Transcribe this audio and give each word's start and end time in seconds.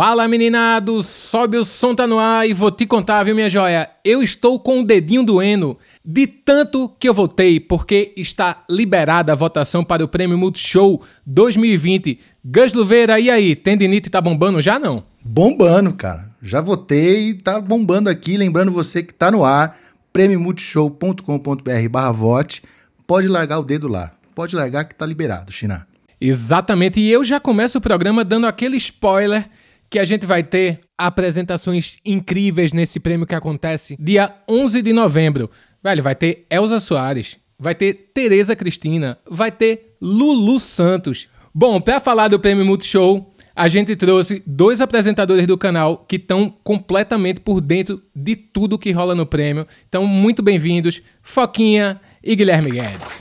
Fala 0.00 0.26
meninado, 0.26 1.02
sobe 1.02 1.58
o 1.58 1.62
som 1.62 1.94
tá 1.94 2.06
no 2.06 2.18
ar 2.18 2.48
e 2.48 2.54
vou 2.54 2.70
te 2.70 2.86
contar, 2.86 3.22
viu 3.22 3.34
minha 3.34 3.50
joia? 3.50 3.86
Eu 4.02 4.22
estou 4.22 4.58
com 4.58 4.80
o 4.80 4.82
dedinho 4.82 5.22
doendo 5.22 5.76
de 6.02 6.26
tanto 6.26 6.88
que 6.98 7.06
eu 7.06 7.12
votei, 7.12 7.60
porque 7.60 8.14
está 8.16 8.64
liberada 8.70 9.30
a 9.30 9.36
votação 9.36 9.84
para 9.84 10.02
o 10.02 10.08
Prêmio 10.08 10.38
Multishow 10.38 11.02
2020. 11.26 12.18
Gus 12.42 12.72
Luveira, 12.72 13.20
e 13.20 13.28
aí, 13.28 13.54
tendinite 13.54 14.08
tá 14.08 14.22
bombando 14.22 14.62
já 14.62 14.78
não? 14.78 15.04
Bombando, 15.22 15.92
cara. 15.92 16.30
Já 16.40 16.62
votei 16.62 17.28
e 17.28 17.34
tá 17.34 17.60
bombando 17.60 18.08
aqui. 18.08 18.38
Lembrando 18.38 18.72
você 18.72 19.02
que 19.02 19.12
tá 19.12 19.30
no 19.30 19.44
ar, 19.44 19.76
prêmiomultishow.com.br 20.14 21.88
barra 21.90 22.10
vote. 22.10 22.62
Pode 23.06 23.28
largar 23.28 23.58
o 23.58 23.64
dedo 23.64 23.86
lá. 23.86 24.12
Pode 24.34 24.56
largar 24.56 24.84
que 24.84 24.94
tá 24.94 25.04
liberado, 25.04 25.52
China. 25.52 25.86
Exatamente, 26.18 27.00
e 27.00 27.10
eu 27.10 27.22
já 27.22 27.38
começo 27.38 27.76
o 27.76 27.80
programa 27.82 28.24
dando 28.24 28.46
aquele 28.46 28.78
spoiler 28.78 29.48
que 29.90 29.98
a 29.98 30.04
gente 30.04 30.24
vai 30.24 30.44
ter 30.44 30.80
apresentações 30.96 31.96
incríveis 32.06 32.72
nesse 32.72 33.00
prêmio 33.00 33.26
que 33.26 33.34
acontece 33.34 33.96
dia 33.98 34.32
11 34.48 34.80
de 34.82 34.92
novembro. 34.92 35.50
Velho, 35.82 36.02
vai 36.02 36.14
ter 36.14 36.46
Elza 36.48 36.78
Soares, 36.78 37.38
vai 37.58 37.74
ter 37.74 38.12
Tereza 38.14 38.54
Cristina, 38.54 39.18
vai 39.28 39.50
ter 39.50 39.96
Lulu 40.00 40.60
Santos. 40.60 41.28
Bom, 41.52 41.80
para 41.80 41.98
falar 41.98 42.28
do 42.28 42.38
prêmio 42.38 42.64
Multishow, 42.64 43.34
a 43.56 43.66
gente 43.66 43.96
trouxe 43.96 44.40
dois 44.46 44.80
apresentadores 44.80 45.44
do 45.46 45.58
canal 45.58 45.98
que 46.06 46.14
estão 46.16 46.54
completamente 46.62 47.40
por 47.40 47.60
dentro 47.60 48.00
de 48.14 48.36
tudo 48.36 48.78
que 48.78 48.92
rola 48.92 49.14
no 49.14 49.26
prêmio. 49.26 49.66
Então, 49.88 50.06
muito 50.06 50.40
bem-vindos, 50.40 51.02
Foquinha 51.20 52.00
e 52.22 52.36
Guilherme 52.36 52.70
Guedes. 52.70 53.18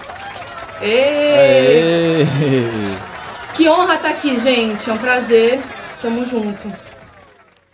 Êêêê! 0.81 2.25
Que 3.55 3.67
honra 3.67 3.95
estar 3.95 4.09
aqui, 4.11 4.39
gente. 4.39 4.89
É 4.89 4.93
um 4.93 4.97
prazer. 4.97 5.59
Tamo 6.01 6.23
junto. 6.23 6.71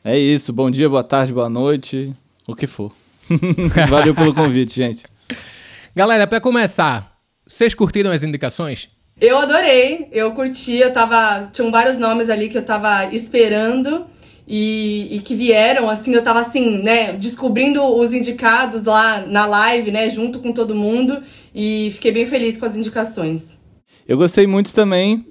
É 0.04 0.18
isso. 0.18 0.52
Bom 0.52 0.72
dia, 0.72 0.90
boa 0.90 1.04
tarde, 1.04 1.32
boa 1.32 1.50
noite. 1.50 2.12
O 2.48 2.56
que 2.56 2.66
for. 2.66 2.92
Valeu 3.90 4.16
pelo 4.16 4.34
convite, 4.34 4.76
gente. 4.76 5.04
Galera, 5.96 6.26
para 6.26 6.42
começar, 6.42 7.20
vocês 7.46 7.76
curtiram 7.76 8.12
as 8.12 8.24
indicações? 8.24 8.90
Eu 9.22 9.38
adorei, 9.38 10.10
eu 10.12 10.32
curti, 10.32 10.76
eu 10.76 10.92
tava. 10.92 11.50
Tinham 11.54 11.72
vários 11.72 12.00
nomes 12.00 12.30
ali 12.30 12.50
que 12.50 12.58
eu 12.58 12.66
tava 12.66 13.14
esperando 13.14 14.08
e, 14.48 15.16
e, 15.16 15.20
que 15.22 15.36
vieram, 15.36 15.90
assim, 15.90 16.14
eu 16.14 16.24
tava 16.24 16.42
assim, 16.42 16.82
né, 16.82 17.14
descobrindo 17.14 17.84
os 17.84 18.14
indicados 18.14 18.84
lá 18.84 19.26
na 19.26 19.46
live, 19.46 19.92
né, 19.92 20.10
junto 20.10 20.40
com 20.40 20.52
todo 20.52 20.76
mundo, 20.76 21.22
e 21.54 21.92
fiquei 21.94 22.12
bem 22.12 22.26
feliz 22.26 22.58
com 22.58 22.66
as 22.66 22.76
indicações. 22.76 23.58
Eu 24.08 24.18
gostei 24.18 24.46
muito 24.46 24.74
também, 24.74 25.26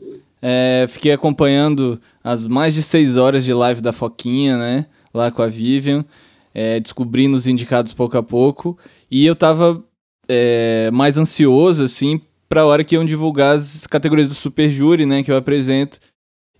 é, 0.47 0.84
fiquei 0.91 1.11
acompanhando 1.11 1.98
as 2.23 2.47
mais 2.47 2.75
de 2.75 2.83
seis 2.83 3.17
horas 3.17 3.47
de 3.47 3.55
live 3.55 3.81
da 3.81 3.95
Foquinha, 3.95 4.59
né, 4.59 4.87
lá 5.12 5.31
com 5.31 5.41
a 5.41 5.47
Vivian, 5.47 6.05
é, 6.53 6.78
descobrindo 6.78 7.34
os 7.34 7.47
indicados 7.47 7.95
pouco 7.95 8.19
a 8.19 8.23
pouco, 8.23 8.78
e 9.11 9.25
eu 9.25 9.34
tava 9.34 9.83
é, 10.28 10.91
mais 10.92 11.17
ansioso, 11.17 11.83
assim, 11.83 12.20
pra 12.47 12.67
hora 12.67 12.84
que 12.84 12.95
iam 12.95 13.06
divulgar 13.06 13.56
as 13.56 13.87
categorias 13.87 14.28
do 14.28 14.34
Super 14.34 14.70
Júri, 14.70 15.06
né, 15.06 15.22
que 15.22 15.33
eu 15.33 15.37
apresento, 15.39 15.98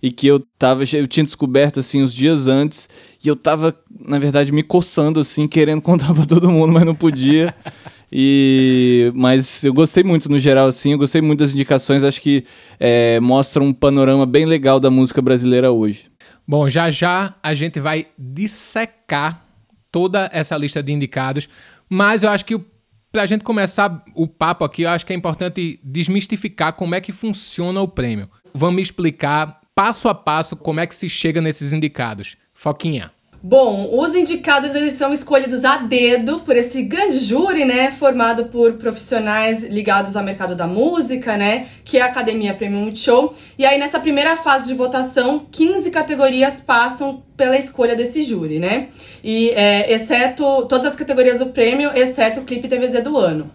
e 0.01 0.11
que 0.11 0.25
eu 0.25 0.39
tava, 0.57 0.83
eu 0.91 1.07
tinha 1.07 1.23
descoberto 1.23 1.79
assim 1.79 2.01
uns 2.01 2.13
dias 2.13 2.47
antes, 2.47 2.89
e 3.23 3.27
eu 3.27 3.35
tava, 3.35 3.77
na 4.03 4.17
verdade, 4.17 4.51
me 4.51 4.63
coçando 4.63 5.19
assim, 5.19 5.47
querendo 5.47 5.81
contar 5.83 6.11
para 6.11 6.25
todo 6.25 6.49
mundo, 6.49 6.73
mas 6.73 6.85
não 6.85 6.95
podia. 6.95 7.53
E 8.11 9.11
mas 9.15 9.63
eu 9.63 9.73
gostei 9.73 10.03
muito 10.03 10.29
no 10.29 10.39
geral 10.39 10.67
assim, 10.67 10.91
eu 10.91 10.97
gostei 10.97 11.21
muito 11.21 11.39
das 11.39 11.51
indicações, 11.51 12.03
acho 12.03 12.21
que 12.21 12.45
é, 12.79 13.19
mostra 13.19 13.63
um 13.63 13.73
panorama 13.73 14.25
bem 14.25 14.45
legal 14.45 14.79
da 14.79 14.89
música 14.89 15.21
brasileira 15.21 15.71
hoje. 15.71 16.05
Bom, 16.47 16.69
já 16.69 16.91
já 16.91 17.35
a 17.41 17.53
gente 17.53 17.79
vai 17.79 18.07
dissecar 18.17 19.43
toda 19.91 20.29
essa 20.31 20.57
lista 20.57 20.83
de 20.83 20.91
indicados, 20.91 21.49
mas 21.89 22.23
eu 22.23 22.29
acho 22.29 22.45
que 22.45 22.59
para 23.11 23.23
a 23.23 23.25
gente 23.25 23.45
começar 23.45 24.03
o 24.13 24.27
papo 24.27 24.65
aqui, 24.65 24.81
eu 24.81 24.89
acho 24.89 25.05
que 25.05 25.13
é 25.13 25.15
importante 25.15 25.79
desmistificar 25.81 26.73
como 26.73 26.95
é 26.95 26.99
que 26.99 27.13
funciona 27.13 27.81
o 27.81 27.87
prêmio. 27.87 28.29
Vamos 28.53 28.81
explicar 28.81 29.61
passo 29.73 30.09
a 30.09 30.13
passo 30.13 30.55
como 30.55 30.81
é 30.81 30.85
que 30.85 30.93
se 30.93 31.07
chega 31.07 31.39
nesses 31.39 31.71
indicados. 31.71 32.35
Foquinha. 32.53 33.14
Bom, 33.47 33.89
os 33.91 34.15
indicados 34.15 34.73
eles 34.73 34.97
são 34.97 35.13
escolhidos 35.13 35.63
a 35.63 35.77
dedo 35.77 36.39
por 36.39 36.55
esse 36.55 36.81
grande 36.81 37.19
júri, 37.19 37.63
né, 37.63 37.91
formado 37.91 38.45
por 38.45 38.73
profissionais 38.73 39.61
ligados 39.61 40.15
ao 40.15 40.23
mercado 40.23 40.55
da 40.55 40.65
música, 40.65 41.37
né, 41.37 41.67
que 41.83 41.99
é 41.99 42.01
a 42.01 42.07
Academia 42.07 42.55
Premium 42.55 42.85
Multishow. 42.85 43.35
E 43.55 43.63
aí 43.63 43.77
nessa 43.77 43.99
primeira 43.99 44.35
fase 44.35 44.67
de 44.67 44.73
votação, 44.73 45.45
15 45.51 45.91
categorias 45.91 46.59
passam 46.59 47.21
pela 47.37 47.55
escolha 47.55 47.95
desse 47.95 48.23
júri, 48.23 48.57
né? 48.57 48.87
E 49.23 49.51
é, 49.51 49.93
exceto 49.93 50.65
todas 50.65 50.87
as 50.87 50.95
categorias 50.95 51.37
do 51.37 51.45
prêmio, 51.45 51.91
exceto 51.95 52.39
o 52.39 52.45
clipe 52.45 52.67
TVZ 52.67 53.03
do 53.03 53.15
ano. 53.15 53.51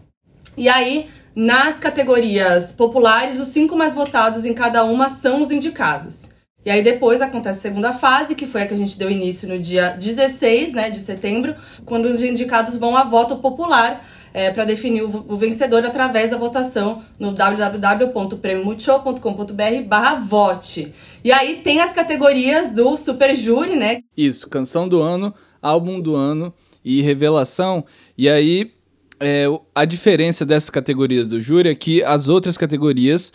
E 0.57 0.69
aí 0.69 1.09
nas 1.35 1.81
categorias 1.81 2.71
populares, 2.71 3.41
os 3.41 3.49
cinco 3.49 3.75
mais 3.75 3.93
votados 3.93 4.45
em 4.45 4.55
cada 4.55 4.85
uma 4.85 5.11
são 5.11 5.43
os 5.43 5.51
indicados. 5.51 6.39
E 6.65 6.71
aí 6.71 6.83
depois 6.83 7.23
acontece 7.23 7.59
a 7.59 7.63
segunda 7.63 7.95
fase, 7.95 8.35
que 8.35 8.47
foi 8.47 8.63
a 8.63 8.67
que 8.67 8.75
a 8.75 8.77
gente 8.77 8.99
deu 8.99 9.11
início 9.11 9.49
no 9.49 9.59
dia 9.59 9.97
16 9.99 10.73
né, 10.73 10.91
de 10.91 11.01
setembro, 11.01 11.55
quando 11.87 12.05
os 12.05 12.23
indicados 12.23 12.77
vão 12.77 12.95
a 12.97 13.05
voto 13.05 13.37
popular 13.37 14.07
é, 14.35 14.51
para 14.51 14.65
definir 14.65 15.03
o, 15.03 15.25
o, 15.29 15.37
vencedor 15.37 15.85
através 15.85 16.31
da 16.31 16.37
votação 16.37 17.03
no 17.19 17.33
www.premiomultishow.com.br 17.33 19.83
barra 19.87 20.15
vote. 20.17 20.93
E 21.25 21.33
aí 21.33 21.63
tem 21.65 21.81
as 21.81 21.93
categorias 21.93 22.71
do 22.71 22.97
Super 22.97 23.35
Júri, 23.35 23.75
né? 23.77 24.03
Isso, 24.17 24.49
canção 24.49 24.89
do 24.89 25.03
ano, 25.03 25.35
álbum 25.61 26.01
do 26.01 26.15
ano 26.15 26.55
e 26.85 27.03
revelação. 27.03 27.85
E 28.17 28.29
aí 28.29 28.71
é, 29.19 29.47
a 29.75 29.85
diferença 29.85 30.47
dessas 30.47 30.71
categorias 30.71 31.27
do 31.29 31.41
júri 31.41 31.69
é 31.69 31.75
que 31.75 32.01
as 32.03 32.29
outras 32.29 32.57
categorias 32.57 33.33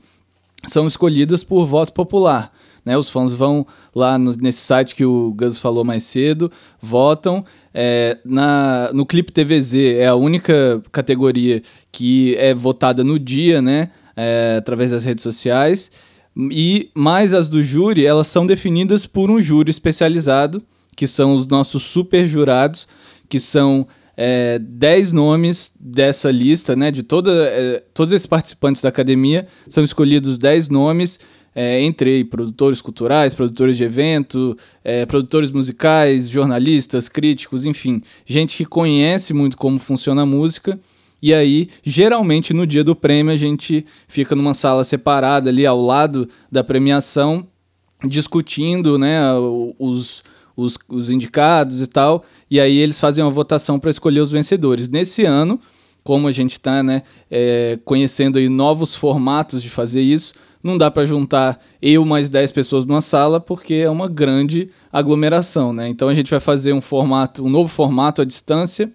são 0.65 0.87
escolhidas 0.87 1.43
por 1.43 1.67
voto 1.67 1.93
popular. 1.93 2.51
Né? 2.85 2.97
Os 2.97 3.09
fãs 3.09 3.33
vão 3.33 3.65
lá 3.93 4.17
no, 4.17 4.31
nesse 4.33 4.59
site 4.59 4.95
que 4.95 5.03
o 5.03 5.33
Gus 5.35 5.57
falou 5.57 5.83
mais 5.83 6.03
cedo, 6.03 6.51
votam. 6.79 7.43
É, 7.73 8.17
na, 8.23 8.91
no 8.93 9.05
Clipe 9.05 9.31
TVZ 9.31 9.73
é 9.97 10.07
a 10.07 10.15
única 10.15 10.81
categoria 10.91 11.61
que 11.91 12.35
é 12.35 12.53
votada 12.53 13.03
no 13.03 13.17
dia, 13.17 13.61
né? 13.61 13.89
É, 14.15 14.55
através 14.57 14.91
das 14.91 15.03
redes 15.03 15.23
sociais. 15.23 15.91
E 16.37 16.89
mais 16.93 17.33
as 17.33 17.49
do 17.49 17.63
júri, 17.63 18.05
elas 18.05 18.27
são 18.27 18.45
definidas 18.45 19.05
por 19.05 19.29
um 19.29 19.39
júri 19.39 19.71
especializado, 19.71 20.61
que 20.95 21.07
são 21.07 21.35
os 21.35 21.47
nossos 21.47 21.83
super 21.83 22.27
jurados, 22.27 22.87
que 23.27 23.39
são 23.39 23.87
é, 24.17 24.59
10 24.59 25.11
nomes 25.11 25.71
dessa 25.79 26.31
lista, 26.31 26.75
né? 26.75 26.91
De 26.91 27.03
toda, 27.03 27.31
é, 27.31 27.83
todos 27.93 28.13
esses 28.13 28.27
participantes 28.27 28.81
da 28.81 28.89
academia 28.89 29.47
são 29.67 29.83
escolhidos 29.83 30.37
10 30.37 30.69
nomes, 30.69 31.19
é, 31.55 31.81
entre 31.81 32.25
produtores 32.25 32.81
culturais, 32.81 33.33
produtores 33.33 33.77
de 33.77 33.83
evento, 33.83 34.55
é, 34.83 35.05
produtores 35.05 35.49
musicais, 35.49 36.29
jornalistas, 36.29 37.09
críticos, 37.09 37.65
enfim, 37.65 38.01
gente 38.25 38.57
que 38.57 38.65
conhece 38.65 39.33
muito 39.33 39.57
como 39.57 39.79
funciona 39.79 40.23
a 40.23 40.25
música. 40.25 40.77
E 41.21 41.33
aí, 41.33 41.69
geralmente 41.83 42.53
no 42.53 42.67
dia 42.67 42.83
do 42.83 42.95
prêmio, 42.95 43.33
a 43.33 43.37
gente 43.37 43.85
fica 44.07 44.35
numa 44.35 44.53
sala 44.53 44.83
separada 44.83 45.49
ali 45.49 45.65
ao 45.65 45.81
lado 45.81 46.29
da 46.51 46.63
premiação, 46.63 47.47
discutindo 48.05 48.99
né, 48.99 49.21
os, 49.79 50.21
os, 50.55 50.77
os 50.89 51.09
indicados 51.09 51.81
e 51.81 51.87
tal 51.87 52.25
e 52.49 52.59
aí 52.59 52.77
eles 52.77 52.99
fazem 52.99 53.23
uma 53.23 53.31
votação 53.31 53.79
para 53.79 53.89
escolher 53.89 54.19
os 54.19 54.31
vencedores. 54.31 54.87
Nesse 54.87 55.25
ano, 55.25 55.59
como 56.03 56.27
a 56.27 56.31
gente 56.31 56.51
está 56.51 56.83
né, 56.83 57.01
é, 57.29 57.79
conhecendo 57.83 58.37
aí 58.37 58.47
novos 58.47 58.95
formatos 58.95 59.61
de 59.61 59.69
fazer 59.69 60.01
isso, 60.01 60.33
não 60.65 60.79
dá 60.79 60.89
para 60.89 61.05
juntar 61.05 61.63
eu 61.79 62.03
mais 62.03 62.27
10 62.27 62.51
pessoas 62.51 62.87
numa 62.87 62.99
sala 62.99 63.39
porque 63.39 63.75
é 63.75 63.89
uma 63.89 64.09
grande 64.09 64.67
aglomeração, 64.91 65.71
né? 65.71 65.87
Então 65.87 66.09
a 66.09 66.13
gente 66.15 66.31
vai 66.31 66.39
fazer 66.39 66.73
um 66.73 66.81
formato, 66.81 67.45
um 67.45 67.49
novo 67.49 67.67
formato 67.67 68.19
à 68.19 68.25
distância. 68.25 68.91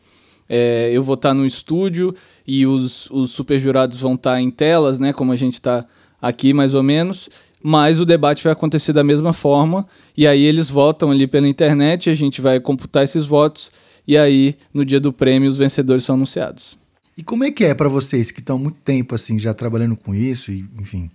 É, 0.48 0.90
eu 0.92 1.00
vou 1.04 1.14
estar 1.14 1.32
no 1.32 1.46
estúdio 1.46 2.12
e 2.44 2.66
os, 2.66 3.08
os 3.12 3.30
super 3.30 3.60
jurados 3.60 4.00
vão 4.00 4.14
estar 4.14 4.40
em 4.40 4.50
telas, 4.50 4.98
né? 4.98 5.12
Como 5.12 5.30
a 5.30 5.36
gente 5.36 5.54
está 5.54 5.86
aqui 6.20 6.52
mais 6.52 6.74
ou 6.74 6.82
menos 6.82 7.30
mas 7.62 8.00
o 8.00 8.06
debate 8.06 8.42
vai 8.42 8.54
acontecer 8.54 8.90
da 8.94 9.04
mesma 9.04 9.34
forma, 9.34 9.86
e 10.16 10.26
aí 10.26 10.42
eles 10.42 10.70
votam 10.70 11.10
ali 11.10 11.26
pela 11.26 11.46
internet, 11.46 12.08
a 12.08 12.14
gente 12.14 12.40
vai 12.40 12.58
computar 12.58 13.04
esses 13.04 13.26
votos, 13.26 13.70
e 14.08 14.16
aí 14.16 14.56
no 14.72 14.82
dia 14.82 14.98
do 14.98 15.12
prêmio 15.12 15.50
os 15.50 15.58
vencedores 15.58 16.04
são 16.04 16.14
anunciados. 16.14 16.78
E 17.18 17.22
como 17.22 17.44
é 17.44 17.50
que 17.50 17.66
é 17.66 17.74
para 17.74 17.86
vocês 17.86 18.30
que 18.30 18.40
estão 18.40 18.58
muito 18.58 18.78
tempo 18.82 19.14
assim 19.14 19.38
já 19.38 19.52
trabalhando 19.52 19.94
com 19.94 20.14
isso, 20.14 20.50
e 20.50 20.64
enfim, 20.80 21.10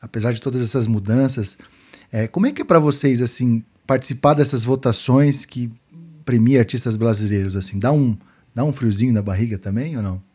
apesar 0.00 0.32
de 0.32 0.40
todas 0.40 0.60
essas 0.60 0.86
mudanças, 0.86 1.58
é, 2.12 2.26
como 2.26 2.46
é 2.46 2.52
que 2.52 2.62
é 2.62 2.64
para 2.64 2.78
vocês 2.78 3.20
assim 3.20 3.62
participar 3.86 4.34
dessas 4.34 4.64
votações 4.64 5.44
que 5.44 5.70
premia 6.24 6.60
artistas 6.60 6.96
brasileiros 6.96 7.56
assim, 7.56 7.78
dá 7.78 7.92
um 7.92 8.16
dá 8.54 8.64
um 8.64 8.72
friozinho 8.72 9.12
na 9.12 9.22
barriga 9.22 9.58
também 9.58 9.96
ou 9.96 10.02
não? 10.02 10.28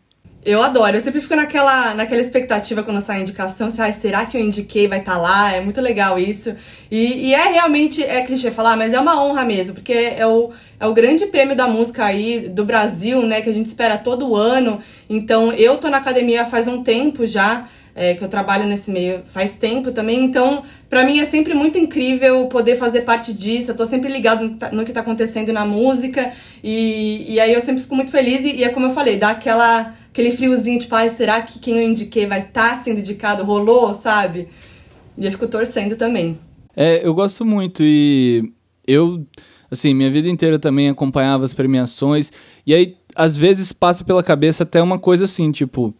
Eu 0.45 0.61
adoro. 0.61 0.97
Eu 0.97 1.01
sempre 1.01 1.21
fico 1.21 1.35
naquela, 1.35 1.93
naquela 1.93 2.21
expectativa 2.21 2.83
quando 2.83 2.99
sai 2.99 3.19
a 3.19 3.21
indicação. 3.21 3.69
Se, 3.71 3.81
ah, 3.81 3.91
será 3.93 4.25
que 4.25 4.35
eu 4.35 4.41
indiquei? 4.41 4.87
Vai 4.87 4.99
estar 4.99 5.13
tá 5.13 5.17
lá? 5.17 5.53
É 5.53 5.61
muito 5.61 5.79
legal 5.79 6.19
isso. 6.19 6.53
E, 6.91 7.29
e, 7.29 7.33
é 7.33 7.49
realmente, 7.49 8.03
é 8.03 8.21
clichê 8.23 8.51
falar, 8.51 8.75
mas 8.75 8.93
é 8.93 8.99
uma 8.99 9.23
honra 9.23 9.45
mesmo, 9.45 9.75
porque 9.75 9.93
é 9.93 10.27
o, 10.27 10.51
é 10.79 10.85
o 10.85 10.93
grande 10.93 11.27
prêmio 11.27 11.55
da 11.55 11.65
música 11.65 12.03
aí 12.03 12.49
do 12.49 12.65
Brasil, 12.65 13.25
né? 13.25 13.41
Que 13.41 13.49
a 13.49 13.53
gente 13.53 13.67
espera 13.67 13.97
todo 13.97 14.35
ano. 14.35 14.81
Então, 15.09 15.53
eu 15.53 15.77
tô 15.77 15.89
na 15.89 15.97
academia 15.97 16.45
faz 16.45 16.67
um 16.67 16.83
tempo 16.83 17.25
já. 17.25 17.69
É, 17.95 18.15
que 18.15 18.23
eu 18.23 18.27
trabalho 18.27 18.65
nesse 18.65 18.89
meio 18.89 19.21
faz 19.25 19.55
tempo 19.55 19.91
também, 19.91 20.25
então 20.25 20.63
para 20.89 21.05
mim 21.05 21.19
é 21.19 21.25
sempre 21.25 21.53
muito 21.53 21.77
incrível 21.77 22.47
poder 22.47 22.75
fazer 22.75 23.01
parte 23.01 23.31
disso. 23.31 23.69
Eu 23.69 23.77
tô 23.77 23.85
sempre 23.85 24.11
ligado 24.11 24.43
no, 24.43 24.55
tá, 24.55 24.71
no 24.71 24.83
que 24.83 24.91
tá 24.91 25.01
acontecendo 25.01 25.53
na 25.53 25.63
música, 25.63 26.31
e, 26.63 27.25
e 27.31 27.39
aí 27.39 27.53
eu 27.53 27.61
sempre 27.61 27.83
fico 27.83 27.95
muito 27.95 28.09
feliz, 28.09 28.43
e, 28.45 28.55
e 28.55 28.63
é 28.63 28.69
como 28.69 28.87
eu 28.87 28.93
falei, 28.93 29.17
dá 29.17 29.29
aquela 29.29 29.93
aquele 30.13 30.31
friozinho, 30.31 30.79
tipo, 30.79 30.93
ai, 30.93 31.09
será 31.09 31.41
que 31.41 31.57
quem 31.57 31.77
eu 31.77 31.89
indiquei 31.89 32.27
vai 32.27 32.41
estar 32.41 32.77
tá 32.77 32.83
sendo 32.83 32.99
indicado? 32.99 33.43
Rolou, 33.43 33.95
sabe? 33.95 34.47
E 35.17 35.25
eu 35.25 35.31
fico 35.31 35.47
torcendo 35.47 35.95
também. 35.95 36.37
É, 36.75 37.05
eu 37.05 37.13
gosto 37.13 37.43
muito 37.43 37.81
e 37.83 38.51
eu, 38.87 39.25
assim, 39.69 39.93
minha 39.93 40.11
vida 40.11 40.29
inteira 40.29 40.59
também 40.59 40.87
acompanhava 40.87 41.43
as 41.43 41.53
premiações 41.53 42.31
e 42.65 42.73
aí, 42.73 42.95
às 43.15 43.35
vezes, 43.35 43.73
passa 43.73 44.03
pela 44.03 44.23
cabeça 44.23 44.63
até 44.63 44.81
uma 44.81 44.99
coisa 44.99 45.25
assim, 45.25 45.51
tipo, 45.51 45.93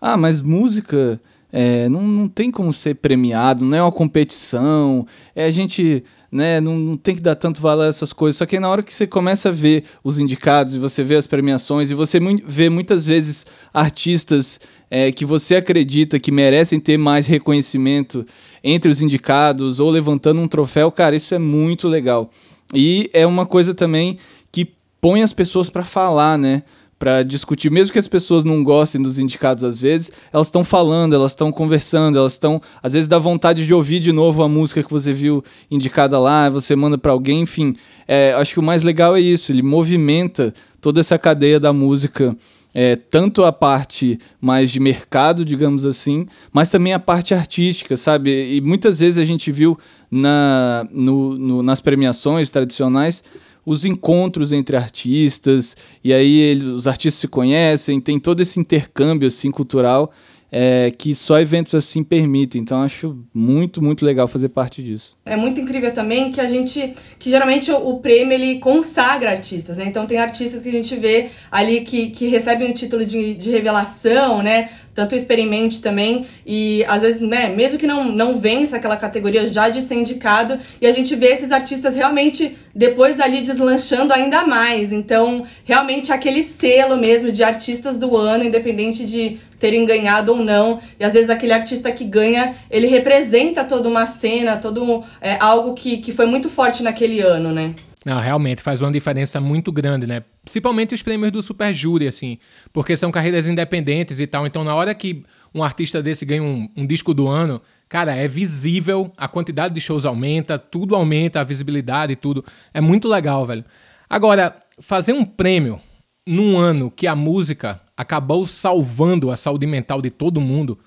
ah, 0.00 0.16
mas 0.16 0.40
música 0.40 1.20
é, 1.52 1.88
não, 1.88 2.02
não 2.02 2.28
tem 2.28 2.50
como 2.50 2.72
ser 2.72 2.94
premiado, 2.96 3.64
não 3.64 3.76
é 3.76 3.82
uma 3.82 3.92
competição, 3.92 5.06
é 5.34 5.44
a 5.44 5.50
gente 5.50 6.04
né? 6.30 6.60
Não, 6.60 6.78
não, 6.78 6.96
tem 6.96 7.16
que 7.16 7.22
dar 7.22 7.34
tanto 7.34 7.60
valor 7.60 7.84
a 7.84 7.88
essas 7.88 8.12
coisas. 8.12 8.36
Só 8.36 8.46
que 8.46 8.60
na 8.60 8.68
hora 8.68 8.82
que 8.82 8.94
você 8.94 9.06
começa 9.06 9.48
a 9.48 9.52
ver 9.52 9.84
os 10.04 10.18
indicados 10.18 10.74
e 10.74 10.78
você 10.78 11.02
vê 11.02 11.16
as 11.16 11.26
premiações 11.26 11.90
e 11.90 11.94
você 11.94 12.20
mu 12.20 12.38
vê 12.46 12.70
muitas 12.70 13.04
vezes 13.04 13.44
artistas 13.74 14.60
é, 14.90 15.10
que 15.12 15.24
você 15.24 15.56
acredita 15.56 16.18
que 16.18 16.32
merecem 16.32 16.80
ter 16.80 16.98
mais 16.98 17.26
reconhecimento 17.26 18.26
entre 18.62 18.90
os 18.90 19.00
indicados 19.00 19.80
ou 19.80 19.90
levantando 19.90 20.40
um 20.40 20.48
troféu, 20.48 20.90
cara, 20.90 21.16
isso 21.16 21.34
é 21.34 21.38
muito 21.38 21.88
legal. 21.88 22.30
E 22.74 23.10
é 23.12 23.26
uma 23.26 23.46
coisa 23.46 23.74
também 23.74 24.18
que 24.52 24.72
põe 25.00 25.22
as 25.22 25.32
pessoas 25.32 25.70
para 25.70 25.84
falar, 25.84 26.38
né? 26.38 26.62
Para 27.00 27.22
discutir, 27.22 27.70
mesmo 27.70 27.94
que 27.94 27.98
as 27.98 28.06
pessoas 28.06 28.44
não 28.44 28.62
gostem 28.62 29.00
dos 29.00 29.18
indicados 29.18 29.64
às 29.64 29.80
vezes, 29.80 30.12
elas 30.30 30.48
estão 30.48 30.62
falando, 30.62 31.14
elas 31.14 31.32
estão 31.32 31.50
conversando, 31.50 32.18
elas 32.18 32.34
estão, 32.34 32.60
às 32.82 32.92
vezes 32.92 33.08
dá 33.08 33.18
vontade 33.18 33.66
de 33.66 33.72
ouvir 33.72 34.00
de 34.00 34.12
novo 34.12 34.42
a 34.42 34.48
música 34.48 34.82
que 34.82 34.90
você 34.90 35.10
viu 35.10 35.42
indicada 35.70 36.20
lá, 36.20 36.50
você 36.50 36.76
manda 36.76 36.98
para 36.98 37.10
alguém, 37.10 37.40
enfim. 37.40 37.74
É, 38.06 38.34
acho 38.34 38.52
que 38.52 38.60
o 38.60 38.62
mais 38.62 38.82
legal 38.82 39.16
é 39.16 39.20
isso, 39.20 39.50
ele 39.50 39.62
movimenta 39.62 40.52
toda 40.78 41.00
essa 41.00 41.18
cadeia 41.18 41.58
da 41.58 41.72
música, 41.72 42.36
é, 42.74 42.96
tanto 42.96 43.44
a 43.46 43.52
parte 43.52 44.18
mais 44.38 44.70
de 44.70 44.78
mercado, 44.78 45.42
digamos 45.42 45.86
assim, 45.86 46.26
mas 46.52 46.68
também 46.68 46.92
a 46.92 46.98
parte 46.98 47.32
artística, 47.32 47.96
sabe? 47.96 48.56
E 48.56 48.60
muitas 48.60 49.00
vezes 49.00 49.16
a 49.16 49.24
gente 49.24 49.50
viu 49.50 49.78
na, 50.10 50.86
no, 50.92 51.34
no, 51.34 51.62
nas 51.62 51.80
premiações 51.80 52.50
tradicionais 52.50 53.24
os 53.64 53.84
encontros 53.84 54.52
entre 54.52 54.76
artistas, 54.76 55.76
e 56.02 56.12
aí 56.12 56.40
ele, 56.40 56.66
os 56.66 56.86
artistas 56.86 57.20
se 57.20 57.28
conhecem, 57.28 58.00
tem 58.00 58.18
todo 58.18 58.40
esse 58.40 58.58
intercâmbio 58.58 59.28
assim, 59.28 59.50
cultural 59.50 60.12
é, 60.52 60.90
que 60.96 61.14
só 61.14 61.40
eventos 61.40 61.74
assim 61.74 62.02
permitem. 62.02 62.60
Então 62.60 62.82
acho 62.82 63.16
muito, 63.32 63.80
muito 63.80 64.04
legal 64.04 64.26
fazer 64.26 64.48
parte 64.48 64.82
disso. 64.82 65.16
É 65.24 65.36
muito 65.36 65.60
incrível 65.60 65.92
também 65.92 66.32
que 66.32 66.40
a 66.40 66.48
gente, 66.48 66.94
que 67.18 67.30
geralmente 67.30 67.70
o, 67.70 67.88
o, 67.88 68.00
prêmio 68.00 68.32
ele 68.32 68.58
consagra 68.58 69.30
artistas, 69.30 69.76
né? 69.76 69.84
Então 69.86 70.06
tem 70.06 70.18
artistas 70.18 70.60
que 70.60 70.68
a 70.68 70.72
gente 70.72 70.94
vê 70.96 71.30
ali 71.50 71.82
que, 71.82 72.10
que 72.10 72.26
recebem 72.26 72.68
um 72.68 72.74
título 72.74 73.04
de, 73.04 73.34
de 73.34 73.50
revelação, 73.50 74.42
né? 74.42 74.70
Tanto 75.00 75.14
experimente 75.14 75.80
também, 75.80 76.26
e 76.46 76.84
às 76.86 77.00
vezes, 77.00 77.22
né, 77.22 77.48
mesmo 77.48 77.78
que 77.78 77.86
não, 77.86 78.04
não 78.04 78.38
vença 78.38 78.76
aquela 78.76 78.98
categoria 78.98 79.46
já 79.46 79.70
de 79.70 79.80
ser 79.80 79.94
indicado, 79.94 80.58
e 80.78 80.86
a 80.86 80.92
gente 80.92 81.16
vê 81.16 81.28
esses 81.28 81.50
artistas 81.50 81.96
realmente 81.96 82.54
depois 82.74 83.16
dali 83.16 83.40
deslanchando 83.40 84.12
ainda 84.12 84.46
mais. 84.46 84.92
Então, 84.92 85.46
realmente 85.64 86.12
aquele 86.12 86.42
selo 86.42 86.98
mesmo 86.98 87.32
de 87.32 87.42
artistas 87.42 87.96
do 87.96 88.14
ano, 88.14 88.44
independente 88.44 89.06
de 89.06 89.38
terem 89.58 89.86
ganhado 89.86 90.32
ou 90.32 90.38
não. 90.38 90.80
E 90.98 91.04
às 91.04 91.14
vezes 91.14 91.30
aquele 91.30 91.54
artista 91.54 91.90
que 91.90 92.04
ganha, 92.04 92.54
ele 92.70 92.86
representa 92.86 93.64
toda 93.64 93.88
uma 93.88 94.06
cena, 94.06 94.58
todo 94.58 95.02
é, 95.18 95.38
algo 95.40 95.72
que, 95.72 95.96
que 95.96 96.12
foi 96.12 96.26
muito 96.26 96.50
forte 96.50 96.82
naquele 96.82 97.20
ano, 97.20 97.52
né? 97.52 97.74
Não, 98.04 98.18
realmente 98.18 98.62
faz 98.62 98.80
uma 98.80 98.90
diferença 98.90 99.40
muito 99.40 99.70
grande, 99.70 100.06
né? 100.06 100.22
Principalmente 100.42 100.94
os 100.94 101.02
prêmios 101.02 101.30
do 101.30 101.42
Super 101.42 101.74
Júri, 101.74 102.06
assim, 102.06 102.38
porque 102.72 102.96
são 102.96 103.10
carreiras 103.10 103.46
independentes 103.46 104.20
e 104.20 104.26
tal. 104.26 104.46
Então, 104.46 104.64
na 104.64 104.74
hora 104.74 104.94
que 104.94 105.22
um 105.54 105.62
artista 105.62 106.02
desse 106.02 106.24
ganha 106.24 106.42
um, 106.42 106.66
um 106.74 106.86
disco 106.86 107.12
do 107.12 107.28
ano, 107.28 107.60
cara, 107.88 108.14
é 108.14 108.26
visível, 108.26 109.12
a 109.18 109.28
quantidade 109.28 109.74
de 109.74 109.80
shows 109.80 110.06
aumenta, 110.06 110.58
tudo 110.58 110.94
aumenta, 110.94 111.40
a 111.40 111.44
visibilidade 111.44 112.14
e 112.14 112.16
tudo. 112.16 112.42
É 112.72 112.80
muito 112.80 113.06
legal, 113.06 113.44
velho. 113.44 113.64
Agora, 114.08 114.56
fazer 114.80 115.12
um 115.12 115.24
prêmio 115.24 115.78
num 116.26 116.58
ano 116.58 116.90
que 116.90 117.06
a 117.06 117.14
música 117.14 117.80
acabou 117.96 118.46
salvando 118.46 119.30
a 119.30 119.36
saúde 119.36 119.66
mental 119.66 120.00
de 120.00 120.10
todo 120.10 120.40
mundo 120.40 120.78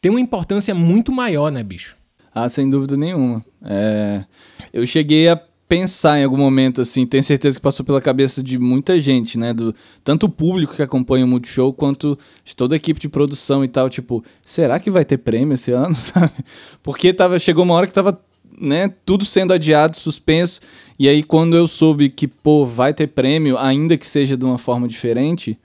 tem 0.00 0.10
uma 0.10 0.20
importância 0.20 0.74
muito 0.74 1.10
maior, 1.12 1.50
né, 1.50 1.62
bicho? 1.62 1.96
Ah, 2.34 2.48
sem 2.48 2.68
dúvida 2.68 2.96
nenhuma. 2.96 3.44
É... 3.64 4.24
Eu 4.72 4.86
cheguei 4.86 5.28
a 5.28 5.40
pensar 5.72 6.20
em 6.20 6.24
algum 6.24 6.36
momento, 6.36 6.82
assim, 6.82 7.06
tenho 7.06 7.24
certeza 7.24 7.56
que 7.56 7.62
passou 7.62 7.82
pela 7.82 7.98
cabeça 7.98 8.42
de 8.42 8.58
muita 8.58 9.00
gente, 9.00 9.38
né? 9.38 9.54
Do, 9.54 9.74
tanto 10.04 10.26
o 10.26 10.28
público 10.28 10.76
que 10.76 10.82
acompanha 10.82 11.24
o 11.24 11.28
Multishow, 11.28 11.72
quanto 11.72 12.18
de 12.44 12.54
toda 12.54 12.74
a 12.74 12.76
equipe 12.76 13.00
de 13.00 13.08
produção 13.08 13.64
e 13.64 13.68
tal. 13.68 13.88
Tipo, 13.88 14.22
será 14.42 14.78
que 14.78 14.90
vai 14.90 15.02
ter 15.02 15.16
prêmio 15.16 15.54
esse 15.54 15.72
ano, 15.72 15.94
sabe? 15.96 16.34
Porque 16.82 17.14
tava, 17.14 17.38
chegou 17.38 17.64
uma 17.64 17.72
hora 17.72 17.86
que 17.86 17.94
tava, 17.94 18.20
né, 18.60 18.92
tudo 19.06 19.24
sendo 19.24 19.54
adiado, 19.54 19.96
suspenso. 19.96 20.60
E 20.98 21.08
aí, 21.08 21.22
quando 21.22 21.56
eu 21.56 21.66
soube 21.66 22.10
que, 22.10 22.28
pô, 22.28 22.66
vai 22.66 22.92
ter 22.92 23.06
prêmio, 23.06 23.56
ainda 23.56 23.96
que 23.96 24.06
seja 24.06 24.36
de 24.36 24.44
uma 24.44 24.58
forma 24.58 24.86
diferente, 24.86 25.58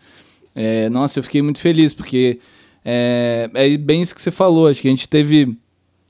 é, 0.56 0.90
nossa, 0.90 1.20
eu 1.20 1.24
fiquei 1.24 1.42
muito 1.42 1.60
feliz, 1.60 1.94
porque 1.94 2.40
é, 2.86 3.50
é 3.54 3.78
bem 3.78 4.04
isso 4.04 4.16
que 4.16 4.22
você 4.22 4.32
falou. 4.32 4.70
Acho 4.70 4.82
que 4.82 4.88
a 4.88 4.92
gente 4.92 5.10
teve 5.10 5.58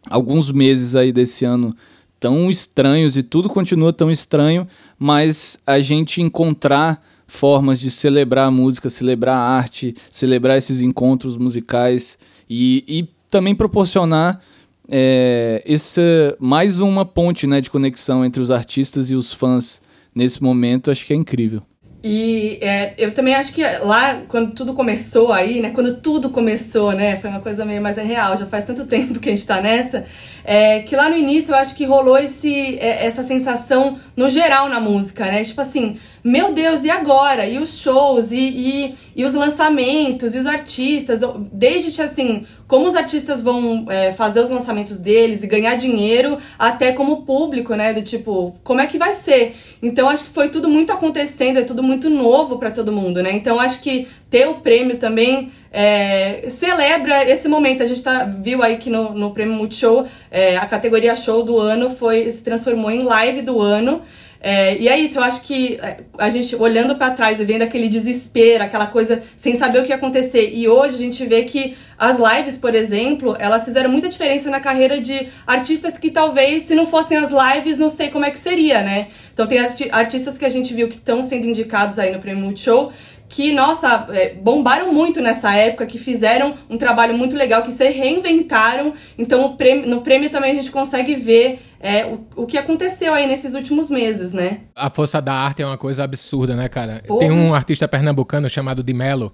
alguns 0.07 0.51
meses 0.51 0.93
aí 0.93 1.11
desse 1.11 1.45
ano 1.45 1.75
tão 2.19 2.49
estranhos 2.49 3.15
e 3.15 3.23
tudo 3.23 3.49
continua 3.49 3.93
tão 3.93 4.11
estranho, 4.11 4.67
mas 4.97 5.59
a 5.65 5.79
gente 5.79 6.21
encontrar 6.21 7.01
formas 7.27 7.79
de 7.79 7.91
celebrar 7.91 8.47
a 8.47 8.51
música, 8.51 8.89
celebrar 8.89 9.35
a 9.35 9.57
arte, 9.57 9.95
celebrar 10.09 10.57
esses 10.57 10.81
encontros 10.81 11.35
musicais 11.37 12.17
e, 12.49 12.83
e 12.87 13.09
também 13.29 13.53
proporcionar 13.53 14.41
é, 14.89 15.61
esse, 15.65 16.01
mais 16.39 16.79
uma 16.79 17.05
ponte 17.05 17.45
né, 17.45 17.59
de 17.59 17.69
conexão 17.69 18.23
entre 18.23 18.41
os 18.41 18.49
artistas 18.49 19.09
e 19.09 19.15
os 19.15 19.33
fãs 19.33 19.81
nesse 20.15 20.41
momento, 20.41 20.89
acho 20.89 21.05
que 21.05 21.13
é 21.13 21.15
incrível. 21.15 21.61
E 22.09 22.57
é, 22.61 22.93
eu 22.97 23.13
também 23.13 23.35
acho 23.35 23.51
que 23.51 23.61
lá, 23.61 24.21
quando 24.29 24.53
tudo 24.53 24.73
começou 24.73 25.33
aí, 25.33 25.59
né? 25.59 25.71
Quando 25.71 25.97
tudo 25.97 26.29
começou, 26.29 26.93
né? 26.93 27.17
Foi 27.17 27.29
uma 27.29 27.41
coisa 27.41 27.65
meio 27.65 27.81
mais 27.81 27.97
real, 27.97 28.37
já 28.37 28.45
faz 28.45 28.63
tanto 28.63 28.85
tempo 28.87 29.19
que 29.19 29.27
a 29.27 29.31
gente 29.33 29.45
tá 29.45 29.59
nessa. 29.59 30.05
É, 30.45 30.79
que 30.79 30.95
lá 30.95 31.09
no 31.09 31.17
início 31.17 31.51
eu 31.51 31.57
acho 31.57 31.75
que 31.75 31.83
rolou 31.83 32.17
esse, 32.17 32.79
é, 32.79 33.05
essa 33.05 33.23
sensação 33.23 33.99
no 34.15 34.29
geral 34.29 34.69
na 34.69 34.79
música, 34.79 35.25
né? 35.25 35.43
Tipo 35.43 35.59
assim, 35.59 35.99
meu 36.27 36.53
Deus, 36.53 36.83
e 36.83 36.89
agora? 36.89 37.45
E 37.45 37.57
os 37.57 37.77
shows, 37.77 38.31
e, 38.31 38.35
e, 38.35 38.95
e 39.15 39.23
os 39.23 39.33
lançamentos, 39.33 40.35
e 40.35 40.39
os 40.39 40.45
artistas, 40.45 41.21
desde 41.51 42.01
assim, 42.01 42.45
como 42.67 42.85
os 42.87 42.95
artistas 42.95 43.41
vão 43.41 43.85
é, 43.89 44.11
fazer 44.11 44.41
os 44.41 44.49
lançamentos 44.49 44.97
deles 44.97 45.41
e 45.41 45.47
ganhar 45.47 45.75
dinheiro, 45.75 46.37
até 46.59 46.91
como 46.91 47.23
público, 47.23 47.73
né? 47.75 47.93
Do 47.93 48.01
tipo, 48.01 48.55
como 48.61 48.81
é 48.81 48.87
que 48.87 48.97
vai 48.97 49.15
ser? 49.15 49.55
Então 49.81 50.09
acho 50.09 50.25
que 50.25 50.29
foi 50.29 50.49
tudo 50.49 50.67
muito 50.67 50.91
acontecendo, 50.91 51.59
é 51.59 51.61
tudo 51.61 51.81
muito 51.81 52.09
novo 52.09 52.57
para 52.57 52.71
todo 52.71 52.91
mundo, 52.91 53.23
né? 53.23 53.31
Então 53.31 53.59
acho 53.59 53.81
que 53.81 54.07
ter 54.29 54.47
o 54.49 54.55
prêmio 54.55 54.97
também 54.97 55.51
é, 55.71 56.49
celebra 56.49 57.29
esse 57.29 57.47
momento. 57.47 57.83
A 57.83 57.87
gente 57.87 58.03
tá, 58.03 58.25
viu 58.25 58.61
aí 58.61 58.77
que 58.77 58.89
no, 58.89 59.11
no 59.13 59.31
prêmio 59.31 59.53
Multishow, 59.53 60.05
é, 60.29 60.57
a 60.57 60.65
categoria 60.65 61.15
show 61.15 61.43
do 61.43 61.57
ano 61.57 61.91
foi 61.91 62.29
se 62.29 62.41
transformou 62.41 62.91
em 62.91 63.03
live 63.03 63.41
do 63.41 63.61
ano. 63.61 64.01
É, 64.49 64.77
e 64.77 64.87
é 64.87 64.97
isso, 64.97 65.19
eu 65.19 65.23
acho 65.23 65.41
que 65.41 65.77
é, 65.83 65.97
a 66.17 66.29
gente 66.29 66.55
olhando 66.55 66.95
para 66.95 67.09
trás 67.09 67.37
e 67.37 67.43
vendo 67.43 67.63
aquele 67.63 67.89
desespero, 67.89 68.63
aquela 68.63 68.87
coisa 68.87 69.21
sem 69.35 69.57
saber 69.57 69.79
o 69.79 69.83
que 69.83 69.89
ia 69.89 69.97
acontecer. 69.97 70.53
E 70.53 70.69
hoje 70.69 70.95
a 70.95 70.99
gente 70.99 71.25
vê 71.25 71.43
que 71.43 71.75
as 71.99 72.17
lives, 72.17 72.57
por 72.57 72.73
exemplo, 72.73 73.35
elas 73.39 73.65
fizeram 73.65 73.89
muita 73.89 74.07
diferença 74.07 74.49
na 74.49 74.61
carreira 74.61 75.01
de 75.01 75.27
artistas 75.45 75.97
que 75.97 76.09
talvez, 76.09 76.63
se 76.63 76.75
não 76.75 76.87
fossem 76.87 77.17
as 77.17 77.29
lives, 77.29 77.77
não 77.77 77.89
sei 77.89 78.07
como 78.07 78.23
é 78.23 78.31
que 78.31 78.39
seria, 78.39 78.81
né? 78.81 79.09
Então 79.33 79.45
tem 79.45 79.59
artistas 79.91 80.37
que 80.37 80.45
a 80.45 80.49
gente 80.49 80.73
viu 80.73 80.87
que 80.87 80.95
estão 80.95 81.21
sendo 81.21 81.45
indicados 81.45 81.99
aí 81.99 82.13
no 82.13 82.19
Prêmio 82.19 82.45
Multishow 82.45 82.93
que, 83.29 83.51
nossa, 83.51 84.07
é, 84.11 84.33
bombaram 84.33 84.93
muito 84.93 85.21
nessa 85.21 85.53
época, 85.53 85.85
que 85.85 85.99
fizeram 85.99 86.55
um 86.69 86.77
trabalho 86.77 87.17
muito 87.17 87.35
legal, 87.35 87.61
que 87.61 87.71
se 87.71 87.89
reinventaram. 87.89 88.93
Então, 89.17 89.55
prêmio, 89.55 89.87
no 89.87 90.01
prêmio 90.01 90.29
também 90.29 90.51
a 90.51 90.55
gente 90.55 90.71
consegue 90.71 91.15
ver 91.15 91.59
é, 91.79 92.05
o, 92.05 92.25
o 92.35 92.45
que 92.45 92.57
aconteceu 92.57 93.13
aí 93.13 93.27
nesses 93.27 93.53
últimos 93.53 93.89
meses, 93.89 94.31
né? 94.31 94.61
A 94.75 94.89
força 94.89 95.21
da 95.21 95.33
arte 95.33 95.61
é 95.61 95.65
uma 95.65 95.77
coisa 95.77 96.03
absurda, 96.03 96.55
né, 96.55 96.69
cara? 96.69 97.03
Tem 97.19 97.31
um 97.31 97.53
artista 97.53 97.87
pernambucano 97.87 98.49
chamado 98.49 98.81
Di 98.81 98.93
Mello, 98.93 99.33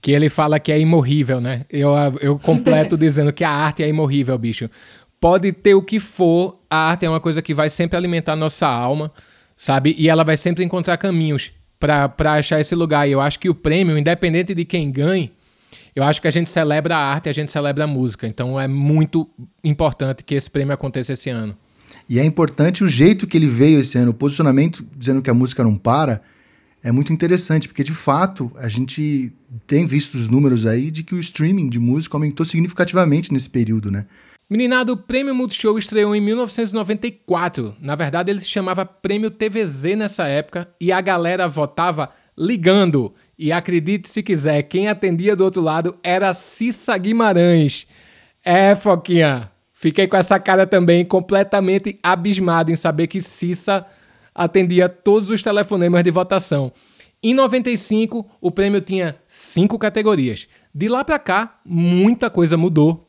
que 0.00 0.12
ele 0.12 0.28
fala 0.28 0.60
que 0.60 0.70
é 0.70 0.78
imorrível, 0.78 1.40
né? 1.40 1.62
Eu, 1.68 1.92
eu 2.20 2.38
completo 2.38 2.96
dizendo 2.98 3.32
que 3.32 3.42
a 3.42 3.50
arte 3.50 3.82
é 3.82 3.88
imorrível, 3.88 4.38
bicho. 4.38 4.70
Pode 5.20 5.50
ter 5.52 5.74
o 5.74 5.82
que 5.82 5.98
for, 5.98 6.60
a 6.70 6.90
arte 6.90 7.04
é 7.04 7.08
uma 7.08 7.20
coisa 7.20 7.42
que 7.42 7.52
vai 7.52 7.68
sempre 7.70 7.96
alimentar 7.96 8.36
nossa 8.36 8.68
alma, 8.68 9.10
sabe? 9.56 9.96
E 9.98 10.08
ela 10.08 10.22
vai 10.22 10.36
sempre 10.36 10.62
encontrar 10.62 10.96
caminhos 10.96 11.52
para 11.78 12.32
achar 12.34 12.60
esse 12.60 12.74
lugar. 12.74 13.08
E 13.08 13.12
eu 13.12 13.20
acho 13.20 13.38
que 13.38 13.48
o 13.48 13.54
prêmio, 13.54 13.98
independente 13.98 14.54
de 14.54 14.64
quem 14.64 14.90
ganhe, 14.90 15.32
eu 15.94 16.02
acho 16.02 16.20
que 16.20 16.28
a 16.28 16.30
gente 16.30 16.50
celebra 16.50 16.96
a 16.96 16.98
arte, 16.98 17.28
a 17.28 17.32
gente 17.32 17.50
celebra 17.50 17.84
a 17.84 17.86
música. 17.86 18.26
Então 18.26 18.60
é 18.60 18.68
muito 18.68 19.28
importante 19.64 20.22
que 20.22 20.34
esse 20.34 20.50
prêmio 20.50 20.74
aconteça 20.74 21.12
esse 21.12 21.30
ano. 21.30 21.56
E 22.08 22.18
é 22.18 22.24
importante 22.24 22.84
o 22.84 22.86
jeito 22.86 23.26
que 23.26 23.36
ele 23.36 23.46
veio 23.46 23.80
esse 23.80 23.98
ano, 23.98 24.10
o 24.10 24.14
posicionamento 24.14 24.86
dizendo 24.96 25.22
que 25.22 25.30
a 25.30 25.34
música 25.34 25.64
não 25.64 25.76
para, 25.76 26.20
é 26.82 26.92
muito 26.92 27.12
interessante, 27.12 27.66
porque 27.66 27.82
de 27.82 27.92
fato 27.92 28.52
a 28.56 28.68
gente 28.68 29.32
tem 29.66 29.86
visto 29.86 30.14
os 30.14 30.28
números 30.28 30.66
aí 30.66 30.90
de 30.90 31.02
que 31.02 31.14
o 31.14 31.18
streaming 31.18 31.68
de 31.68 31.78
música 31.78 32.16
aumentou 32.16 32.44
significativamente 32.46 33.32
nesse 33.32 33.50
período, 33.50 33.90
né? 33.90 34.06
Meninado, 34.48 34.92
o 34.92 34.96
Prêmio 34.96 35.34
Multishow 35.34 35.76
estreou 35.76 36.14
em 36.14 36.20
1994. 36.20 37.74
Na 37.80 37.96
verdade, 37.96 38.30
ele 38.30 38.38
se 38.38 38.48
chamava 38.48 38.86
Prêmio 38.86 39.28
TVZ 39.28 39.96
nessa 39.96 40.28
época 40.28 40.68
e 40.80 40.92
a 40.92 41.00
galera 41.00 41.48
votava 41.48 42.10
ligando. 42.38 43.12
E 43.36 43.50
acredite 43.50 44.08
se 44.08 44.22
quiser, 44.22 44.62
quem 44.62 44.86
atendia 44.86 45.34
do 45.34 45.42
outro 45.42 45.60
lado 45.60 45.98
era 46.00 46.32
Cissa 46.32 46.96
Guimarães. 46.96 47.88
É, 48.44 48.76
Foquinha, 48.76 49.50
fiquei 49.72 50.06
com 50.06 50.16
essa 50.16 50.38
cara 50.38 50.64
também 50.64 51.04
completamente 51.04 51.98
abismado 52.00 52.70
em 52.70 52.76
saber 52.76 53.08
que 53.08 53.20
Cissa 53.20 53.84
atendia 54.32 54.88
todos 54.88 55.28
os 55.28 55.42
telefonemas 55.42 56.04
de 56.04 56.10
votação. 56.12 56.72
Em 57.20 57.34
95, 57.34 58.24
o 58.40 58.52
prêmio 58.52 58.80
tinha 58.80 59.16
cinco 59.26 59.76
categorias. 59.76 60.46
De 60.72 60.86
lá 60.86 61.02
para 61.02 61.18
cá, 61.18 61.58
muita 61.64 62.30
coisa 62.30 62.56
mudou. 62.56 63.05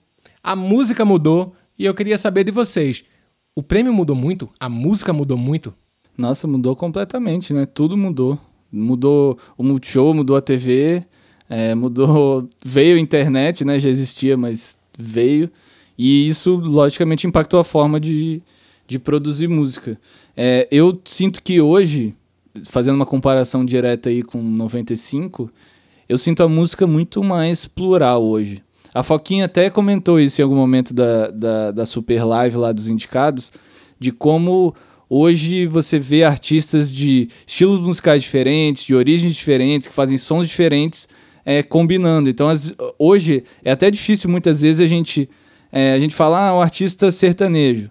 A 0.47 0.55
música 0.55 1.03
mudou 1.03 1.53
e 1.77 1.83
eu 1.83 1.93
queria 1.93 2.17
saber 2.17 2.45
de 2.45 2.51
vocês. 2.51 3.03
O 3.53 3.61
prêmio 3.61 3.91
mudou 3.91 4.15
muito? 4.15 4.47
A 4.57 4.69
música 4.69 5.11
mudou 5.11 5.37
muito? 5.37 5.73
Nossa, 6.17 6.47
mudou 6.47 6.73
completamente, 6.73 7.53
né? 7.53 7.65
Tudo 7.65 7.97
mudou. 7.97 8.39
Mudou 8.71 9.37
o 9.57 9.63
Multishow, 9.63 10.13
mudou 10.13 10.37
a 10.37 10.41
TV, 10.41 11.03
é, 11.49 11.75
mudou. 11.75 12.47
Veio 12.63 12.95
a 12.95 12.99
internet, 13.01 13.65
né? 13.65 13.77
Já 13.77 13.89
existia, 13.89 14.37
mas 14.37 14.77
veio. 14.97 15.51
E 15.97 16.29
isso, 16.29 16.55
logicamente, 16.55 17.27
impactou 17.27 17.59
a 17.59 17.65
forma 17.65 17.99
de, 17.99 18.41
de 18.87 18.97
produzir 18.97 19.49
música. 19.49 19.99
É, 20.33 20.65
eu 20.71 20.97
sinto 21.03 21.43
que 21.43 21.59
hoje, 21.59 22.15
fazendo 22.69 22.95
uma 22.95 23.05
comparação 23.05 23.65
direta 23.65 24.07
aí 24.07 24.23
com 24.23 24.41
95, 24.41 25.51
eu 26.07 26.17
sinto 26.17 26.41
a 26.41 26.47
música 26.47 26.87
muito 26.87 27.21
mais 27.21 27.65
plural 27.65 28.23
hoje. 28.23 28.63
A 28.93 29.03
Foquinha 29.03 29.45
até 29.45 29.69
comentou 29.69 30.19
isso 30.19 30.41
em 30.41 30.43
algum 30.43 30.55
momento 30.55 30.93
da, 30.93 31.29
da, 31.29 31.71
da 31.71 31.85
Super 31.85 32.23
Live 32.23 32.55
lá 32.55 32.71
dos 32.71 32.87
indicados, 32.87 33.51
de 33.99 34.11
como 34.11 34.73
hoje 35.09 35.65
você 35.67 35.99
vê 35.99 36.23
artistas 36.23 36.91
de 36.91 37.29
estilos 37.45 37.79
musicais 37.79 38.23
diferentes, 38.23 38.83
de 38.83 38.95
origens 38.95 39.35
diferentes, 39.35 39.87
que 39.87 39.93
fazem 39.93 40.17
sons 40.17 40.47
diferentes, 40.47 41.07
é, 41.45 41.63
combinando. 41.63 42.29
Então, 42.29 42.49
as, 42.49 42.73
hoje 42.99 43.43
é 43.63 43.71
até 43.71 43.89
difícil 43.89 44.29
muitas 44.29 44.61
vezes 44.61 44.83
a 44.83 44.87
gente, 44.87 45.29
é, 45.71 45.93
a 45.93 45.99
gente 45.99 46.15
falar 46.15 46.49
ah, 46.49 46.55
um 46.55 46.61
artista 46.61 47.11
sertanejo. 47.11 47.89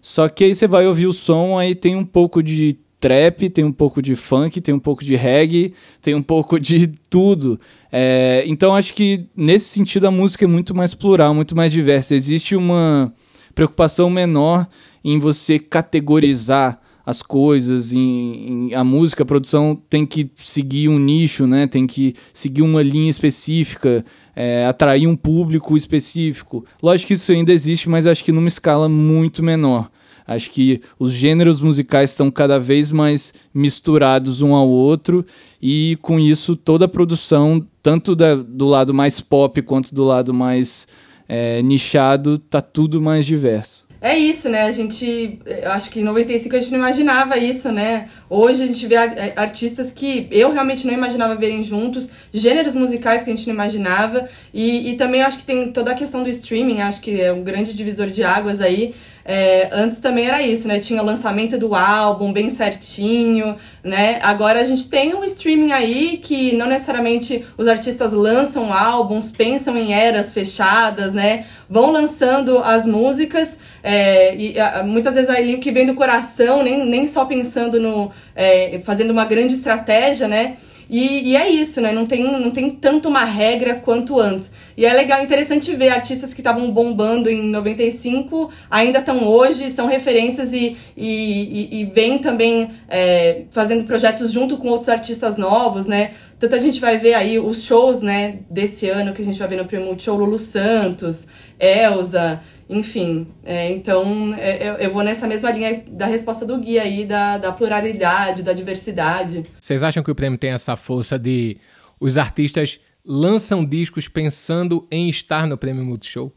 Só 0.00 0.28
que 0.28 0.44
aí 0.44 0.54
você 0.54 0.66
vai 0.66 0.86
ouvir 0.86 1.06
o 1.06 1.12
som, 1.12 1.58
aí 1.58 1.74
tem 1.74 1.96
um 1.96 2.04
pouco 2.04 2.42
de 2.42 2.76
trap, 3.02 3.50
tem 3.50 3.64
um 3.64 3.72
pouco 3.72 4.00
de 4.00 4.14
funk, 4.14 4.60
tem 4.60 4.72
um 4.72 4.78
pouco 4.78 5.04
de 5.04 5.16
reggae, 5.16 5.74
tem 6.00 6.14
um 6.14 6.22
pouco 6.22 6.58
de 6.58 6.86
tudo. 7.10 7.58
É, 7.94 8.42
então 8.46 8.74
acho 8.74 8.94
que 8.94 9.26
nesse 9.36 9.66
sentido 9.66 10.06
a 10.06 10.10
música 10.10 10.46
é 10.46 10.48
muito 10.48 10.74
mais 10.74 10.94
plural, 10.94 11.34
muito 11.34 11.54
mais 11.54 11.70
diversa. 11.70 12.14
Existe 12.14 12.56
uma 12.56 13.12
preocupação 13.54 14.08
menor 14.08 14.66
em 15.04 15.18
você 15.18 15.58
categorizar 15.58 16.80
as 17.04 17.20
coisas, 17.20 17.92
em, 17.92 18.68
em, 18.70 18.74
a 18.74 18.84
música, 18.84 19.24
a 19.24 19.26
produção 19.26 19.74
tem 19.90 20.06
que 20.06 20.30
seguir 20.36 20.88
um 20.88 20.98
nicho, 20.98 21.46
né? 21.46 21.66
Tem 21.66 21.86
que 21.86 22.14
seguir 22.32 22.62
uma 22.62 22.80
linha 22.80 23.10
específica, 23.10 24.04
é, 24.36 24.64
atrair 24.66 25.08
um 25.08 25.16
público 25.16 25.76
específico. 25.76 26.64
Lógico 26.80 27.08
que 27.08 27.14
isso 27.14 27.32
ainda 27.32 27.52
existe, 27.52 27.88
mas 27.88 28.06
acho 28.06 28.24
que 28.24 28.32
numa 28.32 28.48
escala 28.48 28.88
muito 28.88 29.42
menor. 29.42 29.90
Acho 30.26 30.50
que 30.50 30.80
os 30.98 31.12
gêneros 31.12 31.60
musicais 31.60 32.10
estão 32.10 32.30
cada 32.30 32.58
vez 32.58 32.90
mais 32.90 33.32
misturados 33.52 34.42
um 34.42 34.54
ao 34.54 34.68
outro 34.68 35.24
e 35.60 35.98
com 36.00 36.18
isso 36.18 36.56
toda 36.56 36.84
a 36.84 36.88
produção, 36.88 37.66
tanto 37.82 38.14
da, 38.14 38.34
do 38.34 38.66
lado 38.66 38.94
mais 38.94 39.20
pop 39.20 39.60
quanto 39.62 39.94
do 39.94 40.04
lado 40.04 40.32
mais 40.32 40.86
é, 41.28 41.62
nichado, 41.62 42.38
tá 42.38 42.60
tudo 42.60 43.00
mais 43.00 43.24
diverso. 43.26 43.82
É 44.04 44.18
isso, 44.18 44.48
né? 44.48 44.62
A 44.62 44.72
gente, 44.72 45.38
eu 45.46 45.70
acho 45.70 45.88
que 45.88 46.00
em 46.00 46.02
95 46.02 46.56
a 46.56 46.58
gente 46.58 46.72
não 46.72 46.78
imaginava 46.80 47.38
isso, 47.38 47.70
né? 47.70 48.08
Hoje 48.28 48.64
a 48.64 48.66
gente 48.66 48.84
vê 48.84 48.96
é, 48.96 49.32
artistas 49.36 49.92
que 49.92 50.26
eu 50.32 50.52
realmente 50.52 50.84
não 50.84 50.92
imaginava 50.92 51.36
verem 51.36 51.62
juntos, 51.62 52.10
gêneros 52.34 52.74
musicais 52.74 53.22
que 53.22 53.30
a 53.30 53.32
gente 53.32 53.46
não 53.46 53.54
imaginava, 53.54 54.28
e, 54.52 54.90
e 54.90 54.96
também 54.96 55.22
acho 55.22 55.38
que 55.38 55.44
tem 55.44 55.70
toda 55.70 55.92
a 55.92 55.94
questão 55.94 56.24
do 56.24 56.28
streaming, 56.28 56.80
acho 56.80 57.00
que 57.00 57.20
é 57.20 57.32
um 57.32 57.44
grande 57.44 57.72
divisor 57.72 58.08
de 58.08 58.24
águas 58.24 58.60
aí. 58.60 58.92
É, 59.24 59.68
antes 59.72 59.98
também 59.98 60.26
era 60.26 60.42
isso, 60.42 60.66
né? 60.66 60.80
Tinha 60.80 61.02
o 61.02 61.06
lançamento 61.06 61.58
do 61.58 61.74
álbum 61.74 62.32
bem 62.32 62.50
certinho, 62.50 63.56
né? 63.82 64.18
Agora 64.22 64.60
a 64.60 64.64
gente 64.64 64.88
tem 64.88 65.14
um 65.14 65.22
streaming 65.24 65.72
aí 65.72 66.20
que 66.22 66.54
não 66.56 66.66
necessariamente 66.66 67.44
os 67.56 67.68
artistas 67.68 68.12
lançam 68.12 68.72
álbuns, 68.72 69.30
pensam 69.30 69.76
em 69.76 69.92
eras 69.92 70.32
fechadas, 70.32 71.12
né? 71.12 71.46
Vão 71.68 71.90
lançando 71.90 72.58
as 72.58 72.84
músicas 72.84 73.56
é, 73.82 74.36
e 74.36 74.60
a, 74.60 74.82
muitas 74.84 75.14
vezes 75.14 75.28
ali 75.28 75.54
o 75.54 75.58
que 75.58 75.72
vem 75.72 75.86
do 75.86 75.94
coração, 75.94 76.62
nem, 76.62 76.86
nem 76.86 77.06
só 77.06 77.24
pensando 77.24 77.80
no. 77.80 78.10
É, 78.34 78.80
fazendo 78.84 79.10
uma 79.10 79.24
grande 79.24 79.54
estratégia, 79.54 80.28
né? 80.28 80.56
E, 80.92 81.30
e, 81.30 81.36
é 81.36 81.48
isso, 81.48 81.80
né? 81.80 81.90
Não 81.90 82.04
tem, 82.04 82.22
não 82.22 82.50
tem 82.50 82.68
tanto 82.68 83.08
uma 83.08 83.24
regra 83.24 83.76
quanto 83.76 84.20
antes. 84.20 84.52
E 84.76 84.84
é 84.84 84.92
legal, 84.92 85.24
interessante 85.24 85.74
ver 85.74 85.88
artistas 85.88 86.34
que 86.34 86.42
estavam 86.42 86.70
bombando 86.70 87.30
em 87.30 87.44
95 87.44 88.50
ainda 88.70 88.98
estão 88.98 89.26
hoje, 89.26 89.70
são 89.70 89.86
referências 89.86 90.52
e, 90.52 90.76
e, 90.94 91.70
e, 91.70 91.80
e 91.80 91.84
vêm 91.86 92.18
também 92.18 92.72
é, 92.90 93.44
fazendo 93.52 93.84
projetos 93.84 94.30
junto 94.30 94.58
com 94.58 94.68
outros 94.68 94.90
artistas 94.90 95.38
novos, 95.38 95.86
né? 95.86 96.10
Tanto 96.38 96.56
a 96.56 96.58
gente 96.58 96.78
vai 96.78 96.98
ver 96.98 97.14
aí 97.14 97.38
os 97.38 97.62
shows, 97.62 98.02
né, 98.02 98.40
desse 98.50 98.86
ano 98.88 99.14
que 99.14 99.22
a 99.22 99.24
gente 99.24 99.38
vai 99.38 99.48
ver 99.48 99.56
no 99.56 99.64
Primo 99.64 99.98
Show 99.98 100.16
Lulu 100.18 100.38
Santos, 100.38 101.26
Elza, 101.58 102.40
enfim, 102.68 103.26
é, 103.44 103.70
então 103.70 104.34
é, 104.34 104.68
eu, 104.68 104.74
eu, 104.74 104.90
vou 104.92 105.02
nessa 105.02 105.26
mesma 105.26 105.50
linha 105.50 105.84
da 105.88 106.06
resposta 106.06 106.46
do 106.46 106.58
guia 106.58 106.82
aí, 106.82 107.04
da, 107.04 107.38
da 107.38 107.52
pluralidade, 107.52 108.42
da 108.42 108.52
diversidade. 108.52 109.44
Vocês 109.60 109.82
acham 109.82 110.02
que 110.02 110.10
o 110.10 110.14
prêmio 110.14 110.38
tem 110.38 110.50
essa 110.50 110.76
força 110.76 111.18
de 111.18 111.56
os 112.00 112.18
artistas 112.18 112.80
lançam 113.04 113.64
discos 113.64 114.08
pensando 114.08 114.86
em 114.90 115.08
estar 115.08 115.46
no 115.46 115.56
prêmio 115.56 115.84
Multishow? 115.84 116.32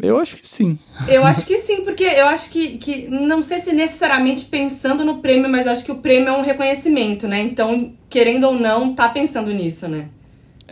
Eu 0.00 0.16
acho 0.16 0.36
que 0.36 0.48
sim. 0.48 0.78
Eu 1.06 1.24
acho 1.24 1.44
que 1.44 1.58
sim, 1.58 1.84
porque 1.84 2.04
eu 2.04 2.26
acho 2.26 2.50
que, 2.50 2.78
que 2.78 3.08
não 3.08 3.42
sei 3.42 3.60
se 3.60 3.72
necessariamente 3.72 4.46
pensando 4.46 5.04
no 5.04 5.18
prêmio, 5.18 5.50
mas 5.50 5.66
acho 5.66 5.84
que 5.84 5.92
o 5.92 5.98
prêmio 5.98 6.28
é 6.28 6.32
um 6.32 6.42
reconhecimento, 6.42 7.28
né? 7.28 7.42
Então, 7.42 7.92
querendo 8.08 8.44
ou 8.44 8.54
não, 8.54 8.94
tá 8.94 9.08
pensando 9.08 9.52
nisso, 9.52 9.86
né? 9.86 10.08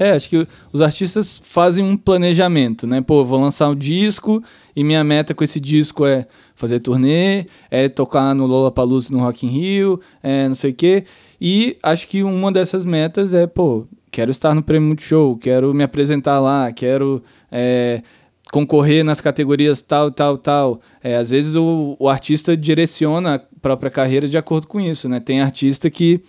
É, 0.00 0.12
acho 0.12 0.30
que 0.30 0.48
os 0.72 0.80
artistas 0.80 1.42
fazem 1.44 1.84
um 1.84 1.94
planejamento, 1.94 2.86
né? 2.86 3.02
Pô, 3.02 3.22
vou 3.22 3.38
lançar 3.38 3.68
um 3.68 3.74
disco 3.74 4.42
e 4.74 4.82
minha 4.82 5.04
meta 5.04 5.34
com 5.34 5.44
esse 5.44 5.60
disco 5.60 6.06
é 6.06 6.26
fazer 6.56 6.80
turnê, 6.80 7.44
é 7.70 7.86
tocar 7.86 8.34
no 8.34 8.46
Lollapalooza 8.46 9.12
no 9.12 9.20
Rock 9.20 9.46
in 9.46 9.50
Rio, 9.50 10.00
é 10.22 10.48
não 10.48 10.54
sei 10.54 10.70
o 10.70 10.74
quê. 10.74 11.04
E 11.38 11.76
acho 11.82 12.08
que 12.08 12.22
uma 12.22 12.50
dessas 12.50 12.86
metas 12.86 13.34
é, 13.34 13.46
pô, 13.46 13.86
quero 14.10 14.30
estar 14.30 14.54
no 14.54 14.62
Prêmio 14.62 14.88
Multishow, 14.88 15.36
quero 15.36 15.74
me 15.74 15.84
apresentar 15.84 16.40
lá, 16.40 16.72
quero 16.72 17.22
é, 17.52 18.02
concorrer 18.50 19.04
nas 19.04 19.20
categorias 19.20 19.82
tal, 19.82 20.10
tal, 20.10 20.38
tal. 20.38 20.80
É, 21.04 21.16
às 21.16 21.28
vezes 21.28 21.54
o, 21.56 21.94
o 21.98 22.08
artista 22.08 22.56
direciona 22.56 23.34
a 23.34 23.40
própria 23.60 23.90
carreira 23.90 24.26
de 24.26 24.38
acordo 24.38 24.66
com 24.66 24.80
isso, 24.80 25.10
né? 25.10 25.20
Tem 25.20 25.42
artista 25.42 25.90
que 25.90 26.22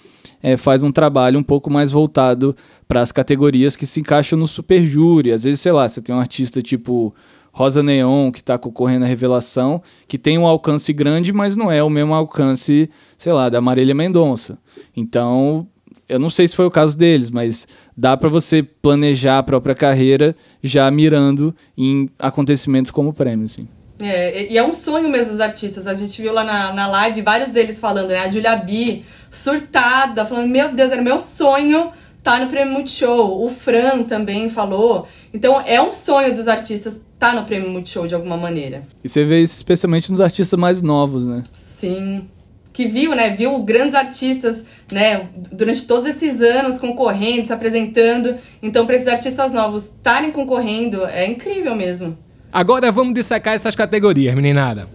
é, 0.43 0.57
faz 0.57 0.83
um 0.83 0.91
trabalho 0.91 1.39
um 1.39 1.43
pouco 1.43 1.69
mais 1.71 1.91
voltado 1.91 2.55
para 2.91 2.99
as 2.99 3.13
categorias 3.13 3.77
que 3.77 3.85
se 3.85 4.01
encaixam 4.01 4.37
no 4.37 4.45
super 4.45 4.83
júri. 4.83 5.31
Às 5.31 5.45
vezes, 5.45 5.61
sei 5.61 5.71
lá, 5.71 5.87
você 5.87 6.01
tem 6.01 6.13
um 6.13 6.19
artista 6.19 6.61
tipo 6.61 7.15
Rosa 7.53 7.81
Neon, 7.81 8.33
que 8.33 8.41
está 8.41 8.57
concorrendo 8.57 9.05
à 9.05 9.07
revelação, 9.07 9.81
que 10.09 10.17
tem 10.17 10.37
um 10.37 10.45
alcance 10.45 10.91
grande, 10.91 11.31
mas 11.31 11.55
não 11.55 11.71
é 11.71 11.81
o 11.81 11.89
mesmo 11.89 12.13
alcance, 12.13 12.89
sei 13.17 13.31
lá, 13.31 13.47
da 13.47 13.61
Marília 13.61 13.95
Mendonça. 13.95 14.57
Então, 14.93 15.65
eu 16.09 16.19
não 16.19 16.29
sei 16.29 16.49
se 16.49 16.53
foi 16.53 16.65
o 16.65 16.69
caso 16.69 16.97
deles, 16.97 17.31
mas 17.31 17.65
dá 17.95 18.17
para 18.17 18.27
você 18.27 18.61
planejar 18.61 19.37
a 19.37 19.43
própria 19.43 19.73
carreira 19.73 20.35
já 20.61 20.91
mirando 20.91 21.55
em 21.77 22.09
acontecimentos 22.19 22.91
como 22.91 23.13
prêmio, 23.13 23.45
assim. 23.45 23.69
É, 24.01 24.51
e 24.51 24.57
é 24.57 24.63
um 24.65 24.73
sonho 24.73 25.07
mesmo 25.07 25.31
dos 25.31 25.39
artistas. 25.39 25.87
A 25.87 25.93
gente 25.93 26.21
viu 26.21 26.33
lá 26.33 26.43
na, 26.43 26.73
na 26.73 26.87
live 26.87 27.21
vários 27.21 27.51
deles 27.51 27.79
falando, 27.79 28.09
né? 28.09 28.19
A 28.19 28.29
Julia 28.29 28.57
B 28.57 29.03
surtada, 29.29 30.25
falando: 30.25 30.49
Meu 30.49 30.73
Deus, 30.73 30.91
era 30.91 31.01
meu 31.01 31.21
sonho 31.21 31.93
tá 32.23 32.39
no 32.39 32.47
Prêmio 32.47 32.73
Multishow. 32.73 33.43
O 33.43 33.49
Fran 33.49 34.03
também 34.03 34.49
falou. 34.49 35.07
Então 35.33 35.61
é 35.65 35.81
um 35.81 35.93
sonho 35.93 36.33
dos 36.35 36.47
artistas 36.47 36.99
tá 37.19 37.33
no 37.33 37.43
Prêmio 37.43 37.69
Multishow 37.69 38.07
de 38.07 38.15
alguma 38.15 38.37
maneira. 38.37 38.83
E 39.03 39.09
você 39.09 39.23
vê 39.23 39.41
isso 39.43 39.55
especialmente 39.55 40.11
nos 40.11 40.19
artistas 40.19 40.59
mais 40.59 40.81
novos, 40.81 41.27
né? 41.27 41.43
Sim. 41.53 42.27
Que 42.73 42.87
viu, 42.87 43.13
né? 43.13 43.29
Viu 43.29 43.59
grandes 43.59 43.95
artistas, 43.95 44.65
né? 44.91 45.27
Durante 45.51 45.85
todos 45.85 46.09
esses 46.09 46.41
anos 46.41 46.79
concorrendo, 46.79 47.45
se 47.45 47.53
apresentando. 47.53 48.37
Então, 48.63 48.85
para 48.85 48.95
esses 48.95 49.07
artistas 49.07 49.51
novos 49.51 49.85
estarem 49.85 50.31
concorrendo, 50.31 51.05
é 51.05 51.27
incrível 51.27 51.75
mesmo. 51.75 52.17
Agora 52.51 52.91
vamos 52.91 53.13
dissecar 53.13 53.53
essas 53.53 53.75
categorias, 53.75 54.33
meninada. 54.33 54.87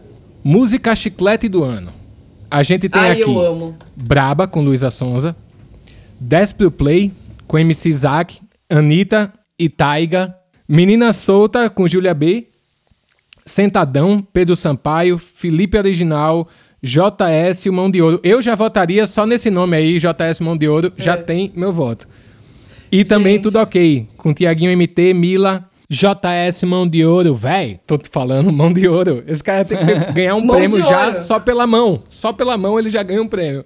Música 0.43 0.97
chiclete 0.97 1.49
do 1.49 1.65
ano. 1.65 1.93
A 2.51 2.63
gente 2.63 2.89
tem 2.89 3.01
Ai, 3.01 3.13
aqui 3.13 3.23
eu 3.23 3.41
amo. 3.41 3.77
Braba 3.97 4.47
com 4.47 4.63
Luísa 4.63 4.91
Sonza, 4.91 5.37
Desperate 6.21 6.77
Play 6.77 7.13
com 7.47 7.59
MC 7.59 7.93
Zack, 7.93 8.41
Anitta 8.69 9.33
e 9.59 9.69
Taiga, 9.69 10.35
Menina 10.69 11.13
Solta 11.13 11.71
com 11.71 11.87
Júlia 11.87 12.15
B, 12.15 12.49
Sentadão, 13.45 14.21
Pedro 14.33 14.57
Sampaio, 14.57 15.17
Felipe 15.17 15.79
Original, 15.79 16.49
JS 16.83 17.67
Mão 17.67 17.91
de 17.91 18.03
Ouro. 18.03 18.21
Eu 18.23 18.43
já 18.43 18.55
votaria 18.55 19.07
só 19.07 19.25
nesse 19.25 19.51
nome 19.51 19.77
aí, 19.77 19.99
JS 19.99 20.41
Mão 20.41 20.57
de 20.57 20.69
Ouro, 20.69 20.93
já 20.97 21.17
tem 21.17 21.53
meu 21.55 21.73
voto. 21.73 22.09
E 22.91 23.05
também 23.05 23.35
Gente. 23.35 23.43
tudo 23.45 23.59
ok, 23.59 24.09
com 24.17 24.33
Tiaguinho 24.33 24.77
MT, 24.77 25.15
Mila, 25.15 25.69
JS 25.89 26.65
Mão 26.65 26.89
de 26.89 27.05
Ouro, 27.05 27.35
véi, 27.35 27.81
tô 27.87 27.97
te 27.97 28.09
falando 28.09 28.53
Mão 28.53 28.73
de 28.73 28.89
Ouro. 28.89 29.23
Esse 29.27 29.43
cara 29.43 29.65
tem 29.65 29.79
que 29.79 29.85
ganhar 30.13 30.35
um 30.35 30.47
prêmio 30.47 30.83
já 30.83 31.15
só 31.15 31.39
pela 31.39 31.67
mão. 31.67 32.03
Só 32.09 32.33
pela 32.33 32.57
mão 32.57 32.79
ele 32.79 32.91
já 32.91 33.03
ganha 33.03 33.23
um 33.23 33.29
prêmio. 33.29 33.65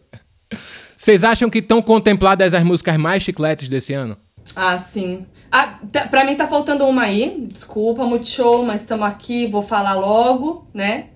Vocês 1.01 1.25
acham 1.25 1.49
que 1.49 1.61
estão 1.61 1.81
contempladas 1.81 2.53
as 2.53 2.63
músicas 2.63 2.99
mais 2.99 3.23
chicletes 3.23 3.71
desse 3.71 3.95
ano? 3.95 4.19
Ah, 4.55 4.77
sim. 4.77 5.25
Ah, 5.51 5.79
tá- 5.91 6.07
pra 6.07 6.27
mim 6.27 6.35
tá 6.35 6.47
faltando 6.47 6.85
uma 6.85 7.05
aí. 7.05 7.47
Desculpa, 7.51 8.05
Multishow, 8.05 8.63
mas 8.67 8.83
estamos 8.83 9.07
aqui, 9.07 9.47
vou 9.47 9.63
falar 9.63 9.95
logo, 9.95 10.69
né? 10.75 11.07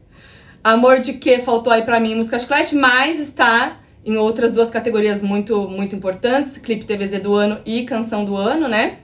Amor 0.64 1.00
de 1.00 1.12
que 1.12 1.40
faltou 1.40 1.70
aí 1.70 1.82
pra 1.82 2.00
mim 2.00 2.14
música 2.14 2.38
chiclete, 2.38 2.74
mas 2.74 3.20
está 3.20 3.76
em 4.06 4.16
outras 4.16 4.52
duas 4.52 4.70
categorias 4.70 5.20
muito, 5.20 5.68
muito 5.68 5.94
importantes, 5.94 6.56
clipe 6.56 6.86
TVZ 6.86 7.20
do 7.20 7.34
ano 7.34 7.58
e 7.66 7.82
canção 7.84 8.24
do 8.24 8.34
ano, 8.36 8.66
né? 8.66 9.00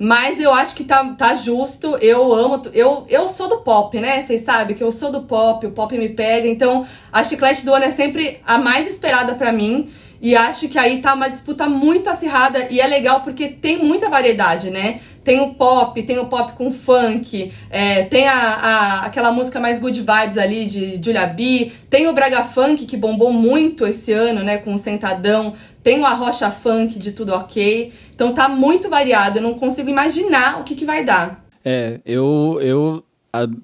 Mas 0.00 0.40
eu 0.40 0.52
acho 0.52 0.74
que 0.74 0.82
tá, 0.82 1.04
tá 1.16 1.36
justo, 1.36 1.96
eu 1.98 2.34
amo, 2.34 2.60
eu, 2.72 3.06
eu 3.08 3.28
sou 3.28 3.48
do 3.48 3.58
pop, 3.58 4.00
né? 4.00 4.20
Vocês 4.20 4.40
sabem 4.40 4.76
que 4.76 4.82
eu 4.82 4.90
sou 4.90 5.12
do 5.12 5.22
pop, 5.22 5.64
o 5.64 5.70
pop 5.70 5.96
me 5.96 6.08
pega, 6.08 6.48
então 6.48 6.84
a 7.12 7.22
chiclete 7.22 7.64
do 7.64 7.72
ano 7.72 7.84
é 7.84 7.92
sempre 7.92 8.40
a 8.44 8.58
mais 8.58 8.88
esperada 8.90 9.36
pra 9.36 9.52
mim. 9.52 9.92
E 10.24 10.34
acho 10.34 10.70
que 10.70 10.78
aí 10.78 11.02
tá 11.02 11.12
uma 11.12 11.28
disputa 11.28 11.68
muito 11.68 12.08
acirrada 12.08 12.66
e 12.70 12.80
é 12.80 12.86
legal 12.86 13.20
porque 13.20 13.46
tem 13.46 13.76
muita 13.84 14.08
variedade, 14.08 14.70
né? 14.70 15.00
Tem 15.22 15.38
o 15.38 15.52
pop, 15.52 16.02
tem 16.02 16.18
o 16.18 16.24
pop 16.24 16.54
com 16.54 16.70
funk, 16.70 17.52
é, 17.68 18.04
tem 18.04 18.26
a, 18.26 18.34
a- 18.34 19.04
aquela 19.04 19.30
música 19.30 19.60
mais 19.60 19.78
good 19.78 20.00
vibes 20.00 20.38
ali 20.38 20.64
de 20.64 20.98
Julia 21.04 21.26
B, 21.26 21.72
tem 21.90 22.06
o 22.08 22.12
Braga 22.14 22.42
Funk 22.44 22.86
que 22.86 22.96
bombou 22.96 23.30
muito 23.34 23.86
esse 23.86 24.12
ano, 24.12 24.42
né? 24.42 24.56
Com 24.56 24.72
o 24.72 24.78
Sentadão, 24.78 25.52
tem 25.82 26.00
o 26.00 26.06
Arrocha 26.06 26.50
Funk 26.50 26.98
de 26.98 27.12
Tudo 27.12 27.34
Ok. 27.34 27.92
Então 28.14 28.32
tá 28.32 28.48
muito 28.48 28.88
variado, 28.88 29.38
eu 29.38 29.42
não 29.42 29.52
consigo 29.54 29.90
imaginar 29.90 30.58
o 30.58 30.64
que, 30.64 30.74
que 30.74 30.86
vai 30.86 31.04
dar. 31.04 31.44
É, 31.62 32.00
eu. 32.06 32.58
eu 32.62 33.04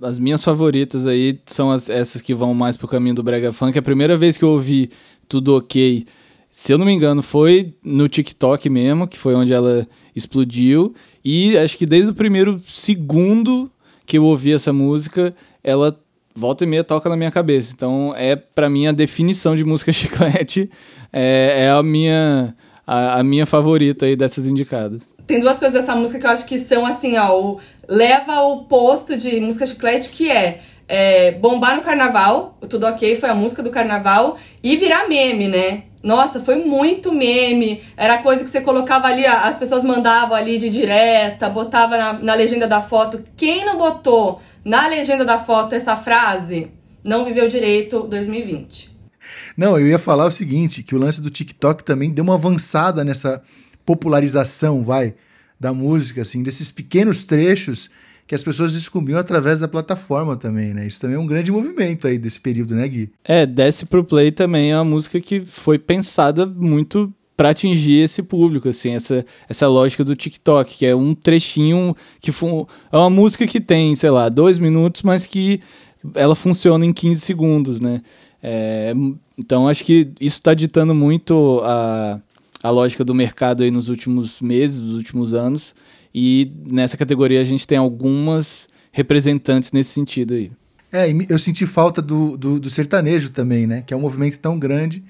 as 0.02 0.19
minhas 0.19 0.43
favoritas 0.43 1.07
aí 1.07 1.38
são 1.47 1.71
as, 1.71 1.88
essas 1.88 2.21
que 2.21 2.35
vão 2.35 2.52
mais 2.52 2.76
pro 2.76 2.88
caminho 2.88 3.14
do 3.14 3.23
Brega 3.23 3.50
Funk. 3.52 3.79
A 3.79 3.83
primeira 3.83 4.17
vez 4.17 4.37
que 4.37 4.45
eu 4.45 4.50
ouvi 4.50 4.90
Tudo 5.29 5.57
Ok, 5.57 6.05
se 6.50 6.73
eu 6.73 6.78
não 6.78 6.85
me 6.85 6.92
engano, 6.92 7.23
foi 7.23 7.75
no 7.83 8.09
TikTok 8.09 8.69
mesmo, 8.69 9.07
que 9.07 9.16
foi 9.16 9.35
onde 9.35 9.52
ela 9.52 9.87
explodiu. 10.14 10.92
E 11.25 11.57
acho 11.57 11.78
que 11.78 11.87
desde 11.87 12.11
o 12.11 12.14
primeiro 12.14 12.59
segundo 12.59 13.71
que 14.04 14.19
eu 14.19 14.25
ouvi 14.25 14.52
essa 14.52 14.73
música, 14.73 15.33
ela 15.62 15.96
volta 16.35 16.64
e 16.64 16.66
meia 16.66 16.83
toca 16.83 17.09
na 17.09 17.16
minha 17.16 17.31
cabeça. 17.31 17.72
Então 17.72 18.12
é 18.16 18.35
pra 18.35 18.68
mim 18.68 18.88
a 18.88 18.92
definição 18.92 19.55
de 19.55 19.64
música 19.64 19.92
chiclete. 19.94 20.68
É, 21.12 21.66
é 21.66 21.70
a 21.70 21.83
minha. 21.83 22.55
A, 22.87 23.20
a 23.20 23.22
minha 23.22 23.46
favorita 23.46 24.05
aí 24.05 24.16
dessas 24.16 24.46
indicadas. 24.46 25.12
Tem 25.24 25.38
duas 25.38 25.61
coisas 25.61 25.81
dessa 25.81 25.94
música 25.94 26.18
que 26.18 26.27
eu 26.27 26.31
acho 26.31 26.44
que 26.44 26.59
são 26.59 26.85
assim, 26.85 27.16
ó, 27.16 27.38
o, 27.38 27.61
leva 27.88 28.40
o 28.40 28.64
posto 28.64 29.16
de 29.16 29.38
música 29.40 29.64
chiclete 29.64 30.11
que 30.11 30.29
é, 30.29 30.61
é, 30.88 31.31
bombar 31.31 31.77
no 31.77 31.83
carnaval, 31.83 32.59
Tudo 32.68 32.88
Ok 32.88 33.14
foi 33.14 33.29
a 33.29 33.35
música 33.35 33.62
do 33.62 33.70
carnaval, 33.70 34.38
e 34.61 34.77
virar 34.77 35.09
meme, 35.09 35.46
né? 35.46 35.85
Nossa, 36.02 36.40
foi 36.40 36.56
muito 36.56 37.12
meme. 37.12 37.82
Era 37.96 38.18
coisa 38.18 38.42
que 38.42 38.50
você 38.50 38.60
colocava 38.60 39.06
ali, 39.06 39.26
as 39.26 39.56
pessoas 39.58 39.84
mandavam 39.84 40.34
ali 40.36 40.58
de 40.58 40.70
direta, 40.70 41.48
botava 41.48 41.96
na, 41.96 42.12
na 42.14 42.34
legenda 42.34 42.66
da 42.66 42.80
foto. 42.80 43.22
Quem 43.36 43.64
não 43.64 43.76
botou 43.76 44.40
na 44.64 44.86
legenda 44.86 45.24
da 45.24 45.38
foto 45.38 45.74
essa 45.74 45.96
frase, 45.96 46.70
não 47.04 47.24
viveu 47.24 47.48
direito 47.48 48.02
2020. 48.02 48.90
Não, 49.56 49.78
eu 49.78 49.86
ia 49.86 49.98
falar 49.98 50.26
o 50.26 50.30
seguinte, 50.30 50.82
que 50.82 50.94
o 50.94 50.98
lance 50.98 51.20
do 51.20 51.30
TikTok 51.30 51.84
também 51.84 52.10
deu 52.10 52.24
uma 52.24 52.34
avançada 52.34 53.04
nessa 53.04 53.42
popularização, 53.84 54.82
vai, 54.82 55.14
da 55.58 55.74
música, 55.74 56.22
assim, 56.22 56.42
desses 56.42 56.70
pequenos 56.70 57.26
trechos 57.26 57.90
que 58.31 58.35
as 58.37 58.45
pessoas 58.45 58.73
descobriam 58.73 59.19
através 59.19 59.59
da 59.59 59.66
plataforma 59.66 60.37
também, 60.37 60.73
né? 60.73 60.87
Isso 60.87 61.01
também 61.01 61.16
é 61.16 61.19
um 61.19 61.27
grande 61.27 61.51
movimento 61.51 62.07
aí 62.07 62.16
desse 62.16 62.38
período, 62.38 62.77
né, 62.77 62.87
Gui? 62.87 63.11
É, 63.25 63.45
Desce 63.45 63.85
pro 63.85 64.05
Play 64.05 64.31
também 64.31 64.71
é 64.71 64.77
uma 64.77 64.85
música 64.85 65.21
que 65.21 65.40
foi 65.45 65.81
pensada 65.81 66.47
muito 66.47 67.12
pra 67.37 67.51
atingir 67.51 68.05
esse 68.05 68.23
público, 68.23 68.69
assim, 68.69 68.90
essa, 68.90 69.27
essa 69.49 69.66
lógica 69.66 70.05
do 70.05 70.14
TikTok, 70.14 70.77
que 70.77 70.87
é 70.87 70.95
um 70.95 71.12
trechinho 71.12 71.97
que 72.21 72.31
fu- 72.31 72.69
é 72.93 72.97
uma 72.97 73.11
música 73.11 73.49
que 73.49 73.61
tem, 73.61 73.97
sei 73.97 74.11
lá, 74.11 74.29
dois 74.29 74.59
minutos, 74.59 75.03
mas 75.03 75.27
que 75.27 75.61
ela 76.14 76.37
funciona 76.37 76.87
em 76.87 76.93
15 76.93 77.21
segundos, 77.23 77.81
né? 77.81 78.01
É, 78.40 78.93
então 79.37 79.66
acho 79.66 79.85
que 79.85 80.12
isso 80.21 80.37
está 80.37 80.55
ditando 80.55 80.95
muito 80.95 81.61
a, 81.64 82.21
a 82.62 82.71
lógica 82.71 83.05
do 83.05 83.12
mercado 83.12 83.64
aí 83.64 83.73
nos 83.73 83.88
últimos 83.88 84.40
meses, 84.40 84.79
nos 84.81 84.95
últimos 84.95 85.35
anos, 85.35 85.75
e 86.14 86.53
nessa 86.66 86.96
categoria 86.96 87.40
a 87.40 87.44
gente 87.44 87.66
tem 87.66 87.79
algumas 87.79 88.66
representantes 88.92 89.73
nesse 89.73 89.90
sentido 89.90 90.35
aí. 90.35 90.51
É, 90.92 91.07
eu 91.29 91.38
senti 91.38 91.66
falta 91.66 92.03
do, 92.03 92.37
do, 92.37 92.59
do 92.59 92.68
sertanejo 92.68 93.31
também, 93.31 93.66
né? 93.66 93.83
Que 93.83 93.94
é 93.94 93.96
um 93.96 94.01
movimento 94.01 94.38
tão 94.40 94.59
grande, 94.59 95.05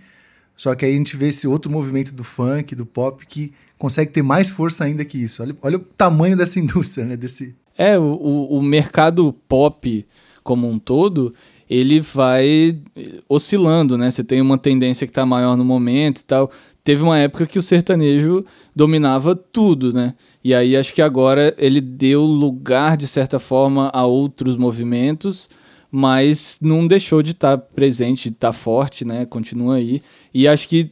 só 0.55 0.75
que 0.75 0.85
aí 0.85 0.93
a 0.93 0.97
gente 0.97 1.17
vê 1.17 1.29
esse 1.29 1.49
outro 1.49 1.73
movimento 1.73 2.15
do 2.15 2.23
funk, 2.23 2.75
do 2.75 2.85
pop, 2.85 3.25
que 3.27 3.53
consegue 3.79 4.13
ter 4.13 4.23
mais 4.23 4.51
força 4.51 4.85
ainda 4.85 5.07
que 5.07 5.17
isso. 5.17 5.43
Olha, 5.43 5.57
olha 5.63 5.77
o 5.79 5.81
tamanho 5.81 6.37
dessa 6.37 6.61
indústria, 6.61 7.07
né? 7.07 7.17
Desse... 7.17 7.57
É, 7.79 7.99
o, 7.99 8.15
o, 8.51 8.63
mercado 8.63 9.35
pop 9.49 10.07
como 10.43 10.69
um 10.69 10.79
todo, 10.79 11.33
ele 11.69 12.01
vai 12.03 12.79
eh, 12.95 13.21
oscilando, 13.27 13.97
né? 13.97 14.11
Você 14.11 14.23
tem 14.23 14.43
uma 14.43 14.59
tendência 14.59 15.07
que 15.07 15.13
tá 15.13 15.25
maior 15.25 15.57
no 15.57 15.65
momento 15.65 16.19
e 16.19 16.25
tal. 16.25 16.51
Teve 16.85 17.03
uma 17.03 17.19
época 17.19 17.47
que 17.47 17.59
o 17.59 17.63
sertanejo 17.63 18.45
dominava 18.77 19.35
tudo, 19.35 19.95
né? 19.95 20.15
E 20.43 20.55
aí 20.55 20.77
acho 20.77 20.95
que 20.95 21.03
agora 21.03 21.55
ele 21.59 21.81
deu 21.81 22.23
lugar, 22.23 22.97
de 22.97 23.07
certa 23.07 23.39
forma, 23.39 23.91
a 23.93 24.07
outros 24.07 24.57
movimentos, 24.57 25.49
mas 25.91 26.59
não 26.63 26.87
deixou 26.87 27.23
de 27.23 27.33
estar 27.33 27.59
presente, 27.59 28.31
de 28.31 28.35
estar 28.37 28.53
forte, 28.53 29.05
né? 29.05 29.27
Continua 29.27 29.77
aí. 29.77 30.01
E 30.33 30.47
acho 30.49 30.67
que 30.69 30.89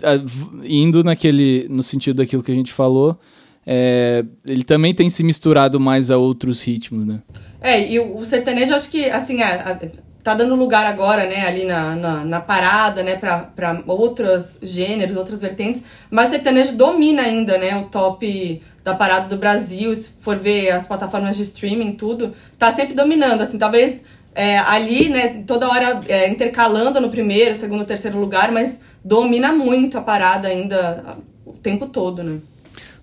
indo 0.65 1.03
naquele, 1.05 1.67
no 1.71 1.83
sentido 1.83 2.17
daquilo 2.17 2.43
que 2.43 2.53
a 2.53 2.55
gente 2.55 2.73
falou, 2.73 3.19
é, 3.67 4.25
ele 4.47 4.65
também 4.65 4.93
tem 4.95 5.09
se 5.09 5.23
misturado 5.23 5.79
mais 5.79 6.11
a 6.11 6.17
outros 6.19 6.61
ritmos, 6.63 7.07
né? 7.07 7.21
É, 7.61 7.91
e 7.91 7.99
o, 8.01 8.17
o 8.19 8.25
sertanejo, 8.25 8.75
acho 8.75 8.91
que, 8.91 9.05
assim, 9.11 9.41
é, 9.41 9.45
a- 9.45 9.79
tá 10.23 10.35
dando 10.35 10.55
lugar 10.55 10.87
agora, 10.87 11.27
né, 11.27 11.47
ali 11.47 11.65
na, 11.65 11.95
na, 11.95 12.25
na 12.25 12.41
parada, 12.41 13.03
né, 13.03 13.17
pra, 13.17 13.39
pra 13.39 13.83
outros 13.87 14.59
gêneros, 14.63 15.17
outras 15.17 15.41
vertentes, 15.41 15.83
mas 16.11 16.31
sertanejo 16.31 16.77
domina 16.77 17.23
ainda, 17.23 17.57
né, 17.57 17.77
o 17.77 17.85
top 17.85 18.61
da 18.85 18.95
parada 18.95 19.29
do 19.29 19.37
Brasil, 19.37 19.95
se 19.95 20.11
for 20.21 20.37
ver 20.37 20.71
as 20.71 20.87
plataformas 20.87 21.37
de 21.37 21.43
streaming, 21.45 21.93
tudo, 21.93 22.35
tá 22.59 22.73
sempre 22.73 22.95
dominando, 22.95 23.43
assim, 23.43 23.59
talvez 23.59 24.03
é, 24.35 24.59
ali, 24.59 25.09
né, 25.09 25.43
toda 25.47 25.69
hora 25.69 26.01
é, 26.09 26.29
intercalando 26.29 27.01
no 27.01 27.09
primeiro, 27.09 27.55
segundo, 27.55 27.85
terceiro 27.85 28.19
lugar, 28.19 28.53
mas 28.53 28.79
domina 29.05 29.53
muito 29.53 29.97
a 29.97 30.03
parada 30.03 30.49
ainda 30.49 31.17
o 31.47 31.53
tempo 31.53 31.87
todo, 31.87 32.23
né. 32.23 32.39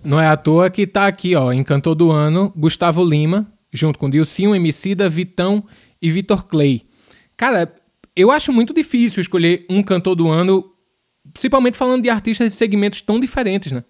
Não 0.04 0.20
é 0.20 0.28
à 0.28 0.36
toa 0.36 0.70
que 0.70 0.86
tá 0.86 1.06
aqui, 1.08 1.34
ó, 1.34 1.52
em 1.52 1.64
cantor 1.64 1.96
do 1.96 2.12
ano, 2.12 2.52
Gustavo 2.56 3.04
Lima, 3.04 3.46
junto 3.72 3.98
com 3.98 4.08
Dilcinho, 4.08 4.54
Emicida, 4.54 5.08
Vitão 5.08 5.64
e 6.00 6.10
Vitor 6.10 6.46
Clay. 6.46 6.85
Cara, 7.36 7.72
eu 8.14 8.30
acho 8.30 8.52
muito 8.52 8.72
difícil 8.72 9.20
escolher 9.20 9.66
um 9.68 9.82
cantor 9.82 10.14
do 10.14 10.28
ano, 10.28 10.72
principalmente 11.32 11.76
falando 11.76 12.02
de 12.02 12.08
artistas 12.08 12.48
de 12.48 12.54
segmentos 12.54 13.02
tão 13.02 13.20
diferentes, 13.20 13.72
né? 13.72 13.84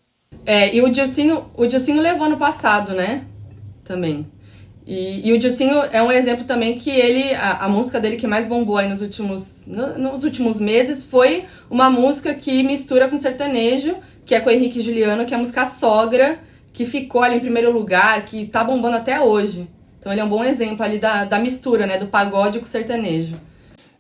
É, 0.45 0.75
e 0.75 0.83
o 0.83 0.91
Dilcinho, 0.91 1.45
o 1.55 1.67
Dilcinho 1.67 2.03
levou 2.03 2.29
no 2.29 2.37
passado, 2.37 2.93
né? 2.93 3.25
Também. 3.85 4.27
E, 4.87 5.29
e 5.29 5.33
o 5.33 5.39
Dilcinho 5.39 5.81
é 5.93 6.03
um 6.03 6.13
exemplo 6.13 6.45
também 6.45 6.79
que 6.79 6.91
ele, 6.91 7.35
a, 7.35 7.65
a 7.65 7.69
música 7.69 8.01
dele 8.01 8.17
que 8.17 8.27
mais 8.27 8.47
bombou 8.47 8.79
aí 8.79 8.89
nos 8.89 9.03
últimos, 9.03 9.63
no, 9.67 9.99
nos 9.99 10.25
últimos 10.25 10.61
meses 10.61 11.03
foi 11.03 11.45
uma 11.69 11.91
música 11.91 12.35
que 12.35 12.63
mistura 12.63 13.09
com 13.09 13.17
sertanejo, 13.17 13.97
que 14.25 14.35
é 14.35 14.41
com 14.41 14.49
o 14.49 14.53
Henrique 14.53 14.81
Juliano, 14.81 15.25
que 15.25 15.35
é 15.35 15.37
a 15.37 15.41
música 15.41 15.67
Sogra, 15.67 16.39
que 16.73 16.85
ficou 16.85 17.23
ali 17.23 17.37
em 17.37 17.41
primeiro 17.41 17.73
lugar, 17.73 18.25
que 18.25 18.47
tá 18.47 18.63
bombando 18.63 18.97
até 18.97 19.21
hoje. 19.21 19.69
Então 19.99 20.13
ele 20.13 20.21
é 20.21 20.25
um 20.25 20.29
bom 20.29 20.45
exemplo 20.45 20.85
ali 20.85 20.99
da, 20.99 21.25
da 21.25 21.39
mistura, 21.39 21.87
né, 21.87 21.99
do 21.99 22.07
pagode 22.07 22.59
com 22.59 22.65
o 22.65 22.69
sertanejo. 22.69 23.37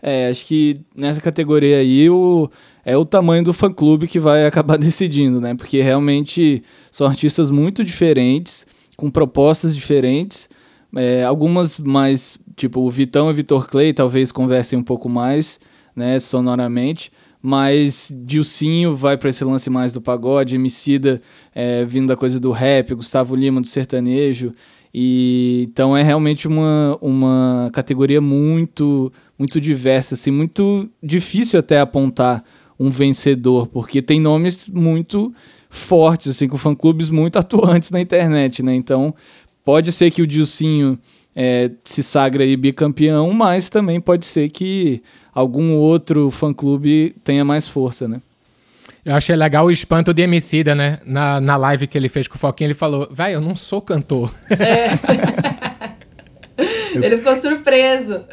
É, 0.03 0.29
acho 0.29 0.47
que 0.47 0.81
nessa 0.95 1.21
categoria 1.21 1.79
aí 1.79 2.09
o, 2.09 2.49
é 2.85 2.97
o 2.97 3.05
tamanho 3.05 3.43
do 3.43 3.53
fã-clube 3.53 4.07
que 4.07 4.21
vai 4.21 4.47
acabar 4.47 4.79
decidindo, 4.79 5.41
né? 5.41 5.55
Porque 5.55 5.81
realmente 5.83 6.63
são 6.91 7.07
artistas 7.07 7.51
muito 7.51 7.83
diferentes, 7.83 8.67
com 8.97 9.11
propostas 9.11 9.75
diferentes, 9.75 10.49
é, 10.95 11.25
algumas 11.25 11.79
mais, 11.79 12.39
tipo, 12.55 12.81
o 12.81 12.91
Vitão 12.91 13.29
e 13.29 13.33
o 13.33 13.35
Vitor 13.35 13.69
Clay 13.69 13.93
talvez 13.93 14.33
conversem 14.33 14.79
um 14.79 14.83
pouco 14.83 15.09
mais, 15.09 15.59
né, 15.95 16.19
sonoramente, 16.21 17.11
mas 17.43 18.11
Dilcinho 18.25 18.97
vai 18.97 19.17
para 19.17 19.31
esse 19.31 19.45
lance 19.45 19.69
mais 19.69 19.93
do 19.93 20.01
pagode, 20.01 20.57
Emicida 20.57 21.21
é, 21.55 21.85
vindo 21.85 22.09
da 22.09 22.17
coisa 22.17 22.41
do 22.41 22.51
rap, 22.51 22.95
Gustavo 22.95 23.35
Lima 23.37 23.61
do 23.61 23.67
sertanejo, 23.67 24.55
e 24.99 25.67
então 25.69 25.95
é 25.95 26.03
realmente 26.03 26.49
uma, 26.49 26.97
uma 27.03 27.71
categoria 27.73 28.21
muito 28.21 29.13
muito 29.39 29.61
diversa, 29.61 30.15
assim, 30.15 30.31
muito 30.31 30.89
difícil 31.03 31.61
até 31.61 31.79
apontar 31.79 32.43
um 32.81 32.89
vencedor, 32.89 33.67
porque 33.67 34.01
tem 34.01 34.21
nomes 34.21 34.67
muito 34.69 35.35
fortes, 35.69 36.29
assim, 36.29 36.49
com 36.49 36.57
fã-clubes 36.57 37.11
muito 37.11 37.37
atuantes 37.39 37.91
na 37.91 38.01
internet, 38.01 38.63
né? 38.63 38.75
Então, 38.75 39.15
Pode 39.67 39.91
ser 39.91 40.13
que 40.13 40.23
o 40.23 40.27
Dilcinho 40.29 40.97
é, 41.35 41.69
se 41.83 42.01
sagre 42.01 42.45
aí 42.45 42.57
bicampeão, 42.57 43.33
mas 43.33 43.69
também 43.69 44.01
pode 44.01 44.25
ser 44.25 44.49
que 44.49 45.03
algum 45.35 45.75
outro 45.75 46.31
fã-clube 46.31 47.17
tenha 47.25 47.45
mais 47.45 47.67
força, 47.67 48.07
né? 48.07 48.23
Eu 49.07 49.15
achei 49.15 49.37
legal 49.37 49.67
o 49.67 49.71
espanto 49.71 50.13
de 50.13 50.23
Emicida, 50.23 50.75
né? 50.75 50.99
Na, 51.07 51.41
na 51.41 51.57
live 51.57 51.87
que 51.87 51.97
ele 51.97 52.09
fez 52.09 52.27
com 52.27 52.35
o 52.35 52.39
Foquinha, 52.39 52.67
ele 52.67 52.75
falou, 52.75 53.07
velho, 53.09 53.35
eu 53.35 53.41
não 53.41 53.55
sou 53.55 53.81
cantor. 53.81 54.35
É. 54.51 54.91
ele 57.01 57.19
ficou 57.19 57.37
surpreso. 57.41 58.25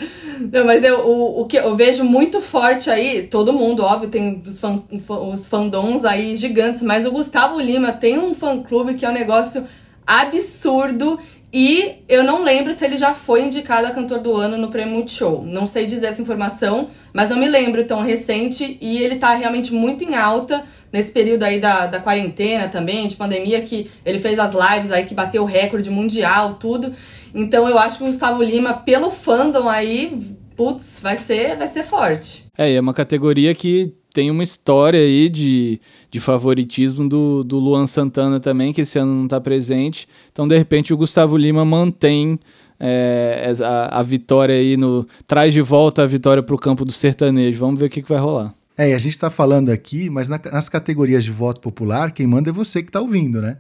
Não, 0.51 0.65
mas 0.65 0.83
eu, 0.83 1.01
o, 1.01 1.41
o 1.41 1.45
que 1.45 1.57
eu 1.57 1.75
vejo 1.75 2.03
muito 2.03 2.41
forte 2.41 2.89
aí, 2.89 3.21
todo 3.21 3.53
mundo, 3.53 3.83
óbvio, 3.83 4.09
tem 4.09 4.41
os, 4.43 4.59
fan, 4.59 4.81
os 5.07 5.47
fandoms 5.47 6.03
aí 6.05 6.35
gigantes, 6.35 6.81
mas 6.81 7.05
o 7.05 7.11
Gustavo 7.11 7.61
Lima 7.61 7.91
tem 7.91 8.17
um 8.17 8.33
fã-clube 8.33 8.95
que 8.95 9.05
é 9.05 9.09
um 9.09 9.13
negócio 9.13 9.67
absurdo. 10.07 11.19
E 11.53 12.03
eu 12.09 12.23
não 12.23 12.43
lembro 12.43 12.73
se 12.73 12.83
ele 12.83 12.97
já 12.97 13.13
foi 13.13 13.43
indicado 13.43 13.85
a 13.85 13.91
cantor 13.91 14.19
do 14.19 14.35
ano 14.35 14.57
no 14.57 14.69
Prêmio 14.69 14.95
Multishow. 14.95 15.45
Não 15.45 15.67
sei 15.67 15.85
dizer 15.85 16.07
essa 16.07 16.21
informação, 16.21 16.87
mas 17.13 17.29
não 17.29 17.37
me 17.37 17.47
lembro 17.47 17.83
tão 17.83 18.01
recente. 18.01 18.75
E 18.81 18.97
ele 18.97 19.17
tá 19.17 19.35
realmente 19.35 19.71
muito 19.71 20.03
em 20.03 20.15
alta 20.15 20.65
nesse 20.91 21.11
período 21.11 21.43
aí 21.43 21.59
da, 21.59 21.85
da 21.85 21.99
quarentena 21.99 22.67
também, 22.69 23.07
de 23.07 23.15
pandemia, 23.15 23.61
que 23.61 23.91
ele 24.03 24.17
fez 24.17 24.39
as 24.39 24.51
lives 24.51 24.91
aí 24.91 25.05
que 25.05 25.13
bateu 25.13 25.43
o 25.43 25.45
recorde 25.45 25.91
mundial, 25.91 26.55
tudo. 26.55 26.91
Então 27.35 27.69
eu 27.69 27.77
acho 27.77 27.99
que 27.99 28.03
o 28.03 28.07
Gustavo 28.07 28.41
Lima, 28.41 28.73
pelo 28.73 29.11
fandom 29.11 29.69
aí, 29.69 30.35
putz, 30.55 30.99
vai 31.01 31.17
ser, 31.17 31.55
vai 31.55 31.67
ser 31.67 31.83
forte. 31.83 32.45
É, 32.57 32.71
e 32.71 32.75
é 32.75 32.81
uma 32.81 32.93
categoria 32.95 33.53
que 33.53 33.93
tem 34.13 34.29
uma 34.29 34.43
história 34.43 34.99
aí 34.99 35.27
de, 35.27 35.81
de 36.11 36.19
favoritismo 36.19 37.09
do, 37.09 37.43
do 37.43 37.57
Luan 37.57 37.87
Santana 37.87 38.39
também, 38.39 38.71
que 38.71 38.81
esse 38.81 38.99
ano 38.99 39.13
não 39.13 39.23
está 39.23 39.41
presente. 39.41 40.07
Então, 40.31 40.47
de 40.47 40.55
repente, 40.55 40.93
o 40.93 40.97
Gustavo 40.97 41.35
Lima 41.35 41.65
mantém 41.65 42.39
é, 42.79 43.51
a, 43.63 43.99
a, 43.99 44.03
vitória 44.03 44.55
aí 44.55 44.77
no. 44.77 45.07
traz 45.25 45.51
de 45.51 45.61
volta 45.61 46.03
a 46.03 46.05
vitória 46.05 46.43
para 46.43 46.53
o 46.53 46.59
campo 46.59 46.85
do 46.85 46.91
sertanejo. 46.91 47.59
Vamos 47.59 47.79
ver 47.79 47.87
o 47.87 47.89
que, 47.89 48.03
que 48.03 48.09
vai 48.09 48.19
rolar. 48.19 48.53
É, 48.77 48.91
e 48.91 48.93
a 48.93 48.97
gente 48.97 49.13
está 49.13 49.31
falando 49.31 49.69
aqui, 49.69 50.09
mas 50.09 50.29
na, 50.29 50.39
nas 50.51 50.69
categorias 50.69 51.23
de 51.23 51.31
voto 51.31 51.59
popular, 51.59 52.11
quem 52.11 52.27
manda 52.27 52.49
é 52.49 52.53
você 52.53 52.83
que 52.83 52.89
está 52.89 53.01
ouvindo, 53.01 53.41
né? 53.41 53.57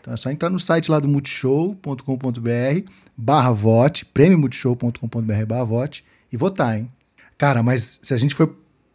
Então 0.00 0.12
é 0.12 0.16
só 0.18 0.30
entrar 0.30 0.50
no 0.50 0.58
site 0.58 0.90
lá 0.90 1.00
do 1.00 1.08
multishow.com.br 1.08 2.90
barra 3.16 3.52
vote, 3.52 4.04
prêmiomultishow.com.br 4.04 5.46
barra 5.46 5.64
vote 5.64 6.04
e 6.30 6.36
votar, 6.36 6.78
hein? 6.78 6.90
Cara, 7.38 7.62
mas 7.62 8.00
se 8.02 8.12
a 8.12 8.16
gente 8.16 8.34
for 8.34 8.54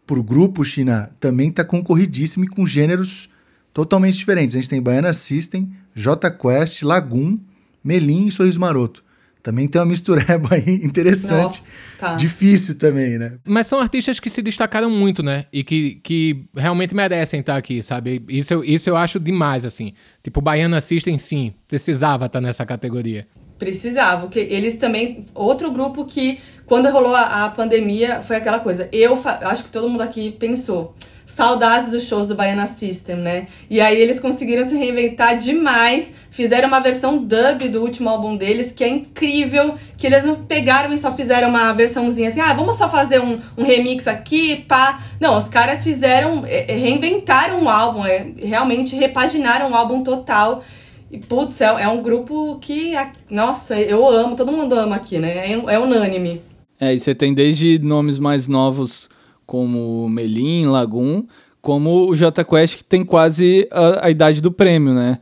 pro 0.10 0.24
grupo, 0.24 0.66
China, 0.66 1.12
também 1.20 1.52
tá 1.52 1.64
concorridíssimo 1.64 2.44
e 2.44 2.48
com 2.48 2.66
gêneros 2.66 3.30
totalmente 3.72 4.18
diferentes. 4.18 4.56
A 4.56 4.60
gente 4.60 4.68
tem 4.68 4.82
Baiana 4.82 5.14
System, 5.14 5.70
J 5.94 6.32
Quest, 6.32 6.82
Lagoon, 6.82 7.38
Melim 7.84 8.26
e 8.26 8.32
Sorriso 8.32 8.60
Maroto. 8.60 9.04
Também 9.44 9.68
tem 9.68 9.80
uma 9.80 9.86
mistureba 9.86 10.56
aí 10.56 10.82
interessante. 10.84 11.62
Nossa, 11.62 11.64
tá. 12.00 12.16
Difícil 12.16 12.80
também, 12.80 13.20
né? 13.20 13.38
Mas 13.46 13.68
são 13.68 13.80
artistas 13.80 14.20
que 14.20 14.32
se 14.32 14.42
destacaram 14.42 14.90
muito, 14.90 15.22
né? 15.22 15.46
E 15.54 15.64
que, 15.64 16.00
que 16.02 16.44
realmente 16.56 16.96
merecem 16.96 17.42
estar 17.42 17.56
aqui, 17.56 17.84
sabe? 17.84 18.26
Isso, 18.28 18.52
eu, 18.52 18.64
isso 18.64 18.90
eu 18.90 18.98
acho 18.98 19.20
demais, 19.20 19.64
assim. 19.64 19.94
Tipo, 20.24 20.42
Baiana 20.42 20.82
System, 20.82 21.20
sim, 21.20 21.54
precisava 21.68 22.26
estar 22.26 22.42
nessa 22.42 22.66
categoria. 22.66 23.28
Precisava, 23.60 24.22
porque 24.22 24.40
eles 24.40 24.78
também. 24.78 25.26
Outro 25.36 25.70
grupo 25.70 26.06
que, 26.06 26.40
quando 26.66 26.90
rolou 26.90 27.14
a, 27.14 27.44
a 27.44 27.50
pandemia, 27.50 28.22
foi 28.26 28.38
aquela 28.38 28.60
coisa. 28.60 28.88
Eu 28.90 29.22
acho 29.42 29.66
que 29.66 29.70
todo 29.70 29.90
mundo 29.90 30.02
aqui 30.02 30.32
pensou. 30.32 30.96
Saudades 31.26 31.92
dos 31.92 32.04
shows 32.04 32.28
do 32.28 32.36
Baiana 32.36 32.68
System, 32.68 33.18
né? 33.18 33.48
E 33.70 33.82
aí 33.82 34.00
eles 34.00 34.20
conseguiram 34.20 34.68
se 34.68 34.76
reinventar 34.76 35.38
demais. 35.38 36.14
Fizeram 36.32 36.70
uma 36.70 36.80
versão 36.80 37.18
dub 37.18 37.68
do 37.68 37.82
último 37.82 38.10
álbum 38.10 38.38
deles, 38.38 38.72
que 38.72 38.84
é 38.84 38.88
incrível. 38.88 39.76
Que 39.98 40.08
eles 40.08 40.24
não 40.24 40.36
pegaram 40.36 40.94
e 40.94 40.98
só 40.98 41.14
fizeram 41.14 41.50
uma 41.50 41.74
versãozinha 41.74 42.30
assim, 42.30 42.40
ah, 42.40 42.54
vamos 42.54 42.78
só 42.78 42.90
fazer 42.90 43.20
um, 43.20 43.42
um 43.58 43.64
remix 43.64 44.08
aqui, 44.08 44.64
pá. 44.68 45.02
Não, 45.20 45.38
os 45.38 45.50
caras 45.50 45.84
fizeram, 45.84 46.46
é, 46.48 46.72
é 46.72 46.76
reinventaram 46.76 47.62
o 47.62 47.70
álbum, 47.70 48.06
é, 48.06 48.26
realmente 48.38 48.96
repaginaram 48.96 49.72
o 49.72 49.76
álbum 49.76 50.02
total. 50.02 50.64
E, 51.12 51.18
putz, 51.18 51.60
é, 51.62 51.66
é, 51.66 51.88
um 51.88 52.04
grupo 52.04 52.58
que, 52.60 52.94
nossa, 53.30 53.80
eu 53.80 54.08
amo, 54.08 54.36
todo 54.36 54.52
mundo 54.52 54.74
ama 54.74 54.96
aqui, 54.96 55.18
né? 55.18 55.52
É, 55.52 55.52
é 55.52 55.80
unânime. 55.80 56.42
É, 56.80 56.94
e 56.94 57.00
você 57.00 57.16
tem 57.16 57.34
desde 57.34 57.80
nomes 57.80 58.20
mais 58.20 58.48
novos 58.48 59.10
como 59.46 60.08
Melim, 60.08 60.68
Lagoon, 60.68 61.24
como 61.62 62.10
o 62.10 62.16
J 62.16 62.44
Quest, 62.44 62.78
que 62.78 62.84
tem 62.84 63.04
quase 63.04 63.68
a, 63.72 64.06
a 64.06 64.10
idade 64.10 64.40
do 64.40 64.52
prêmio, 64.52 64.94
né? 64.94 65.20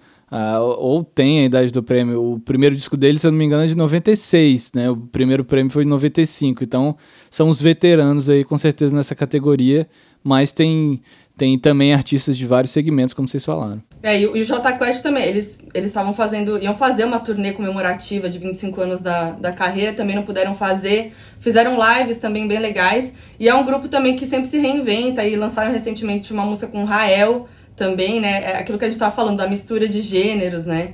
Ou 0.78 1.06
tem 1.06 1.40
a 1.40 1.46
idade 1.46 1.72
do 1.72 1.82
prêmio. 1.82 2.34
O 2.34 2.40
primeiro 2.40 2.76
disco 2.76 2.98
dele, 2.98 3.18
se 3.18 3.26
eu 3.26 3.32
não 3.32 3.38
me 3.38 3.46
engano, 3.46 3.64
é 3.64 3.68
de 3.68 3.76
96, 3.76 4.74
né? 4.74 4.90
O 4.90 4.98
primeiro 4.98 5.46
prêmio 5.46 5.72
foi 5.72 5.84
de 5.86 5.90
95. 5.90 6.64
Então, 6.64 6.98
são 7.30 7.48
os 7.50 7.62
veteranos 7.62 8.28
aí, 8.28 8.44
com 8.44 8.58
certeza, 8.58 8.94
nessa 8.94 9.16
categoria. 9.16 9.88
Mas 10.22 10.52
tem, 10.52 11.02
tem 11.38 11.58
também 11.58 11.94
artistas 11.94 12.36
de 12.36 12.48
vários 12.48 12.72
segmentos, 12.72 13.14
como 13.14 13.28
vocês 13.28 13.46
falaram. 13.46 13.82
É, 14.02 14.20
e, 14.20 14.26
o 14.26 14.44
J 14.44 14.72
Quest 14.74 15.04
também, 15.04 15.24
eles 15.24 15.58
estavam 15.76 16.14
fazendo, 16.14 16.58
iam 16.62 16.76
fazer 16.76 17.06
uma 17.06 17.20
turnê 17.20 17.52
comemorativa 17.52 18.28
de 18.28 18.40
25 18.40 18.82
anos 18.82 19.02
da, 19.02 19.32
da 19.32 19.52
carreira, 19.52 19.94
também 19.94 20.16
não 20.16 20.24
puderam 20.24 20.56
fazer. 20.56 21.14
Fizeram 21.40 21.78
lives 21.78 22.18
também 22.18 22.48
bem 22.48 22.58
legais. 22.58 23.14
E 23.40 23.48
é 23.48 23.54
um 23.54 23.64
grupo 23.64 23.88
também 23.88 24.16
que 24.16 24.26
sempre 24.26 24.48
se 24.48 24.58
reinventa 24.58 25.24
e 25.24 25.36
lançaram 25.36 25.72
recentemente 25.72 26.34
uma 26.34 26.44
música 26.44 26.68
com 26.68 26.84
Rael 26.84 27.48
também, 27.76 28.20
né? 28.20 28.44
É 28.44 28.58
aquilo 28.58 28.80
que 28.80 28.86
a 28.86 28.90
gente 28.90 29.00
tava 29.00 29.16
falando, 29.16 29.38
da 29.38 29.48
mistura 29.48 29.88
de 29.88 30.02
gêneros, 30.02 30.66
né? 30.66 30.94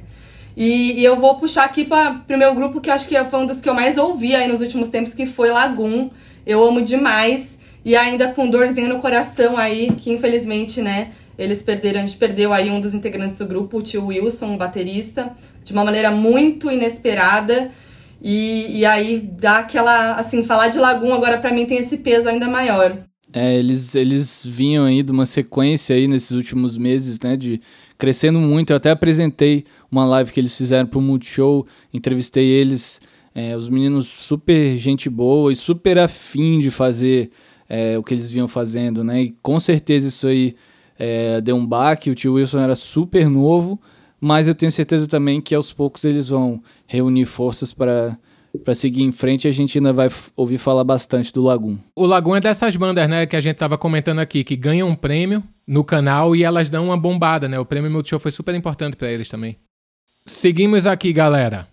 E, 0.58 1.00
e 1.00 1.06
eu 1.06 1.16
vou 1.16 1.36
puxar 1.36 1.64
aqui 1.64 1.86
para 1.86 2.22
o 2.30 2.38
meu 2.38 2.54
grupo, 2.54 2.82
que 2.82 2.90
acho 2.90 3.08
que 3.08 3.18
foi 3.24 3.40
um 3.40 3.46
dos 3.46 3.62
que 3.62 3.70
eu 3.70 3.74
mais 3.74 3.98
ouvi 3.98 4.36
aí 4.36 4.48
nos 4.48 4.60
últimos 4.60 4.90
tempos, 4.90 5.14
que 5.14 5.26
foi 5.26 5.50
Lagoon. 5.50 6.10
Eu 6.46 6.62
amo 6.64 6.82
demais. 6.82 7.58
E 7.86 7.96
ainda 7.96 8.30
com 8.30 8.50
dorzinha 8.50 8.88
no 8.88 9.00
coração 9.00 9.58
aí, 9.58 9.92
que 9.98 10.12
infelizmente, 10.12 10.82
né, 10.82 11.12
eles 11.38 11.62
perderam, 11.62 12.00
a 12.00 12.06
gente 12.06 12.18
perdeu 12.18 12.54
aí 12.54 12.70
um 12.70 12.80
dos 12.80 12.94
integrantes 12.94 13.38
do 13.38 13.46
grupo, 13.46 13.78
o 13.78 13.82
tio 13.82 14.08
Wilson, 14.08 14.48
um 14.48 14.58
baterista, 14.58 15.36
de 15.64 15.74
uma 15.74 15.84
maneira 15.84 16.12
muito 16.12 16.72
inesperada. 16.72 17.72
E, 18.22 18.80
e 18.80 18.86
aí 18.86 19.20
dá 19.20 19.60
aquela, 19.60 20.14
assim, 20.14 20.44
falar 20.44 20.70
de 20.70 20.80
Lagoon 20.80 21.14
agora 21.14 21.38
para 21.38 21.52
mim 21.52 21.66
tem 21.66 21.78
esse 21.78 21.98
peso 21.98 22.30
ainda 22.30 22.48
maior. 22.48 22.98
É, 23.34 23.56
eles, 23.56 23.96
eles 23.96 24.46
vinham 24.46 24.86
aí 24.86 25.02
de 25.02 25.12
uma 25.12 25.26
sequência 25.26 25.96
aí 25.96 26.08
nesses 26.08 26.32
últimos 26.32 26.78
meses, 26.78 27.20
né, 27.22 27.36
de 27.36 27.60
crescendo 27.98 28.40
muito. 28.40 28.70
Eu 28.70 28.78
até 28.78 28.92
apresentei 28.92 29.66
uma 29.92 30.06
live 30.06 30.32
que 30.32 30.40
eles 30.40 30.56
fizeram 30.56 30.88
pro 30.88 31.02
Multishow, 31.02 31.66
entrevistei 31.92 32.46
eles, 32.46 33.02
é, 33.34 33.58
os 33.58 33.68
meninos 33.68 34.08
super 34.08 34.78
gente 34.78 35.10
boa 35.10 35.52
e 35.52 35.56
super 35.56 35.98
afim 35.98 36.60
de 36.60 36.70
fazer 36.70 37.32
é, 37.68 37.98
o 37.98 38.04
que 38.04 38.14
eles 38.14 38.32
vinham 38.32 38.48
fazendo, 38.48 39.04
né? 39.04 39.24
E 39.24 39.36
com 39.42 39.60
certeza 39.60 40.08
isso 40.08 40.28
aí 40.28 40.56
é, 40.98 41.42
deu 41.42 41.56
um 41.56 41.66
baque. 41.66 42.10
O 42.10 42.16
tio 42.16 42.34
Wilson 42.34 42.60
era 42.60 42.76
super 42.76 43.30
novo, 43.30 43.80
mas 44.20 44.48
eu 44.48 44.56
tenho 44.56 44.72
certeza 44.72 45.08
também 45.08 45.42
que 45.42 45.54
aos 45.56 45.74
poucos 45.74 46.04
eles 46.04 46.30
vão 46.30 46.62
reunir 46.88 47.26
forças 47.26 47.74
para 47.74 48.18
para 48.64 48.76
seguir 48.76 49.02
em 49.02 49.12
frente, 49.12 49.48
a 49.48 49.52
gente 49.52 49.78
ainda 49.78 49.92
vai 49.92 50.10
ouvir 50.36 50.60
falar 50.60 50.84
bastante 50.84 51.34
do 51.34 51.42
Lagoon. 51.42 51.78
O 51.96 52.06
Lagoon 52.06 52.36
é 52.36 52.40
dessas 52.40 52.76
bandas, 52.76 53.10
né, 53.10 53.26
que 53.26 53.36
a 53.36 53.42
gente 53.42 53.58
tava 53.58 53.78
comentando 53.78 54.20
aqui, 54.20 54.44
que 54.44 54.56
ganham 54.56 54.88
um 54.88 54.96
prêmio 54.96 55.44
no 55.66 55.84
canal 55.84 56.36
e 56.36 56.44
elas 56.44 56.70
dão 56.70 56.86
uma 56.86 56.98
bombada, 56.98 57.48
né? 57.48 57.60
O 57.60 57.66
prêmio 57.66 57.90
Multishow 57.90 58.20
foi 58.20 58.32
super 58.32 58.54
importante 58.54 58.96
para 58.96 59.12
eles 59.12 59.28
também. 59.28 59.58
Seguimos 60.26 60.86
aqui, 60.86 61.12
galera. 61.12 61.68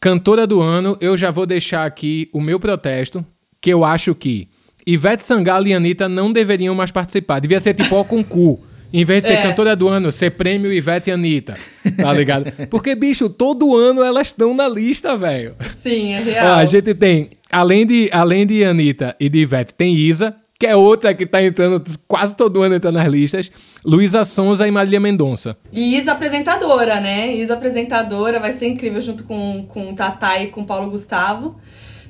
Cantora 0.00 0.46
do 0.46 0.62
ano, 0.62 0.96
eu 1.00 1.16
já 1.16 1.30
vou 1.30 1.44
deixar 1.44 1.84
aqui 1.84 2.30
o 2.32 2.40
meu 2.40 2.58
protesto, 2.58 3.24
que 3.60 3.70
eu 3.70 3.84
acho 3.84 4.14
que 4.14 4.48
Ivete 4.86 5.24
Sangalo 5.24 5.66
e 5.68 5.74
Anitta 5.74 6.08
não 6.08 6.32
deveriam 6.32 6.74
mais 6.74 6.90
participar. 6.90 7.40
Devia 7.40 7.60
ser 7.60 7.74
tipo 7.74 7.94
o 7.96 8.04
concurso. 8.04 8.68
Em 8.90 9.04
vez 9.04 9.22
de 9.22 9.28
ser 9.28 9.34
é. 9.34 9.42
cantora 9.42 9.76
do 9.76 9.86
ano, 9.86 10.10
ser 10.10 10.30
prêmio 10.30 10.72
Ivete 10.72 11.10
e 11.10 11.12
Anitta. 11.12 11.56
Tá 11.96 12.12
ligado? 12.12 12.50
Porque, 12.70 12.94
bicho, 12.94 13.28
todo 13.28 13.76
ano 13.76 14.02
elas 14.02 14.28
estão 14.28 14.54
na 14.54 14.66
lista, 14.66 15.16
velho. 15.16 15.54
Sim, 15.82 16.14
é 16.14 16.20
real. 16.20 16.56
Ó, 16.56 16.60
a 16.60 16.64
gente 16.64 16.94
tem, 16.94 17.28
além 17.52 17.86
de, 17.86 18.08
além 18.12 18.46
de 18.46 18.64
Anitta 18.64 19.14
e 19.20 19.28
de 19.28 19.40
Ivete, 19.40 19.74
tem 19.74 19.94
Isa, 19.94 20.34
que 20.58 20.66
é 20.66 20.74
outra 20.74 21.14
que 21.14 21.26
tá 21.26 21.42
entrando 21.42 21.84
quase 22.06 22.34
todo 22.34 22.62
ano 22.62 22.74
entrando 22.74 22.94
nas 22.94 23.08
listas. 23.08 23.52
Luísa 23.84 24.24
Sonza 24.24 24.66
e 24.66 24.70
Marília 24.70 24.98
Mendonça. 24.98 25.56
E 25.70 25.96
Isa 25.96 26.12
apresentadora, 26.12 26.98
né? 26.98 27.36
Isa 27.36 27.54
apresentadora, 27.54 28.40
vai 28.40 28.54
ser 28.54 28.68
incrível 28.68 29.02
junto 29.02 29.22
com, 29.24 29.66
com 29.68 29.94
Tatá 29.94 30.42
e 30.42 30.48
com 30.48 30.64
Paulo 30.64 30.90
Gustavo. 30.90 31.60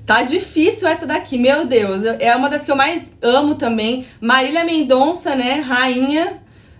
Tá 0.09 0.23
difícil 0.23 0.89
essa 0.89 1.07
daqui, 1.07 1.37
meu 1.37 1.67
Deus. 1.67 2.03
É 2.19 2.35
uma 2.35 2.49
das 2.49 2.65
que 2.65 2.71
eu 2.71 2.77
mais 2.77 3.13
amo 3.21 3.57
também. 3.57 4.07
Marília 4.19 4.65
Mendonça, 4.65 5.35
né? 5.35 5.61
Rainha. 5.61 6.39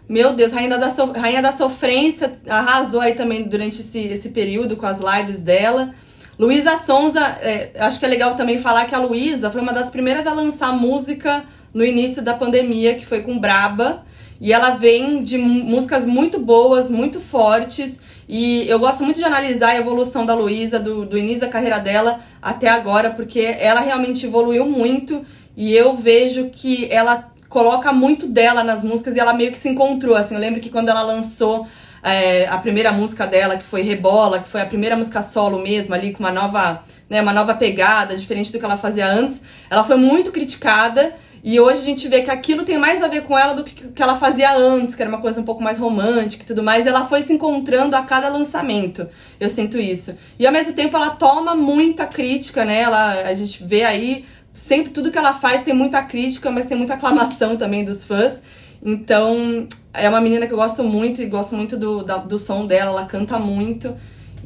Meu 0.09 0.33
Deus, 0.33 0.51
Rainha 0.51 0.79
da, 0.79 0.89
so 0.89 1.13
Rainha 1.13 1.43
da 1.43 1.53
Sofrência 1.53 2.39
arrasou 2.49 3.03
aí 3.03 3.15
também 3.15 3.43
durante 3.43 3.83
esse, 3.83 3.99
esse 3.99 4.31
período 4.31 4.79
com 4.79 4.87
as 4.87 4.99
lives 4.99 5.43
dela. 5.43 5.95
Luísa 6.39 6.79
Sonza, 6.79 7.21
é, 7.43 7.73
acho 7.79 7.99
que 7.99 8.07
é 8.07 8.09
legal 8.09 8.35
também 8.35 8.63
falar 8.63 8.87
que 8.87 8.95
a 8.95 8.99
Luísa 8.99 9.51
foi 9.51 9.61
uma 9.61 9.75
das 9.75 9.91
primeiras 9.91 10.27
a 10.27 10.33
lançar 10.33 10.73
música 10.73 11.45
no 11.75 11.85
início 11.85 12.23
da 12.23 12.33
pandemia, 12.33 12.95
que 12.95 13.05
foi 13.05 13.21
com 13.21 13.39
Braba. 13.39 14.07
E 14.41 14.55
ela 14.55 14.71
vem 14.71 15.23
de 15.23 15.37
músicas 15.37 16.07
muito 16.07 16.39
boas, 16.39 16.89
muito 16.89 17.21
fortes. 17.21 18.01
E 18.29 18.69
eu 18.69 18.79
gosto 18.79 19.03
muito 19.03 19.17
de 19.17 19.25
analisar 19.25 19.71
a 19.71 19.77
evolução 19.77 20.27
da 20.27 20.35
Luísa, 20.35 20.79
do, 20.79 21.07
do 21.07 21.17
início 21.17 21.41
da 21.41 21.49
carreira 21.49 21.79
dela 21.79 22.21
até 22.43 22.69
agora, 22.69 23.11
porque 23.11 23.41
ela 23.41 23.81
realmente 23.81 24.27
evoluiu 24.27 24.67
muito. 24.67 25.25
E 25.57 25.75
eu 25.75 25.97
vejo 25.97 26.51
que 26.51 26.87
ela 26.91 27.33
coloca 27.49 27.93
muito 27.93 28.27
dela 28.27 28.63
nas 28.63 28.85
músicas 28.85 29.17
e 29.17 29.21
ela 29.21 29.33
meio 29.33 29.51
que 29.51 29.59
se 29.59 29.69
encontrou. 29.69 30.15
Assim, 30.15 30.35
eu 30.35 30.41
lembro 30.41 30.61
que 30.61 30.69
quando 30.69 30.91
ela 30.91 31.03
lançou 31.03 31.67
é, 32.03 32.47
a 32.47 32.59
primeira 32.59 32.93
música 32.93 33.27
dela, 33.27 33.57
que 33.57 33.65
foi 33.65 33.83
Rebola, 33.83 34.41
que 34.41 34.49
foi 34.49 34.61
a 34.61 34.67
primeira 34.67 34.97
música 34.97 35.23
solo 35.23 35.59
mesmo, 35.59 35.95
ali 35.95 36.13
com 36.13 36.21
uma 36.21 36.31
nova, 36.31 36.83
né, 37.09 37.23
uma 37.23 37.33
nova 37.33 37.55
pegada, 37.55 38.15
diferente 38.15 38.53
do 38.53 38.59
que 38.59 38.65
ela 38.65 38.77
fazia 38.77 39.07
antes, 39.07 39.43
ela 39.71 39.85
foi 39.85 39.97
muito 39.97 40.31
criticada. 40.31 41.15
E 41.43 41.61
hoje 41.61 41.81
a 41.81 41.85
gente 41.85 42.09
vê 42.09 42.23
que 42.23 42.31
aquilo 42.31 42.65
tem 42.65 42.79
mais 42.79 43.03
a 43.03 43.09
ver 43.09 43.23
com 43.23 43.39
ela 43.39 43.55
do 43.55 43.65
que 43.65 43.87
o 43.87 43.93
que 43.93 44.03
ela 44.03 44.17
fazia 44.17 44.57
antes, 44.57 44.95
que 44.95 45.03
era 45.03 45.09
uma 45.09 45.21
coisa 45.21 45.41
um 45.41 45.45
pouco 45.45 45.63
mais 45.63 45.79
romântica 45.79 46.43
e 46.43 46.47
tudo 46.47 46.63
mais. 46.63 46.85
E 46.85 46.89
ela 46.89 47.07
foi 47.07 47.23
se 47.23 47.33
encontrando 47.33 47.95
a 47.95 48.03
cada 48.03 48.29
lançamento. 48.29 49.07
Eu 49.39 49.49
sinto 49.49 49.79
isso. 49.79 50.15
E 50.39 50.47
ao 50.47 50.53
mesmo 50.53 50.73
tempo 50.73 50.97
ela 50.97 51.11
toma 51.11 51.55
muita 51.55 52.07
crítica, 52.07 52.65
né? 52.65 52.81
Ela, 52.81 53.23
a 53.23 53.35
gente 53.35 53.65
vê 53.65 53.85
aí, 53.85 54.25
sempre 54.53 54.91
tudo 54.91 55.11
que 55.11 55.19
ela 55.19 55.35
faz 55.35 55.63
tem 55.63 55.75
muita 55.75 56.03
crítica, 56.03 56.51
mas 56.51 56.67
tem 56.67 56.77
muita 56.77 56.95
aclamação 56.95 57.57
também 57.57 57.85
dos 57.85 58.05
fãs. 58.05 58.43
Então, 58.83 59.67
é 59.93 60.09
uma 60.09 60.21
menina 60.21 60.47
que 60.47 60.53
eu 60.53 60.59
gosto 60.59 60.83
muito 60.83 61.21
e 61.21 61.27
gosto 61.27 61.55
muito 61.55 61.77
do, 61.77 62.03
da, 62.03 62.17
do 62.17 62.39
som 62.39 62.67
dela, 62.67 62.91
ela 62.91 63.07
canta 63.07 63.39
muito. 63.39 63.97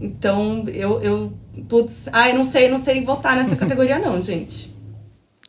Então, 0.01 0.65
eu, 0.69 1.01
eu 1.03 1.33
putz, 1.69 2.09
ai, 2.13 2.33
não 2.33 2.45
sei, 2.45 2.69
não 2.69 2.79
sei 2.79 3.03
votar 3.03 3.37
nessa 3.37 3.55
categoria 3.57 3.99
não, 3.99 4.21
gente. 4.21 4.72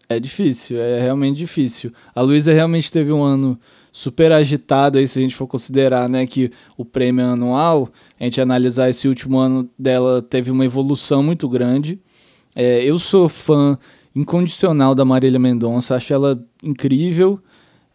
É 0.10 0.20
difícil, 0.20 0.80
é 0.80 1.00
realmente 1.00 1.38
difícil. 1.38 1.92
A 2.14 2.22
Luísa 2.22 2.54
realmente 2.54 2.92
teve 2.92 3.12
um 3.12 3.24
ano 3.24 3.58
super 3.92 4.32
agitado 4.32 4.98
aí, 4.98 5.08
se 5.08 5.20
a 5.20 5.22
gente 5.22 5.36
for 5.36 5.48
considerar, 5.48 6.10
né, 6.10 6.26
que 6.26 6.52
o 6.78 6.84
prêmio 6.84 7.26
anual, 7.26 7.90
a 8.20 8.24
gente 8.24 8.42
analisar 8.42 8.90
esse 8.90 9.08
último 9.08 9.38
ano 9.38 9.70
dela, 9.78 10.22
teve 10.22 10.52
uma 10.52 10.66
evolução 10.66 11.24
muito 11.24 11.48
grande. 11.48 12.00
É, 12.56 12.84
eu 12.84 13.00
sou 13.00 13.30
fã 13.30 13.78
incondicional 14.16 14.94
da 14.94 15.06
Marília 15.06 15.40
Mendonça, 15.40 15.96
acho 15.96 16.14
ela 16.14 16.44
incrível. 16.62 17.40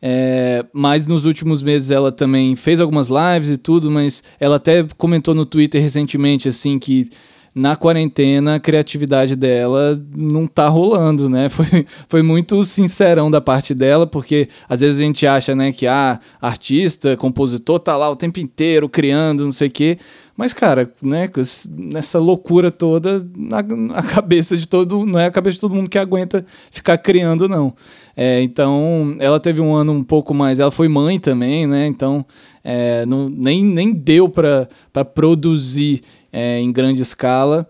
É, 0.01 0.65
mas 0.73 1.09
nos 1.09 1.25
últimos 1.25 1.61
meses 1.61 1.91
ela 1.91 2.13
também 2.13 2.55
fez 2.55 2.81
algumas 2.81 3.09
lives 3.09 3.51
e 3.51 3.57
tudo, 3.57 3.91
mas 3.91 4.23
ela 4.39 4.57
até 4.57 4.87
comentou 4.97 5.35
no 5.35 5.45
Twitter 5.45 5.83
recentemente 5.83 6.49
assim 6.49 6.79
que 6.79 7.11
na 7.59 7.75
quarentena 7.75 8.55
a 8.55 8.61
criatividade 8.61 9.35
dela 9.35 10.01
não 10.17 10.47
tá 10.47 10.69
rolando, 10.69 11.29
né? 11.29 11.49
Foi, 11.59 11.87
foi 12.09 12.23
muito 12.23 12.63
sincerão 12.63 13.31
da 13.31 13.41
parte 13.41 13.75
dela, 13.75 14.07
porque 14.07 14.49
às 14.69 14.81
vezes 14.81 15.01
a 15.01 15.03
gente 15.03 15.27
acha, 15.27 15.55
né, 15.55 15.73
que 15.73 15.87
ah, 15.87 16.21
artista, 16.41 17.17
compositor 17.17 17.81
tá 17.81 17.97
lá 17.97 18.09
o 18.09 18.15
tempo 18.15 18.39
inteiro 18.39 18.89
criando, 18.89 19.45
não 19.45 19.53
sei 19.53 19.69
o 19.69 19.71
quê. 19.71 19.99
Mas, 20.39 20.53
cara, 20.53 20.95
né, 21.03 21.29
nessa 21.69 22.21
loucura 22.21 22.71
toda, 22.71 23.29
na, 23.37 23.61
cabeça 24.07 24.57
de 24.57 24.69
todo. 24.69 25.05
Não 25.05 25.19
é 25.19 25.27
a 25.27 25.33
cabeça 25.33 25.55
de 25.55 25.61
todo 25.61 25.75
mundo 25.75 25.91
que 25.91 25.99
aguenta 25.99 26.47
ficar 26.71 26.97
criando, 26.97 27.49
não. 27.49 27.75
É, 28.17 28.41
então, 28.41 29.17
ela 29.19 29.41
teve 29.41 29.61
um 29.61 29.75
ano 29.75 29.91
um 29.91 30.05
pouco 30.05 30.33
mais. 30.33 30.61
Ela 30.61 30.71
foi 30.71 30.87
mãe 30.87 31.19
também, 31.19 31.67
né? 31.67 31.89
Então, 31.89 32.25
é, 32.63 33.05
não, 33.05 33.29
nem, 33.29 33.65
nem 33.65 33.93
deu 33.93 34.29
para 34.29 34.69
produzir 35.13 36.03
é, 36.33 36.61
em 36.61 36.71
grande 36.71 37.03
escala. 37.03 37.69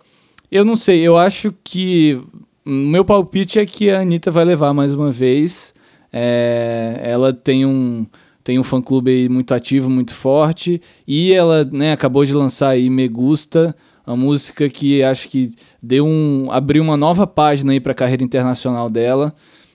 Eu 0.53 0.63
não 0.63 0.77
sei, 0.77 1.01
eu 1.01 1.17
acho 1.17 1.55
que. 1.65 2.21
Meu 2.67 3.03
palpite 3.03 3.59
é 3.59 3.65
que 3.65 3.89
a 3.89 4.01
Anitta 4.01 4.31
vai 4.31 4.45
levar 4.45 4.75
mais 4.75 4.93
uma 4.95 5.11
vez. 5.11 5.73
É, 6.13 7.01
ela 7.03 7.33
tem 7.33 7.65
um 7.65 8.05
tem 8.49 8.59
um 8.59 8.65
fã-clube 8.65 9.29
muito 9.29 9.53
ativo, 9.53 9.91
muito 9.91 10.15
forte, 10.15 10.81
e 11.07 11.35
ela 11.35 11.67
né, 11.67 11.93
acabou 11.93 12.25
de 12.25 12.33
lançar 12.33 12.71
aí 12.71 12.89
Me 12.89 13.07
Gusta, 13.07 13.77
uma 14.07 14.17
música 14.17 14.71
que 14.71 15.03
acho 15.03 15.29
que 15.29 15.51
deu 15.83 16.07
um 16.07 16.51
abriu 16.51 16.83
uma 16.83 16.97
nova 16.97 17.27
página 17.27 17.73
aí 17.73 17.79
para 17.79 17.93
a 17.93 17.95
carreira 17.95 18.25
internacional 18.25 18.89
dela, 18.89 19.35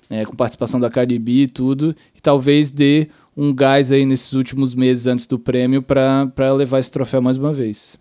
é, 0.10 0.26
com 0.26 0.36
participação 0.36 0.80
da 0.80 0.90
Cardi 0.90 1.20
B 1.20 1.32
e 1.44 1.48
tudo, 1.48 1.96
e 2.18 2.20
talvez 2.20 2.72
dê 2.72 3.10
um 3.38 3.54
gás 3.54 3.92
aí 3.92 4.08
nesses 4.08 4.34
últimos 4.34 4.74
meses 4.74 5.06
antes 5.06 5.28
do 5.28 5.38
prêmio 5.38 5.84
para 5.84 6.52
levar 6.58 6.80
esse 6.80 6.90
troféu 6.90 7.22
mais 7.22 7.38
uma 7.38 7.54
vez. 7.54 8.00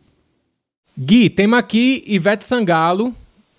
Gui, 0.99 1.29
temos 1.29 1.59
aqui 1.59 2.03
Ivete 2.07 2.47
Sangalo, 2.47 3.15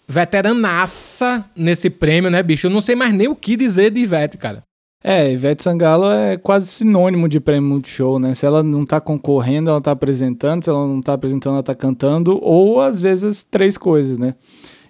veteranaça 0.07 1.45
nesse 1.55 1.91
prêmio, 1.91 2.31
né, 2.31 2.41
bicho? 2.41 2.65
Eu 2.65 2.71
não 2.71 2.81
sei 2.81 2.95
mais 2.95 3.13
nem 3.13 3.27
o 3.27 3.35
que 3.35 3.55
dizer 3.55 3.91
de 3.91 3.99
Ivete, 3.99 4.35
cara. 4.35 4.63
É, 5.03 5.29
Ivete 5.33 5.61
Sangalo 5.61 6.05
é 6.09 6.37
quase 6.37 6.67
sinônimo 6.67 7.27
de 7.27 7.39
prêmio 7.41 7.69
Multishow, 7.69 8.17
né? 8.17 8.33
Se 8.33 8.45
ela 8.45 8.63
não 8.63 8.85
tá 8.85 9.01
concorrendo, 9.01 9.69
ela 9.69 9.81
tá 9.81 9.91
apresentando, 9.91 10.63
se 10.63 10.69
ela 10.69 10.87
não 10.87 11.01
tá 11.01 11.13
apresentando, 11.13 11.55
ela 11.55 11.63
tá 11.63 11.75
cantando, 11.75 12.39
ou 12.41 12.79
às 12.79 13.01
vezes 13.01 13.43
três 13.43 13.77
coisas, 13.77 14.17
né? 14.17 14.33